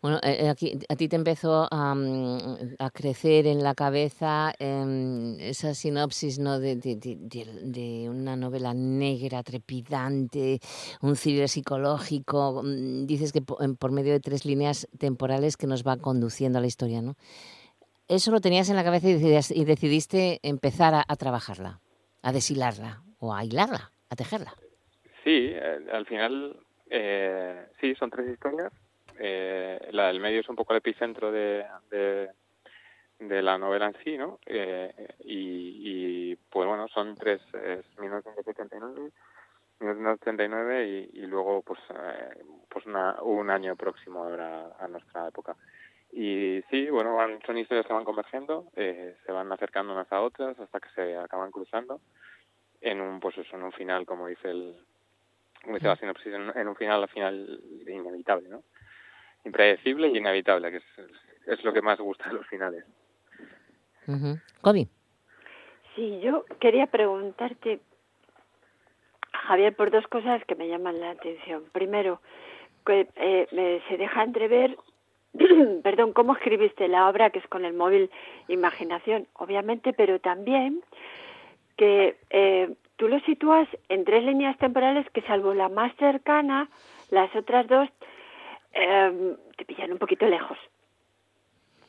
Bueno, 0.02 0.18
eh, 0.24 0.46
eh, 0.46 0.50
aquí 0.50 0.80
a 0.88 0.96
ti 0.96 1.10
te 1.10 1.16
empezó 1.16 1.68
a, 1.70 1.94
mm, 1.94 2.76
a 2.80 2.90
crecer 2.92 3.46
en 3.48 3.62
la 3.62 3.76
cabeza 3.76 4.54
eh, 4.58 5.36
esa 5.40 5.74
sinopsis 5.74 6.40
¿no? 6.40 6.60
De, 6.60 6.76
de, 6.78 6.96
de, 6.96 8.10
una 8.10 8.36
novela 8.36 8.74
negra, 8.74 9.44
trepidante, 9.44 10.60
un 11.02 11.16
thriller 11.16 11.50
psicológico. 11.50 12.62
Mm, 12.64 13.06
dices 13.06 13.34
que 13.34 13.42
por, 13.42 13.92
medio 13.92 14.14
de 14.14 14.20
tres 14.20 14.46
líneas 14.46 14.88
temporales 14.98 15.58
que 15.58 15.68
nos 15.68 15.84
van 15.84 16.00
conduciendo 16.00 16.60
a 16.60 16.62
la 16.62 16.68
historia, 16.68 17.02
¿no? 17.02 17.16
Eso 18.10 18.32
lo 18.32 18.42
tenías 18.42 18.68
en 18.72 18.76
la 18.76 18.84
cabeza 18.84 19.08
y, 19.08 19.66
decidiste 19.66 20.40
empezar 20.42 20.96
a, 20.96 21.16
trabajarla, 21.16 21.80
a 22.24 22.32
deshilarla 22.32 23.04
o 23.20 23.36
a 23.36 23.46
hilarla, 23.46 23.92
a 24.10 24.16
tejerla. 24.16 24.52
Sí, 25.24 25.54
al 25.92 26.08
final 26.08 26.58
eh, 26.90 27.68
sí, 27.80 27.94
son 27.94 28.10
tres 28.10 28.32
historias. 28.32 28.74
Eh, 29.20 29.90
la 29.92 30.08
del 30.08 30.20
medio 30.20 30.40
es 30.40 30.50
un 30.50 30.56
poco 30.56 30.74
el 30.74 30.78
epicentro 30.78 31.32
de, 31.32 31.64
de, 33.20 33.42
la 33.44 33.60
novela 33.60 33.86
en 33.86 34.04
sí, 34.04 34.18
¿no? 34.18 34.40
Eh, 34.48 34.92
y, 35.26 36.36
pues 36.36 36.68
bueno, 36.68 36.88
son 36.88 37.14
tres, 37.14 37.42
es 37.54 37.86
1979, 38.00 39.12
1939 39.82 41.10
y, 41.14 41.20
y 41.20 41.26
luego 41.28 41.62
pues 41.62 41.80
eh, 41.92 42.44
pues 42.68 42.86
un 42.88 43.50
año 43.52 43.76
próximo 43.76 44.24
ahora 44.24 44.76
a 44.80 44.88
nuestra 44.88 45.28
época. 45.28 45.56
Y 46.12 46.62
sí, 46.70 46.90
bueno, 46.90 47.16
van, 47.16 47.40
son 47.46 47.58
historias 47.58 47.86
que 47.86 47.94
van 47.94 48.04
convergiendo, 48.04 48.66
eh, 48.76 49.16
se 49.26 49.32
van 49.32 49.52
acercando 49.52 49.94
unas 49.94 50.12
a 50.12 50.22
otras 50.22 50.60
hasta 50.60 50.80
que 50.80 50.90
se 50.90 51.16
acaban 51.16 51.52
cruzando 51.52 52.02
en 52.82 53.02
un 53.02 53.20
pues 53.20 53.38
eso, 53.38 53.56
en 53.56 53.64
un 53.64 53.72
final, 53.72 54.06
como 54.06 54.28
dice 54.28 54.50
el, 54.50 54.76
como 55.62 55.76
dice 55.76 55.88
la 55.88 55.96
sinopsis, 55.98 56.34
en, 56.34 56.68
un 56.68 56.76
final, 56.76 57.04
al 57.04 57.10
final 57.10 57.62
inevitable, 57.88 58.50
¿no? 58.50 58.64
Impredecible 59.46 60.08
y 60.08 60.18
inevitable, 60.18 60.72
que 60.72 60.78
es, 60.78 60.84
es 61.46 61.64
lo 61.64 61.74
que 61.74 61.82
más 61.82 62.00
gusta 62.00 62.28
de 62.30 62.36
los 62.36 62.48
finales. 62.48 62.86
Uh 64.08 64.14
-huh. 64.14 64.90
Sí, 65.96 66.20
yo 66.22 66.46
quería 66.60 66.88
preguntarte, 66.88 67.80
Javier, 69.34 69.76
por 69.76 69.92
dos 69.92 70.08
cosas 70.08 70.44
que 70.46 70.56
me 70.56 70.68
llaman 70.68 71.00
la 71.00 71.12
atención. 71.12 71.66
Primero, 71.72 72.22
que 72.86 73.08
eh, 73.16 73.82
se 73.88 73.98
deja 73.98 74.24
entrever, 74.24 74.78
perdón, 75.84 76.14
cómo 76.14 76.34
escribiste 76.34 76.88
la 76.88 77.10
obra, 77.10 77.30
que 77.30 77.40
es 77.40 77.48
con 77.48 77.66
el 77.66 77.74
móvil 77.74 78.10
Imaginación, 78.48 79.28
obviamente, 79.34 79.94
pero 79.94 80.20
también 80.20 80.82
que 81.78 82.18
eh, 82.30 82.74
tú 82.98 83.08
lo 83.08 83.20
sitúas 83.22 83.68
en 83.88 84.04
tres 84.04 84.24
líneas 84.24 84.58
temporales 84.58 85.10
que 85.12 85.22
salvo 85.22 85.54
la 85.54 85.70
más 85.70 85.96
cercana, 85.96 86.68
las 87.10 87.34
otras 87.36 87.68
dos 87.68 87.88
eh, 88.74 89.36
te 89.56 89.66
pillan 89.66 89.94
un 89.94 89.98
poquito 89.98 90.26
lejos. 90.26 90.58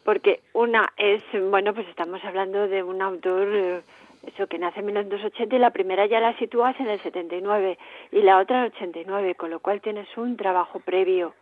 Porque 0.04 0.40
una 0.52 0.92
es, 0.96 1.22
bueno, 1.50 1.74
pues 1.74 1.88
estamos 1.88 2.24
hablando 2.24 2.68
de 2.68 2.82
un 2.82 3.02
autor, 3.02 3.48
eh, 3.52 3.82
eso 4.26 4.46
que 4.46 4.58
nace 4.58 4.80
en 4.80 4.86
1980 4.86 5.56
y 5.56 5.58
la 5.58 5.70
primera 5.70 6.06
ya 6.06 6.20
la 6.20 6.36
sitúas 6.38 6.78
en 6.78 6.88
el 6.88 7.00
79 7.00 7.78
y 8.12 8.22
la 8.22 8.38
otra 8.38 8.58
en 8.58 8.64
el 8.66 8.72
89, 8.72 9.34
con 9.34 9.50
lo 9.50 9.60
cual 9.60 9.80
tienes 9.80 10.06
un 10.16 10.36
trabajo 10.36 10.78
previo 10.80 11.34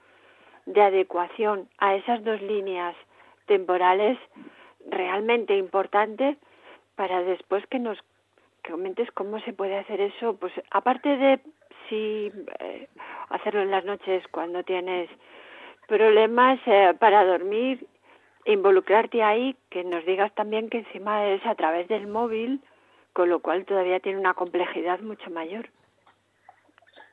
de 0.69 0.83
adecuación 0.83 1.69
a 1.79 1.95
esas 1.95 2.23
dos 2.25 2.41
líneas 2.43 2.95
temporales 3.47 4.19
realmente 4.91 5.57
importante 5.57 6.37
para 6.95 7.23
después 7.23 7.67
que 7.67 7.79
nos 7.79 7.99
comentes 8.69 9.11
cómo 9.13 9.41
se 9.41 9.53
puede 9.55 9.79
hacer 9.79 10.01
eso, 10.01 10.37
pues 10.37 10.53
aparte 10.71 11.17
de 11.17 11.41
si 11.89 12.31
eh, 12.61 12.89
hacerlo 13.31 13.63
en 13.63 13.71
las 13.71 13.85
noches 13.85 14.23
cuando 14.31 14.63
tienes 14.63 15.09
problemas 15.87 16.61
eh, 16.67 16.95
para 16.99 17.25
dormir, 17.25 17.87
involucrarte 18.45 19.23
ahí, 19.23 19.57
que 19.71 19.85
nos 19.85 20.05
digas 20.05 20.35
también 20.35 20.69
que 20.69 20.79
encima 20.79 21.27
es 21.29 21.45
a 21.47 21.55
través 21.55 21.89
del 21.89 22.07
móvil, 22.07 22.61
con 23.15 23.31
lo 23.31 23.41
cual 23.41 23.65
todavía 23.65 24.01
tiene 24.01 24.19
una 24.19 24.35
complejidad 24.35 25.01
mucho 25.01 25.31
mayor. 25.31 25.71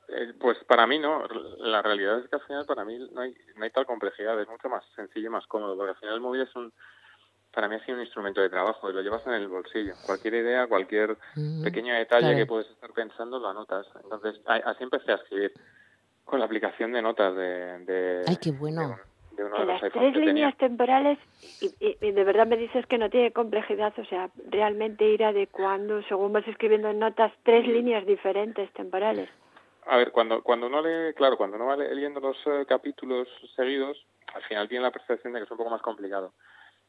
Eh, 0.10 0.34
pues 0.40 0.58
para 0.66 0.86
mí 0.86 1.00
no, 1.00 1.24
la 1.60 1.82
realidad 1.82 2.20
es 2.20 2.30
que 2.30 2.36
al 2.36 2.42
final 2.44 2.66
para 2.66 2.86
mí 2.86 2.98
no 3.12 3.22
hay, 3.22 3.36
no 3.56 3.64
hay 3.64 3.72
tal 3.72 3.86
complejidad, 3.86 4.40
es 4.40 4.48
mucho 4.48 4.70
más 4.70 4.84
sencillo 4.96 5.28
y 5.28 5.32
más 5.32 5.48
cómodo, 5.48 5.76
porque 5.76 5.92
al 5.92 5.98
final 5.98 6.16
el 6.16 6.22
móvil 6.22 6.42
es 6.42 6.56
un, 6.56 6.72
para 7.56 7.70
mí 7.70 7.76
ha 7.76 7.86
sido 7.86 7.98
un 7.98 8.04
instrumento 8.04 8.42
de 8.42 8.50
trabajo 8.50 8.90
y 8.90 8.94
lo 8.94 9.02
llevas 9.02 9.26
en 9.26 9.34
el 9.34 9.48
bolsillo. 9.48 9.94
Cualquier 10.06 10.36
idea, 10.36 10.68
cualquier 10.68 11.18
pequeño 11.64 11.96
detalle 11.96 12.36
que 12.36 12.46
puedes 12.46 12.70
estar 12.70 12.92
pensando, 12.92 13.40
lo 13.40 13.48
anotas. 13.48 13.88
Entonces, 14.04 14.42
así 14.46 14.84
empecé 14.84 15.14
a 15.14 15.16
escribir 15.16 15.54
con 16.26 16.40
la 16.40 16.46
aplicación 16.46 16.92
de 16.92 17.02
notas 17.02 17.34
de... 17.36 17.80
de 17.86 18.22
¡Ay, 18.28 18.38
qué 18.42 18.52
bueno! 18.52 18.98
De, 19.32 19.66
las 19.66 19.82
tres 19.92 20.16
líneas 20.16 20.56
temporales, 20.58 21.20
y, 21.60 22.12
de 22.12 22.24
verdad 22.24 22.48
me 22.48 22.56
dices 22.56 22.86
que 22.86 22.98
no 22.98 23.10
tiene 23.10 23.32
complejidad, 23.32 23.94
o 24.00 24.06
sea, 24.06 24.30
realmente 24.50 25.06
ir 25.10 25.26
adecuando, 25.26 26.02
según 26.04 26.32
vas 26.32 26.48
escribiendo 26.48 26.90
en 26.90 27.00
notas, 27.00 27.34
tres 27.44 27.68
líneas 27.68 28.06
diferentes 28.06 28.72
temporales. 28.72 29.30
A 29.88 29.98
ver, 29.98 30.12
cuando, 30.12 30.42
cuando 30.42 30.68
uno 30.68 30.82
lee, 30.82 31.14
claro, 31.14 31.38
cuando 31.38 31.58
uno 31.58 31.68
va 31.68 31.78
leyendo 31.78 32.20
los 32.20 32.38
eh, 32.46 32.66
capítulos 32.68 33.28
seguidos, 33.56 34.06
al 34.34 34.42
final 34.44 34.68
tiene 34.68 34.84
la 34.84 34.92
percepción 34.92 35.34
de 35.34 35.40
que 35.40 35.46
es 35.46 35.52
un 35.52 35.58
poco 35.58 35.70
más 35.70 35.82
complicado 35.82 36.34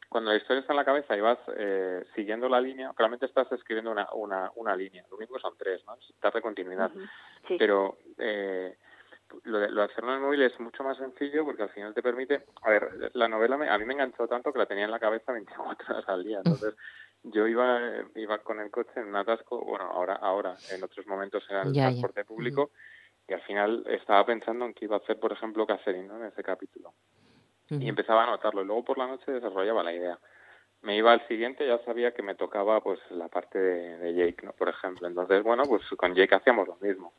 cuando 0.09 0.31
la 0.31 0.37
historia 0.37 0.61
está 0.61 0.73
en 0.73 0.79
la 0.79 0.85
cabeza 0.85 1.17
y 1.17 1.21
vas 1.21 1.39
eh, 1.57 2.05
siguiendo 2.15 2.49
la 2.49 2.61
línea, 2.61 2.93
claramente 2.95 3.27
estás 3.27 3.51
escribiendo 3.53 3.91
una, 3.91 4.09
una, 4.15 4.51
una 4.55 4.77
línea, 4.77 5.05
lo 5.11 5.19
mismo 5.19 5.39
son 5.39 5.55
tres, 5.59 5.85
¿no? 5.87 5.95
Estás 5.95 6.33
de 6.35 6.43
continuidad. 6.43 6.91
Pero 7.59 7.99
eh, 8.19 8.77
lo, 9.45 9.59
de, 9.59 9.69
lo 9.71 9.81
de 9.81 9.87
hacerlo 9.87 10.11
en 10.11 10.17
el 10.17 10.23
móvil 10.23 10.43
es 10.43 10.59
mucho 10.61 10.85
más 10.85 10.97
sencillo 10.97 11.45
porque 11.45 11.65
al 11.65 11.71
final 11.71 11.95
te 11.95 12.03
permite, 12.03 12.45
a 12.63 12.71
ver, 12.71 13.11
la 13.15 13.29
novela 13.29 13.57
a 13.57 13.79
mí 13.79 13.85
me 13.85 13.95
enganchó 13.95 14.29
tanto 14.29 14.53
que 14.53 14.59
la 14.59 14.67
tenía 14.67 14.85
en 14.85 14.91
la 14.91 15.01
cabeza 15.01 15.33
24 15.33 15.95
horas 15.95 16.09
al 16.09 16.25
día, 16.25 16.39
entonces 16.45 16.75
yo 17.23 17.47
iba 17.47 17.81
iba 18.15 18.39
con 18.39 18.61
el 18.61 18.71
coche 18.71 18.93
en 18.97 19.09
un 19.09 19.17
atasco, 19.17 19.65
bueno, 19.65 19.85
ahora 19.85 20.15
ahora 20.15 20.57
en 20.71 20.83
otros 20.83 21.07
momentos 21.07 21.45
era 21.51 21.63
el 21.63 21.73
transporte 21.73 22.25
público 22.25 22.71
y 23.29 23.33
al 23.33 23.43
final 23.43 23.85
estaba 23.89 24.25
pensando 24.25 24.65
en 24.65 24.75
qué 24.75 24.85
iba 24.85 24.97
a 24.97 25.01
hacer, 25.01 25.19
por 25.19 25.33
ejemplo, 25.33 25.67
¿no? 25.67 26.17
En 26.17 26.25
ese 26.25 26.43
capítulo 26.43 26.95
y 27.71 27.89
empezaba 27.89 28.23
a 28.23 28.27
anotarlo. 28.27 28.65
Luego 28.65 28.85
por 28.85 28.99
la 28.99 29.07
noche 29.07 29.33
desarrollaba 29.33 29.83
la 29.83 29.93
idea. 29.93 30.19
Me 30.83 30.97
iba 30.97 31.13
al 31.13 31.27
siguiente, 31.27 31.67
ya 31.67 31.79
sabía 31.85 32.13
que 32.13 32.23
me 32.23 32.35
tocaba 32.35 32.81
pues 32.81 33.01
la 33.11 33.29
parte 33.29 33.59
de, 33.59 34.15
Jake, 34.15 34.45
¿no? 34.45 34.53
Por 34.53 34.69
ejemplo. 34.69 35.09
Entonces, 35.09 35.43
bueno, 35.43 35.65
pues 35.65 35.83
con 35.97 36.15
Jake 36.15 36.35
hacíamos 36.35 36.69
lo 36.69 36.77
mismo. 36.77 37.13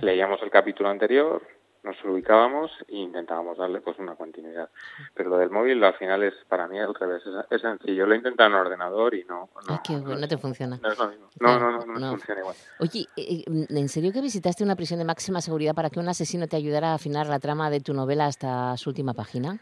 Leíamos 0.00 0.42
el 0.42 0.50
capítulo 0.50 0.88
anterior, 0.88 1.42
nos 1.82 1.96
ubicábamos 2.04 2.70
e 2.88 2.96
intentábamos 2.96 3.58
darle 3.58 3.80
pues 3.80 3.98
una 3.98 4.14
continuidad. 4.14 4.68
Pero 5.14 5.30
lo 5.30 5.38
del 5.38 5.50
móvil 5.50 5.82
al 5.84 5.94
final 5.94 6.22
es 6.22 6.34
para 6.48 6.66
mí 6.68 6.78
al 6.78 6.94
revés, 6.94 7.22
es, 7.50 7.60
sencillo. 7.60 8.06
Lo 8.06 8.14
he 8.14 8.16
intentado 8.16 8.50
en 8.50 8.56
ordenador 8.56 9.14
y 9.14 9.24
no... 9.24 9.48
no, 9.68 9.80
qué 9.84 9.94
no, 9.94 10.28
te 10.28 10.38
funciona. 10.38 10.78
No 10.82 10.92
es 10.92 10.98
lo 10.98 11.08
mismo. 11.08 11.28
No, 11.40 11.58
no, 11.58 11.70
no, 11.70 11.98
no, 11.98 12.10
funciona 12.10 12.40
igual. 12.40 12.56
Oye, 12.80 13.06
eh, 13.16 13.44
eh, 13.46 13.66
¿en 13.68 13.88
serio 13.88 14.12
que 14.12 14.20
visitaste 14.20 14.64
una 14.64 14.76
prisión 14.76 14.98
de 14.98 15.04
máxima 15.04 15.40
seguridad 15.40 15.74
para 15.74 15.90
que 15.90 16.00
un 16.00 16.08
asesino 16.08 16.46
te 16.46 16.56
ayudara 16.56 16.92
a 16.92 16.94
afinar 16.94 17.26
la 17.26 17.38
trama 17.38 17.70
de 17.70 17.80
tu 17.80 17.94
novela 17.94 18.26
hasta 18.26 18.76
su 18.76 18.90
última 18.90 19.14
página? 19.14 19.58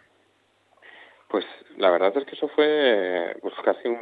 Pues 1.28 1.44
la 1.76 1.90
verdad 1.90 2.16
es 2.16 2.24
que 2.24 2.36
eso 2.36 2.48
fue 2.48 3.36
pues 3.42 3.54
casi 3.64 3.88
un, 3.88 3.98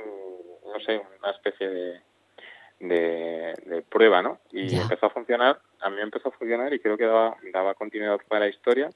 no 0.73 0.81
sé, 0.81 1.03
una 1.19 1.31
especie 1.31 1.69
de 1.69 2.01
de, 2.81 3.85
prueba, 3.89 4.23
¿no? 4.23 4.39
Y 4.51 4.77
empezó 4.77 5.07
a 5.07 5.11
funcionar, 5.11 5.61
a 5.81 5.91
mí 5.91 6.01
empezó 6.01 6.29
a 6.29 6.33
funcionar 6.33 6.73
y 6.73 6.81
creo 6.81 6.97
que 6.97 7.05
daba, 7.05 7.37
daba 7.53 7.75
continuidad 7.75 8.19
para 8.29 8.47
la 8.47 8.49
historia. 8.49 8.91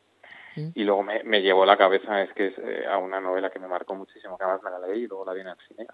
Mm. 0.56 0.70
Y 0.74 0.84
luego 0.84 1.02
me, 1.02 1.22
me 1.24 1.42
llevó 1.42 1.64
la 1.64 1.76
cabeza, 1.76 2.22
es 2.22 2.32
que 2.32 2.48
es 2.48 2.58
eh, 2.58 2.86
a 2.88 2.98
una 2.98 3.20
novela 3.20 3.50
que 3.50 3.58
me 3.58 3.68
marcó 3.68 3.94
muchísimo, 3.94 4.36
que 4.36 4.44
además 4.44 4.62
me 4.62 4.70
la 4.70 4.86
leí 4.86 5.04
y 5.04 5.06
luego 5.06 5.24
la 5.24 5.32
vi 5.32 5.40
en 5.40 5.48
el 5.48 5.56
cine. 5.68 5.86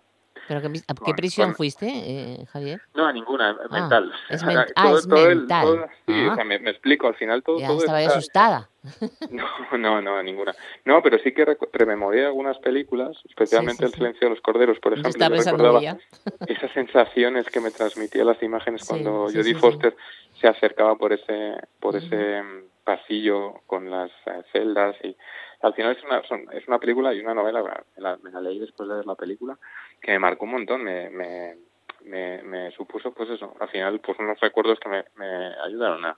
¿Pero 0.49 0.61
qué, 0.61 0.67
a 0.89 0.95
qué 1.07 1.15
prisión 1.15 1.55
fuiste, 1.55 1.87
eh, 1.89 2.47
Javier? 2.53 2.81
No, 2.95 3.07
a 3.07 3.13
ninguna, 3.13 3.51
Ah, 3.51 3.69
mental. 3.71 4.13
es 4.29 4.43
ah, 4.77 4.93
es 4.99 5.07
mental. 5.07 5.65
todo- 5.67 5.87
sí, 6.07 6.27
o 6.27 6.33
Ah. 6.33 6.35
sea, 6.35 6.45
me, 6.45 6.59
me 6.59 6.71
explico, 6.71 7.07
al 7.07 7.15
final 7.15 7.43
todo, 7.43 7.59
Ya 7.61 7.69
todo 7.69 7.79
estaba 7.79 8.03
está- 8.03 8.19
asustada. 8.19 8.69
No, 9.31 9.47
no, 9.79 10.03
no, 10.03 10.23
ninguna. 10.23 10.55
No, 10.85 11.03
pero 11.03 11.19
sí 11.19 11.33
que 11.33 11.57
rememoré 11.73 12.27
algunas 12.27 12.59
películas, 12.59 13.17
especialmente 13.29 13.85
Sí, 13.87 13.89
sí, 13.89 13.93
El 13.95 13.99
silencio 13.99 14.29
de 14.29 14.35
los 14.35 14.43
corderos, 14.43 14.79
por 14.81 14.93
ejemplo. 14.93 15.09
estaba 15.11 15.37
yo 15.37 15.43
recordaba 15.43 15.79
ella. 15.81 15.97
esas 16.47 16.71
sensaciones 16.73 17.47
que 17.49 17.61
me 17.61 17.71
transmitía 17.71 18.25
las 18.25 18.43
imágenes 18.43 18.85
cuando 18.87 19.29
Jodie. 19.33 19.55
Foster 19.55 19.97
se 20.41 20.49
acercaba 20.49 20.97
por 20.97 21.13
ese 21.15 21.55
por 21.81 21.97
ese 21.97 22.43
mm, 22.43 22.65
pasillo 22.85 23.63
con 23.67 23.91
las 23.91 24.11
eh, 24.27 24.43
celdas 24.53 24.95
y 25.03 25.17
al 25.65 25.75
final 25.75 25.97
es 25.97 26.05
una 26.05 26.23
son- 26.29 26.47
es 26.53 26.67
una 26.69 26.79
película 26.79 27.15
y 27.15 27.21
una 27.21 27.35
novela 27.35 27.63
me 27.97 28.03
la, 28.03 28.17
me 28.23 28.31
la 28.31 28.41
leí 28.41 28.59
después 28.59 28.89
de 28.89 28.97
ver 28.97 29.07
la 29.07 29.15
película 29.15 29.59
que 30.01 30.13
me 30.13 30.19
marcó 30.19 30.45
un 30.45 30.53
montón 30.53 30.83
me, 30.85 31.09
me, 31.11 31.57
me, 32.05 32.43
me 32.43 32.71
supuso 32.73 33.13
pues 33.13 33.31
eso 33.31 33.55
al 33.59 33.69
final 33.71 33.99
pues 34.01 34.19
unos 34.19 34.39
recuerdos 34.41 34.79
que 34.81 34.89
me, 34.91 35.05
me 35.17 35.27
ayudaron 35.67 36.05
a, 36.05 36.17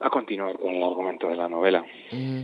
a 0.00 0.10
continuar 0.10 0.58
con 0.58 0.74
el 0.74 0.82
argumento 0.82 1.28
de 1.28 1.36
la 1.36 1.48
novela 1.48 1.84
Mm, 2.10 2.42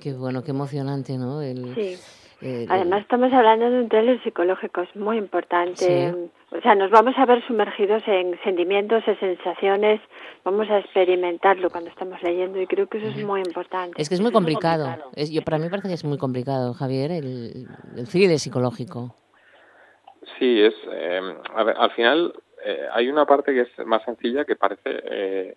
qué 0.00 0.14
bueno, 0.14 0.42
qué 0.42 0.50
emocionante, 0.52 1.18
¿no? 1.18 1.42
El, 1.42 1.74
Sí. 1.74 1.98
El- 2.42 2.66
Además 2.70 3.02
estamos 3.02 3.32
hablando 3.32 3.70
de 3.70 3.80
un 3.80 3.88
thriller 3.88 4.22
psicológico, 4.22 4.82
es 4.82 4.94
muy 4.96 5.16
importante. 5.18 6.14
O 6.50 6.60
sea, 6.60 6.74
nos 6.74 6.90
vamos 6.90 7.14
a 7.16 7.24
ver 7.24 7.42
sumergidos 7.46 8.02
en 8.06 8.38
sentimientos, 8.44 9.02
en 9.06 9.18
sensaciones, 9.18 10.00
vamos 10.44 10.68
a 10.68 10.78
experimentarlo 10.80 11.70
cuando 11.70 11.88
estamos 11.90 12.22
leyendo 12.22 12.60
y 12.60 12.66
creo 12.66 12.86
que 12.88 12.98
eso 12.98 13.06
es 13.08 13.24
muy 13.24 13.40
importante. 13.40 14.00
Es 14.00 14.08
que 14.08 14.16
es 14.16 14.20
muy 14.20 14.32
complicado. 14.32 14.86
Es, 15.14 15.30
yo, 15.30 15.42
para 15.42 15.58
mí 15.58 15.68
parece 15.70 15.88
que 15.88 15.94
es 15.94 16.04
muy 16.04 16.18
complicado, 16.18 16.74
Javier, 16.74 17.10
el, 17.12 17.66
el 17.96 18.08
thriller 18.08 18.38
psicológico. 18.38 19.14
Sí, 20.38 20.60
es 20.62 20.74
eh, 20.92 21.20
a 21.54 21.64
ver, 21.64 21.76
al 21.78 21.90
final 21.92 22.32
eh, 22.64 22.86
hay 22.92 23.08
una 23.08 23.24
parte 23.26 23.52
que 23.52 23.62
es 23.62 23.86
más 23.86 24.02
sencilla 24.04 24.44
que 24.44 24.54
parece 24.56 24.82
eh, 24.84 25.56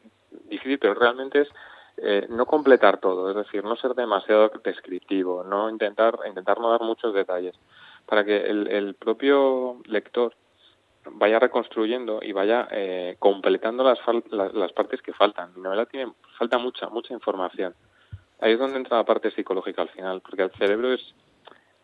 difícil, 0.49 0.79
pero 0.79 0.93
realmente 0.95 1.41
es 1.41 1.49
eh, 1.97 2.27
no 2.29 2.45
completar 2.45 2.99
todo, 2.99 3.29
es 3.29 3.35
decir, 3.35 3.63
no 3.63 3.75
ser 3.75 3.93
demasiado 3.95 4.51
descriptivo, 4.63 5.43
no 5.43 5.69
intentar 5.69 6.17
intentar 6.27 6.59
no 6.59 6.69
dar 6.71 6.81
muchos 6.81 7.13
detalles 7.13 7.55
para 8.05 8.23
que 8.23 8.37
el, 8.37 8.67
el 8.67 8.95
propio 8.95 9.77
lector 9.85 10.33
vaya 11.11 11.39
reconstruyendo 11.39 12.19
y 12.21 12.31
vaya 12.31 12.67
eh, 12.71 13.15
completando 13.19 13.83
las, 13.83 13.99
fal- 13.99 14.23
las 14.31 14.53
las 14.53 14.71
partes 14.73 15.01
que 15.01 15.13
faltan. 15.13 15.53
Mi 15.55 15.61
novela 15.61 15.85
tiene 15.85 16.11
falta 16.37 16.57
mucha 16.57 16.89
mucha 16.89 17.13
información. 17.13 17.73
Ahí 18.41 18.53
es 18.53 18.59
donde 18.59 18.77
entra 18.77 18.97
la 18.97 19.05
parte 19.05 19.31
psicológica 19.31 19.81
al 19.83 19.89
final, 19.89 20.21
porque 20.21 20.43
el 20.43 20.51
cerebro 20.51 20.93
es 20.93 21.01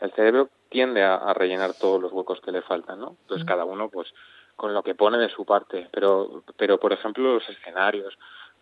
el 0.01 0.11
cerebro 0.13 0.49
tiende 0.69 1.03
a, 1.03 1.15
a 1.15 1.33
rellenar 1.33 1.73
todos 1.75 2.01
los 2.01 2.11
huecos 2.11 2.41
que 2.41 2.51
le 2.51 2.61
faltan, 2.63 2.99
¿no? 2.99 3.15
Entonces 3.21 3.45
cada 3.45 3.63
uno 3.65 3.89
pues 3.89 4.11
con 4.55 4.73
lo 4.73 4.83
que 4.83 4.95
pone 4.95 5.17
de 5.17 5.29
su 5.29 5.45
parte, 5.45 5.87
pero 5.91 6.43
pero 6.57 6.79
por 6.79 6.91
ejemplo 6.91 7.35
los 7.35 7.47
escenarios 7.49 8.17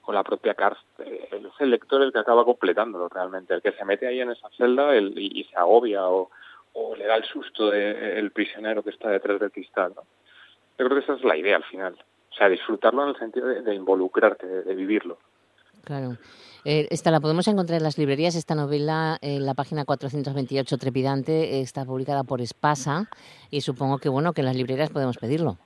o 0.10 0.12
la 0.12 0.24
propia 0.24 0.56
cárcel, 0.56 0.84
eh, 1.06 1.30
es 1.32 1.60
el 1.60 1.70
lector 1.70 2.02
el 2.02 2.12
que 2.12 2.18
acaba 2.18 2.44
completándolo 2.44 3.08
realmente, 3.10 3.54
el 3.54 3.62
que 3.62 3.74
se 3.74 3.86
mete 3.86 4.08
ahí 4.08 4.20
en 4.20 4.32
esa 4.32 4.50
celda 4.58 4.96
el- 4.96 5.14
y, 5.16 5.44
se 5.44 5.56
agobia 5.56 6.10
o, 6.10 6.32
le 6.98 7.06
da 7.06 7.16
el 7.16 7.26
susto 7.26 7.70
de, 7.70 8.18
el 8.18 8.32
prisionero 8.32 8.82
que 8.82 8.90
está 8.90 9.10
detrás 9.10 9.40
del 9.40 9.52
cristal. 9.52 9.94
Yo 10.80 10.86
creo 10.86 10.98
que 10.98 11.04
esa 11.04 11.14
es 11.14 11.24
la 11.24 11.38
idea 11.38 11.58
al 11.58 11.64
final, 11.66 11.96
o 12.32 12.34
sea, 12.34 12.50
disfrutarlo 12.50 13.04
en 13.04 13.10
el 13.10 13.18
sentido 13.18 13.48
de, 13.48 13.62
de 13.62 13.76
involucrarte, 13.76 14.48
de, 14.48 14.64
de 14.64 14.76
vivirlo. 14.76 15.20
Claro. 15.84 16.18
Eh, 16.66 16.88
esta 16.90 17.12
la 17.12 17.20
podemos 17.20 17.48
encontrar 17.48 17.78
en 17.78 17.84
las 17.84 17.98
librerías, 18.00 18.36
esta 18.36 18.56
novela 18.56 19.18
en 19.22 19.46
la 19.46 19.54
página 19.54 19.86
428 19.86 20.78
Trepidante, 20.78 21.58
eh, 21.58 21.62
está 21.62 21.86
publicada 21.86 22.24
por 22.24 22.42
Espasa 22.42 23.10
y 23.52 23.62
supongo 23.62 24.00
que 24.00 24.10
bueno 24.10 24.34
que 24.34 24.42
en 24.42 24.46
las 24.46 24.56
librerías 24.56 24.90
podemos 24.90 25.18
pedirlo. 25.18 25.58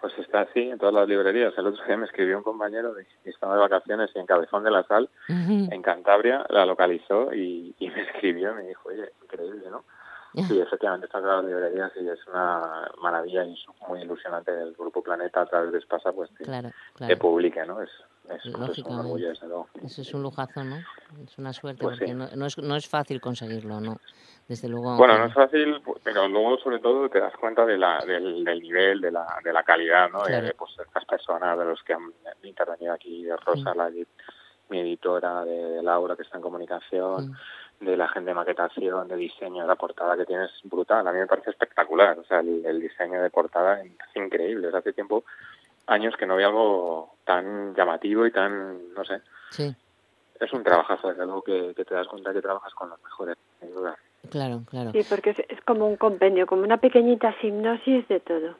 Pues 0.00 0.16
está 0.18 0.42
así 0.42 0.60
en 0.60 0.78
todas 0.78 0.94
las 0.94 1.08
librerías. 1.08 1.52
El 1.58 1.66
otro 1.66 1.84
día 1.84 1.96
me 1.96 2.06
escribió 2.06 2.38
un 2.38 2.44
compañero 2.44 2.94
de, 2.94 3.04
que 3.24 3.30
estaba 3.30 3.54
de 3.54 3.60
vacaciones 3.60 4.10
y 4.14 4.18
en 4.18 4.26
Cabezón 4.26 4.62
de 4.62 4.70
la 4.70 4.84
Sal, 4.84 5.08
en 5.28 5.82
Cantabria, 5.82 6.46
la 6.50 6.64
localizó 6.66 7.34
y, 7.34 7.74
y 7.78 7.90
me 7.90 8.02
escribió 8.08 8.52
y 8.52 8.54
me 8.54 8.62
dijo, 8.68 8.88
oye, 8.88 9.10
increíble, 9.22 9.68
¿no? 9.70 9.84
Sí, 10.46 10.60
efectivamente 10.60 11.06
está 11.06 11.18
en 11.18 11.24
todas 11.24 11.42
las 11.42 11.50
librerías 11.50 11.90
y 12.00 12.08
es 12.08 12.24
una 12.28 12.88
maravilla 13.02 13.44
y 13.44 13.54
es 13.54 13.64
muy 13.88 14.02
ilusionante 14.02 14.52
el 14.52 14.72
Grupo 14.74 15.02
Planeta 15.02 15.40
a 15.40 15.46
través 15.46 15.72
de 15.72 15.78
Espasa 15.78 16.12
pues 16.12 16.30
que, 16.36 16.44
Claro, 16.44 16.68
que 16.68 16.98
claro. 16.98 17.18
publique, 17.18 17.64
¿no? 17.66 17.82
Es, 17.82 17.90
es, 18.28 18.52
pues, 18.52 18.78
un 18.84 18.98
orgullo, 18.98 19.30
desde 19.30 19.48
luego. 19.48 19.68
Eso 19.82 20.02
es 20.02 20.14
un 20.14 20.22
lujazo, 20.22 20.62
¿no? 20.62 20.76
Es 21.24 21.38
una 21.38 21.52
suerte 21.52 21.82
Pues 21.82 21.98
porque 21.98 22.12
sí. 22.12 22.14
no, 22.14 22.28
no 22.36 22.46
es, 22.46 22.58
no 22.58 22.76
es 22.76 22.86
fácil 22.88 23.20
conseguirlo, 23.20 23.80
¿no? 23.80 23.98
Desde 24.48 24.66
luego. 24.68 24.96
Bueno, 24.96 25.18
no 25.18 25.26
es 25.26 25.34
fácil, 25.34 25.82
pu- 25.84 26.00
pero 26.02 26.26
luego 26.26 26.56
sobre 26.58 26.78
todo 26.78 27.08
te 27.10 27.20
das 27.20 27.34
cuenta 27.36 27.66
de 27.66 27.76
la, 27.76 27.98
del, 28.00 28.42
del 28.44 28.60
nivel, 28.60 29.00
de 29.00 29.10
la, 29.10 29.26
de 29.44 29.52
la 29.52 29.62
calidad, 29.62 30.08
¿no? 30.10 30.20
Claro. 30.22 30.46
De 30.46 30.54
pues, 30.54 30.72
estas 30.78 31.04
personas, 31.04 31.58
de 31.58 31.64
los 31.66 31.82
que 31.82 31.92
han 31.92 32.10
intervenido 32.42 32.94
aquí, 32.94 33.24
de 33.24 33.36
Rosa, 33.36 33.74
la, 33.74 33.90
mi 34.70 34.80
editora, 34.80 35.44
de 35.44 35.82
Laura, 35.82 36.16
que 36.16 36.22
está 36.22 36.36
en 36.38 36.42
comunicación, 36.42 37.36
de 37.80 37.96
la 37.96 38.08
gente 38.08 38.30
de 38.30 38.34
maquetación, 38.34 39.06
de 39.06 39.16
diseño, 39.16 39.62
de 39.62 39.68
la 39.68 39.76
portada 39.76 40.16
que 40.16 40.24
tienes 40.24 40.50
brutal. 40.64 41.06
A 41.06 41.12
mí 41.12 41.18
me 41.18 41.26
parece 41.26 41.50
espectacular, 41.50 42.18
o 42.18 42.24
sea, 42.24 42.40
el, 42.40 42.64
el 42.64 42.80
diseño 42.80 43.22
de 43.22 43.30
portada 43.30 43.80
es 43.82 43.92
increíble. 44.16 44.70
Hace 44.74 44.92
tiempo, 44.94 45.24
años 45.86 46.16
que 46.16 46.26
no 46.26 46.34
había 46.34 46.46
algo 46.46 47.14
tan 47.24 47.74
llamativo 47.74 48.24
y 48.26 48.30
tan, 48.32 48.94
no 48.94 49.04
sé, 49.04 49.20
Sí, 49.50 49.74
es 50.40 50.52
un 50.52 50.62
trabajazo, 50.64 51.08
desde 51.08 51.24
luego 51.24 51.42
que, 51.42 51.72
que 51.74 51.84
te 51.84 51.94
das 51.94 52.06
cuenta 52.08 52.32
que 52.32 52.42
trabajas 52.42 52.72
con 52.74 52.88
los 52.90 53.02
mejores, 53.02 53.36
sin 53.60 53.74
duda. 53.74 53.96
Claro, 54.28 54.62
claro. 54.68 54.92
Sí, 54.92 55.00
porque 55.08 55.30
es, 55.30 55.38
es 55.48 55.60
como 55.62 55.86
un 55.86 55.96
compendio, 55.96 56.46
como 56.46 56.62
una 56.62 56.78
pequeñita 56.78 57.34
hipnosis 57.42 58.06
de 58.08 58.20
todo. 58.20 58.56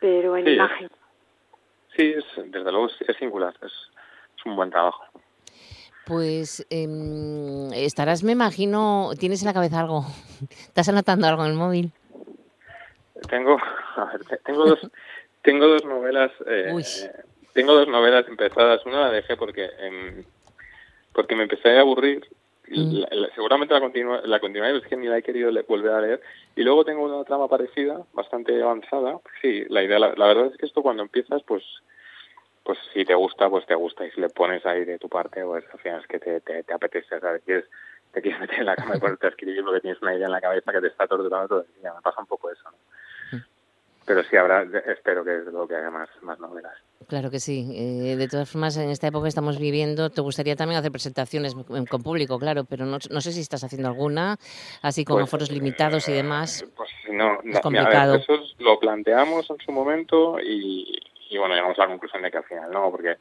Pero 0.00 0.36
en 0.36 0.44
Sí, 0.44 0.50
es- 0.50 0.56
imagen. 0.56 0.88
Sí, 1.96 2.12
es, 2.16 2.24
desde 2.50 2.70
luego 2.70 2.86
es, 2.86 2.96
es 3.08 3.16
singular, 3.16 3.54
es, 3.62 3.72
es 3.72 4.46
un 4.46 4.56
buen 4.56 4.70
trabajo. 4.70 5.02
Pues 6.06 6.66
em, 6.70 7.72
estarás, 7.72 8.22
me 8.22 8.32
imagino, 8.32 9.10
tienes 9.18 9.42
en 9.42 9.46
la 9.46 9.54
cabeza 9.54 9.80
algo. 9.80 10.04
¿Estás 10.50 10.88
anotando 10.88 11.26
algo 11.26 11.44
en 11.44 11.50
el 11.50 11.56
móvil? 11.56 11.92
Tengo, 13.28 13.58
a 13.96 14.04
ver, 14.06 14.24
te- 14.24 14.38
tengo 14.38 14.64
dos, 14.66 14.78
tengo 15.42 15.66
dos 15.66 15.84
novelas, 15.84 16.32
eh, 16.46 17.10
tengo 17.52 17.74
dos 17.74 17.88
novelas 17.88 18.26
empezadas. 18.28 18.84
Una 18.86 19.00
la 19.02 19.10
dejé 19.10 19.36
porque, 19.36 19.68
em, 19.78 20.24
porque 21.12 21.34
me 21.36 21.42
empecé 21.42 21.76
a 21.76 21.80
aburrir. 21.80 22.26
Mm. 22.70 22.92
La- 23.00 23.08
la- 23.10 23.34
seguramente 23.34 23.74
la 23.74 23.80
continua, 23.80 24.20
la 24.24 24.38
continuaré, 24.40 24.78
es 24.78 24.84
que 24.86 24.96
ni 24.96 25.06
la 25.08 25.18
he 25.18 25.22
querido 25.22 25.50
le- 25.50 25.62
volver 25.62 25.92
a 25.92 26.00
leer. 26.00 26.20
Y 26.56 26.62
luego 26.62 26.84
tengo 26.84 27.04
una 27.04 27.24
trama 27.24 27.48
parecida, 27.48 28.00
bastante 28.12 28.62
avanzada. 28.62 29.18
Sí, 29.42 29.64
la 29.68 29.82
idea, 29.82 29.98
la, 29.98 30.14
la 30.16 30.26
verdad 30.28 30.46
es 30.46 30.56
que 30.56 30.66
esto 30.66 30.82
cuando 30.82 31.02
empiezas, 31.02 31.42
pues, 31.42 31.64
pues 32.62 32.78
si 32.94 33.04
te 33.04 33.14
gusta, 33.14 33.48
pues 33.50 33.66
te 33.66 33.74
gusta. 33.74 34.06
Y 34.06 34.10
si 34.12 34.20
le 34.20 34.28
pones 34.28 34.64
ahí 34.66 34.84
de 34.84 34.98
tu 34.98 35.08
parte, 35.08 35.44
pues 35.44 35.64
al 35.72 35.80
final 35.80 36.00
es 36.00 36.06
que 36.06 36.18
te, 36.20 36.40
te, 36.42 36.62
te 36.62 36.72
apetece, 36.72 37.18
¿sabes? 37.18 37.42
Quieres, 37.44 37.64
te 38.12 38.22
quieres 38.22 38.40
meter 38.40 38.60
en 38.60 38.66
la 38.66 38.76
cama 38.76 38.96
y 38.96 39.00
ponerte 39.00 39.26
a 39.26 39.30
escribir 39.30 39.64
porque 39.64 39.80
tienes 39.80 40.00
una 40.02 40.14
idea 40.14 40.26
en 40.26 40.32
la 40.32 40.40
cabeza 40.40 40.72
que 40.72 40.80
te 40.80 40.86
está 40.88 41.06
torturando 41.06 41.48
todo 41.48 41.60
el 41.62 41.80
día. 41.80 41.92
Me 41.94 42.02
pasa 42.02 42.20
un 42.20 42.26
poco 42.26 42.50
eso, 42.50 42.62
¿no? 42.70 42.76
Pero 44.06 44.22
sí 44.24 44.36
habrá, 44.36 44.62
espero 44.92 45.22
que 45.24 45.30
desde 45.30 45.50
luego 45.52 45.68
que 45.68 45.76
haya 45.76 45.90
más, 45.90 46.08
más 46.22 46.38
novelas. 46.40 46.72
Claro 47.06 47.30
que 47.30 47.38
sí. 47.38 47.70
Eh, 47.74 48.16
de 48.16 48.28
todas 48.28 48.50
formas, 48.50 48.76
en 48.76 48.90
esta 48.90 49.06
época 49.06 49.24
que 49.24 49.28
estamos 49.28 49.58
viviendo, 49.58 50.10
te 50.10 50.20
gustaría 50.20 50.56
también 50.56 50.78
hacer 50.78 50.90
presentaciones 50.90 51.54
con 51.88 52.02
público, 52.02 52.38
claro, 52.38 52.64
pero 52.64 52.86
no, 52.86 52.98
no 53.10 53.20
sé 53.20 53.32
si 53.32 53.40
estás 53.40 53.62
haciendo 53.62 53.88
alguna, 53.88 54.36
así 54.82 55.04
con 55.04 55.16
Pues, 55.16 55.24
aforos 55.28 55.50
limitados 55.50 56.08
y 56.08 56.12
demás. 56.12 56.64
Pues 56.76 56.88
no, 57.10 57.38
no, 57.42 57.58
a 57.58 57.60
complicado. 57.60 58.12
ver, 58.12 58.20
eso 58.22 58.34
es- 58.34 58.54
lo 58.58 58.78
planteamos 58.80 59.48
en 59.50 59.58
su 59.58 59.70
momento 59.72 60.38
y, 60.40 60.98
y 61.30 61.38
bueno, 61.38 61.54
llegamos 61.54 61.78
a 61.78 61.82
la 61.82 61.88
conclusión 61.88 62.22
de 62.22 62.30
que 62.30 62.38
al 62.38 62.44
final 62.44 62.70
no, 62.70 62.90
porque 62.90 63.16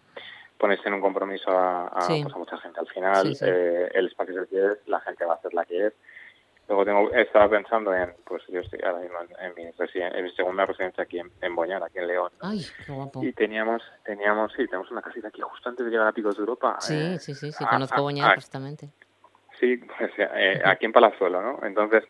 pones 0.57 0.79
en 0.85 0.93
un 0.93 1.01
compromiso 1.01 1.51
a, 1.51 1.87
a, 1.87 2.01
Sí. 2.01 2.21
pues, 2.23 2.33
a 2.33 2.37
mucha 2.37 2.57
gente. 2.57 2.79
Al 2.79 2.87
final 2.87 3.27
Sí, 3.27 3.35
sí. 3.35 3.45
eh, 3.47 3.89
el 3.93 4.07
espacio 4.07 4.33
es 4.33 4.39
el 4.41 4.47
que 4.47 4.65
es, 4.73 4.87
la 4.87 4.99
gente 5.01 5.25
va 5.25 5.33
a 5.33 5.35
hacer 5.37 5.53
la 5.53 5.65
que 5.65 5.87
es. 5.87 5.93
Luego 6.69 6.85
tengo, 6.85 7.11
estaba 7.13 7.49
pensando 7.49 7.91
en, 7.95 8.13
pues 8.25 8.43
yo 8.47 8.59
estoy 8.59 8.79
ahora 8.83 8.99
mismo 8.99 9.17
en, 9.21 9.45
en 9.45 9.53
mi, 9.55 9.63
en 9.63 10.23
mi 10.23 10.31
segunda 10.35 10.67
residencia 10.67 11.03
aquí 11.03 11.17
en, 11.19 11.31
en 11.41 11.55
Boñar, 11.55 11.83
aquí 11.83 11.97
en 11.97 12.07
León. 12.07 12.31
¿no? 12.39 12.47
Ay, 12.47 12.63
qué 12.85 12.91
guapo. 12.91 13.23
Y 13.23 13.33
teníamos, 13.33 13.81
teníamos, 14.05 14.51
sí, 14.53 14.67
tenemos 14.67 14.89
una 14.91 15.01
casita 15.01 15.29
aquí 15.29 15.41
justo 15.41 15.67
antes 15.67 15.83
de 15.83 15.91
llegar 15.91 16.07
a 16.07 16.11
Picos 16.11 16.35
de 16.35 16.41
Europa. 16.41 16.77
Sí, 16.79 16.93
eh, 17.15 17.17
sí, 17.19 17.33
sí, 17.33 17.51
sí, 17.51 17.63
a- 17.65 17.69
conozco 17.71 17.97
a- 17.97 18.01
Boñar 18.01 18.29
a- 18.29 18.33
perfectamente. 18.35 18.89
Sí, 19.59 19.77
pues, 19.77 20.11
eh, 20.17 20.61
aquí 20.63 20.85
en 20.85 20.93
Palazuelo, 20.93 21.41
¿no? 21.41 21.59
Entonces, 21.65 22.03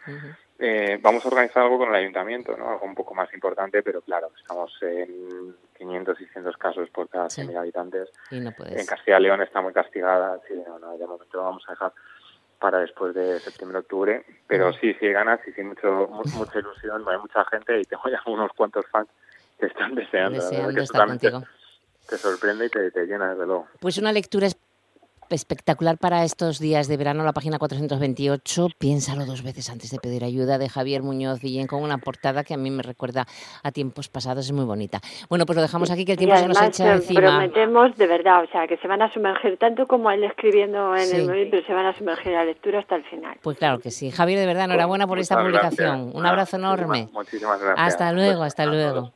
eh, 0.59 0.99
vamos 1.01 1.23
a 1.23 1.29
organizar 1.29 1.63
algo 1.63 1.77
con 1.77 1.89
el 1.89 1.95
ayuntamiento, 1.95 2.55
¿no? 2.57 2.69
Algo 2.69 2.85
un 2.85 2.93
poco 2.95 3.15
más 3.15 3.33
importante, 3.33 3.81
pero 3.81 4.01
claro, 4.01 4.29
estamos 4.39 4.71
en 4.81 5.55
500, 5.77 6.17
600 6.17 6.57
casos 6.57 6.89
por 6.89 7.07
cada 7.07 7.29
100.000 7.29 7.55
habitantes. 7.57 8.09
Y 8.29 8.41
no 8.41 8.49
En 8.49 8.55
puedes. 8.55 8.85
Castilla 8.85 9.19
y 9.19 9.23
León 9.23 9.41
está 9.41 9.61
muy 9.61 9.71
castigada, 9.71 10.37
sí, 10.49 10.53
no, 10.67 10.77
no, 10.79 10.97
de 10.97 11.07
momento 11.07 11.37
lo 11.37 11.43
vamos 11.45 11.63
a 11.67 11.71
dejar 11.71 11.93
para 12.59 12.79
después 12.79 13.15
de 13.15 13.39
septiembre-octubre, 13.41 14.25
pero 14.47 14.73
sí, 14.73 14.93
sí 14.99 15.07
ganas 15.11 15.39
y 15.47 15.51
sí 15.53 15.63
mucho, 15.63 16.07
mu- 16.09 16.23
mucha 16.37 16.59
ilusión, 16.59 17.03
hay 17.07 17.17
mucha 17.17 17.43
gente 17.45 17.79
y 17.79 17.83
tengo 17.85 18.03
ya 18.11 18.21
unos 18.25 18.51
cuantos 18.55 18.85
fans 18.91 19.07
que 19.59 19.67
están 19.67 19.95
deseando, 19.95 20.39
estar 20.83 21.07
contigo. 21.07 21.41
te 22.07 22.17
sorprende 22.17 22.65
y 22.65 22.69
te, 22.69 22.91
te 22.91 23.05
llena, 23.05 23.31
desde 23.31 23.45
luego. 23.45 23.67
Pues 23.79 23.97
una 23.97 24.11
lectura 24.11 24.47
espectacular 25.35 25.97
para 25.97 26.23
estos 26.23 26.59
días 26.59 26.87
de 26.87 26.97
verano, 26.97 27.23
la 27.23 27.33
página 27.33 27.59
428. 27.59 28.67
Piénsalo 28.77 29.25
dos 29.25 29.43
veces 29.43 29.69
antes 29.69 29.91
de 29.91 29.99
pedir 29.99 30.23
ayuda 30.23 30.57
de 30.57 30.69
Javier 30.69 31.03
Muñoz 31.03 31.41
Villén 31.41 31.67
con 31.67 31.83
una 31.83 31.97
portada 31.97 32.43
que 32.43 32.53
a 32.53 32.57
mí 32.57 32.71
me 32.71 32.83
recuerda 32.83 33.25
a 33.63 33.71
tiempos 33.71 34.09
pasados, 34.09 34.45
es 34.45 34.51
muy 34.51 34.65
bonita. 34.65 34.99
Bueno, 35.29 35.45
pues 35.45 35.55
lo 35.55 35.61
dejamos 35.61 35.91
aquí 35.91 36.05
que 36.05 36.13
el 36.13 36.17
tiempo 36.17 36.37
se 36.37 36.47
nos 36.47 36.61
echa 36.61 36.93
encima. 36.93 37.21
prometemos 37.21 37.95
de 37.97 38.07
verdad, 38.07 38.43
o 38.43 38.47
sea, 38.47 38.67
que 38.67 38.77
se 38.77 38.87
van 38.87 39.01
a 39.01 39.13
sumergir 39.13 39.57
tanto 39.57 39.87
como 39.87 40.11
él 40.11 40.23
escribiendo 40.23 40.95
en 40.95 41.15
el 41.15 41.27
móvil, 41.27 41.47
pero 41.49 41.65
se 41.65 41.73
van 41.73 41.85
a 41.85 41.97
sumergir 41.97 42.33
a 42.33 42.39
la 42.39 42.45
lectura 42.45 42.79
hasta 42.79 42.95
el 42.95 43.03
final. 43.05 43.37
Pues 43.41 43.57
claro 43.57 43.79
que 43.79 43.91
sí. 43.91 44.11
Javier, 44.11 44.39
de 44.39 44.45
verdad, 44.45 44.65
enhorabuena 44.65 45.07
por 45.07 45.19
esta 45.19 45.41
publicación. 45.41 46.11
Un 46.13 46.25
abrazo 46.25 46.57
enorme. 46.57 47.09
Muchísimas, 47.11 47.61
gracias. 47.61 47.87
Hasta 47.87 48.11
luego, 48.11 48.43
hasta 48.43 48.65
luego. 48.65 49.13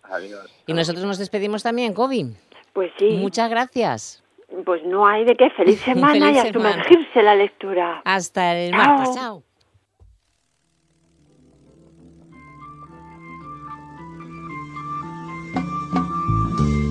Y 0.66 0.74
nosotros 0.74 1.04
nos 1.06 1.18
despedimos 1.18 1.64
también, 1.64 1.94
Kobe. 1.94 2.28
Pues 2.74 2.92
sí. 2.98 3.18
Muchas 3.18 3.50
gracias. 3.50 4.23
Pues 4.66 4.84
no 4.86 5.06
hay 5.06 5.26
de 5.26 5.36
qué. 5.36 5.50
Feliz 5.52 5.80
semana 5.86 6.32
y 6.32 6.38
a 6.38 6.52
sumergirse 6.52 7.22
la 7.24 7.36
lectura. 7.36 8.02
Hasta 8.06 8.58
el 8.58 8.72
martes. 8.72 9.16
Chao. 9.16 9.44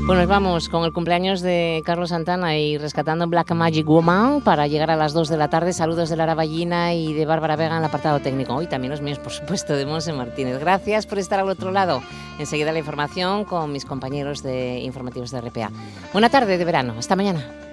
Bueno, 0.04 0.26
vamos 0.26 0.68
con 0.68 0.84
el 0.84 0.92
cumpleaños 0.92 1.42
de 1.42 1.80
Carlos 1.86 2.08
Santana 2.08 2.58
y 2.58 2.76
rescatando 2.76 3.28
Black 3.28 3.52
Magic 3.52 3.86
Woman 3.86 4.40
para 4.40 4.66
llegar 4.66 4.90
a 4.90 4.96
las 4.96 5.12
2 5.12 5.28
de 5.28 5.36
la 5.36 5.48
tarde. 5.48 5.72
Saludos 5.72 6.10
de 6.10 6.16
Lara 6.16 6.34
Ballina 6.34 6.92
y 6.92 7.14
de 7.14 7.24
Bárbara 7.24 7.54
Vega 7.54 7.76
en 7.76 7.78
el 7.78 7.84
apartado 7.84 8.18
técnico. 8.18 8.52
Hoy 8.52 8.66
también 8.66 8.90
los 8.90 9.00
míos, 9.00 9.20
por 9.20 9.30
supuesto, 9.30 9.74
de 9.74 9.86
Monse 9.86 10.12
Martínez. 10.12 10.58
Gracias 10.58 11.06
por 11.06 11.20
estar 11.20 11.38
al 11.38 11.48
otro 11.48 11.70
lado. 11.70 12.02
Enseguida 12.40 12.72
la 12.72 12.80
información 12.80 13.44
con 13.44 13.70
mis 13.70 13.84
compañeros 13.84 14.42
de 14.42 14.80
informativos 14.80 15.30
de 15.30 15.40
RPA. 15.40 15.70
Buena 16.12 16.30
tarde 16.30 16.58
de 16.58 16.64
verano. 16.64 16.94
Hasta 16.98 17.14
mañana. 17.14 17.71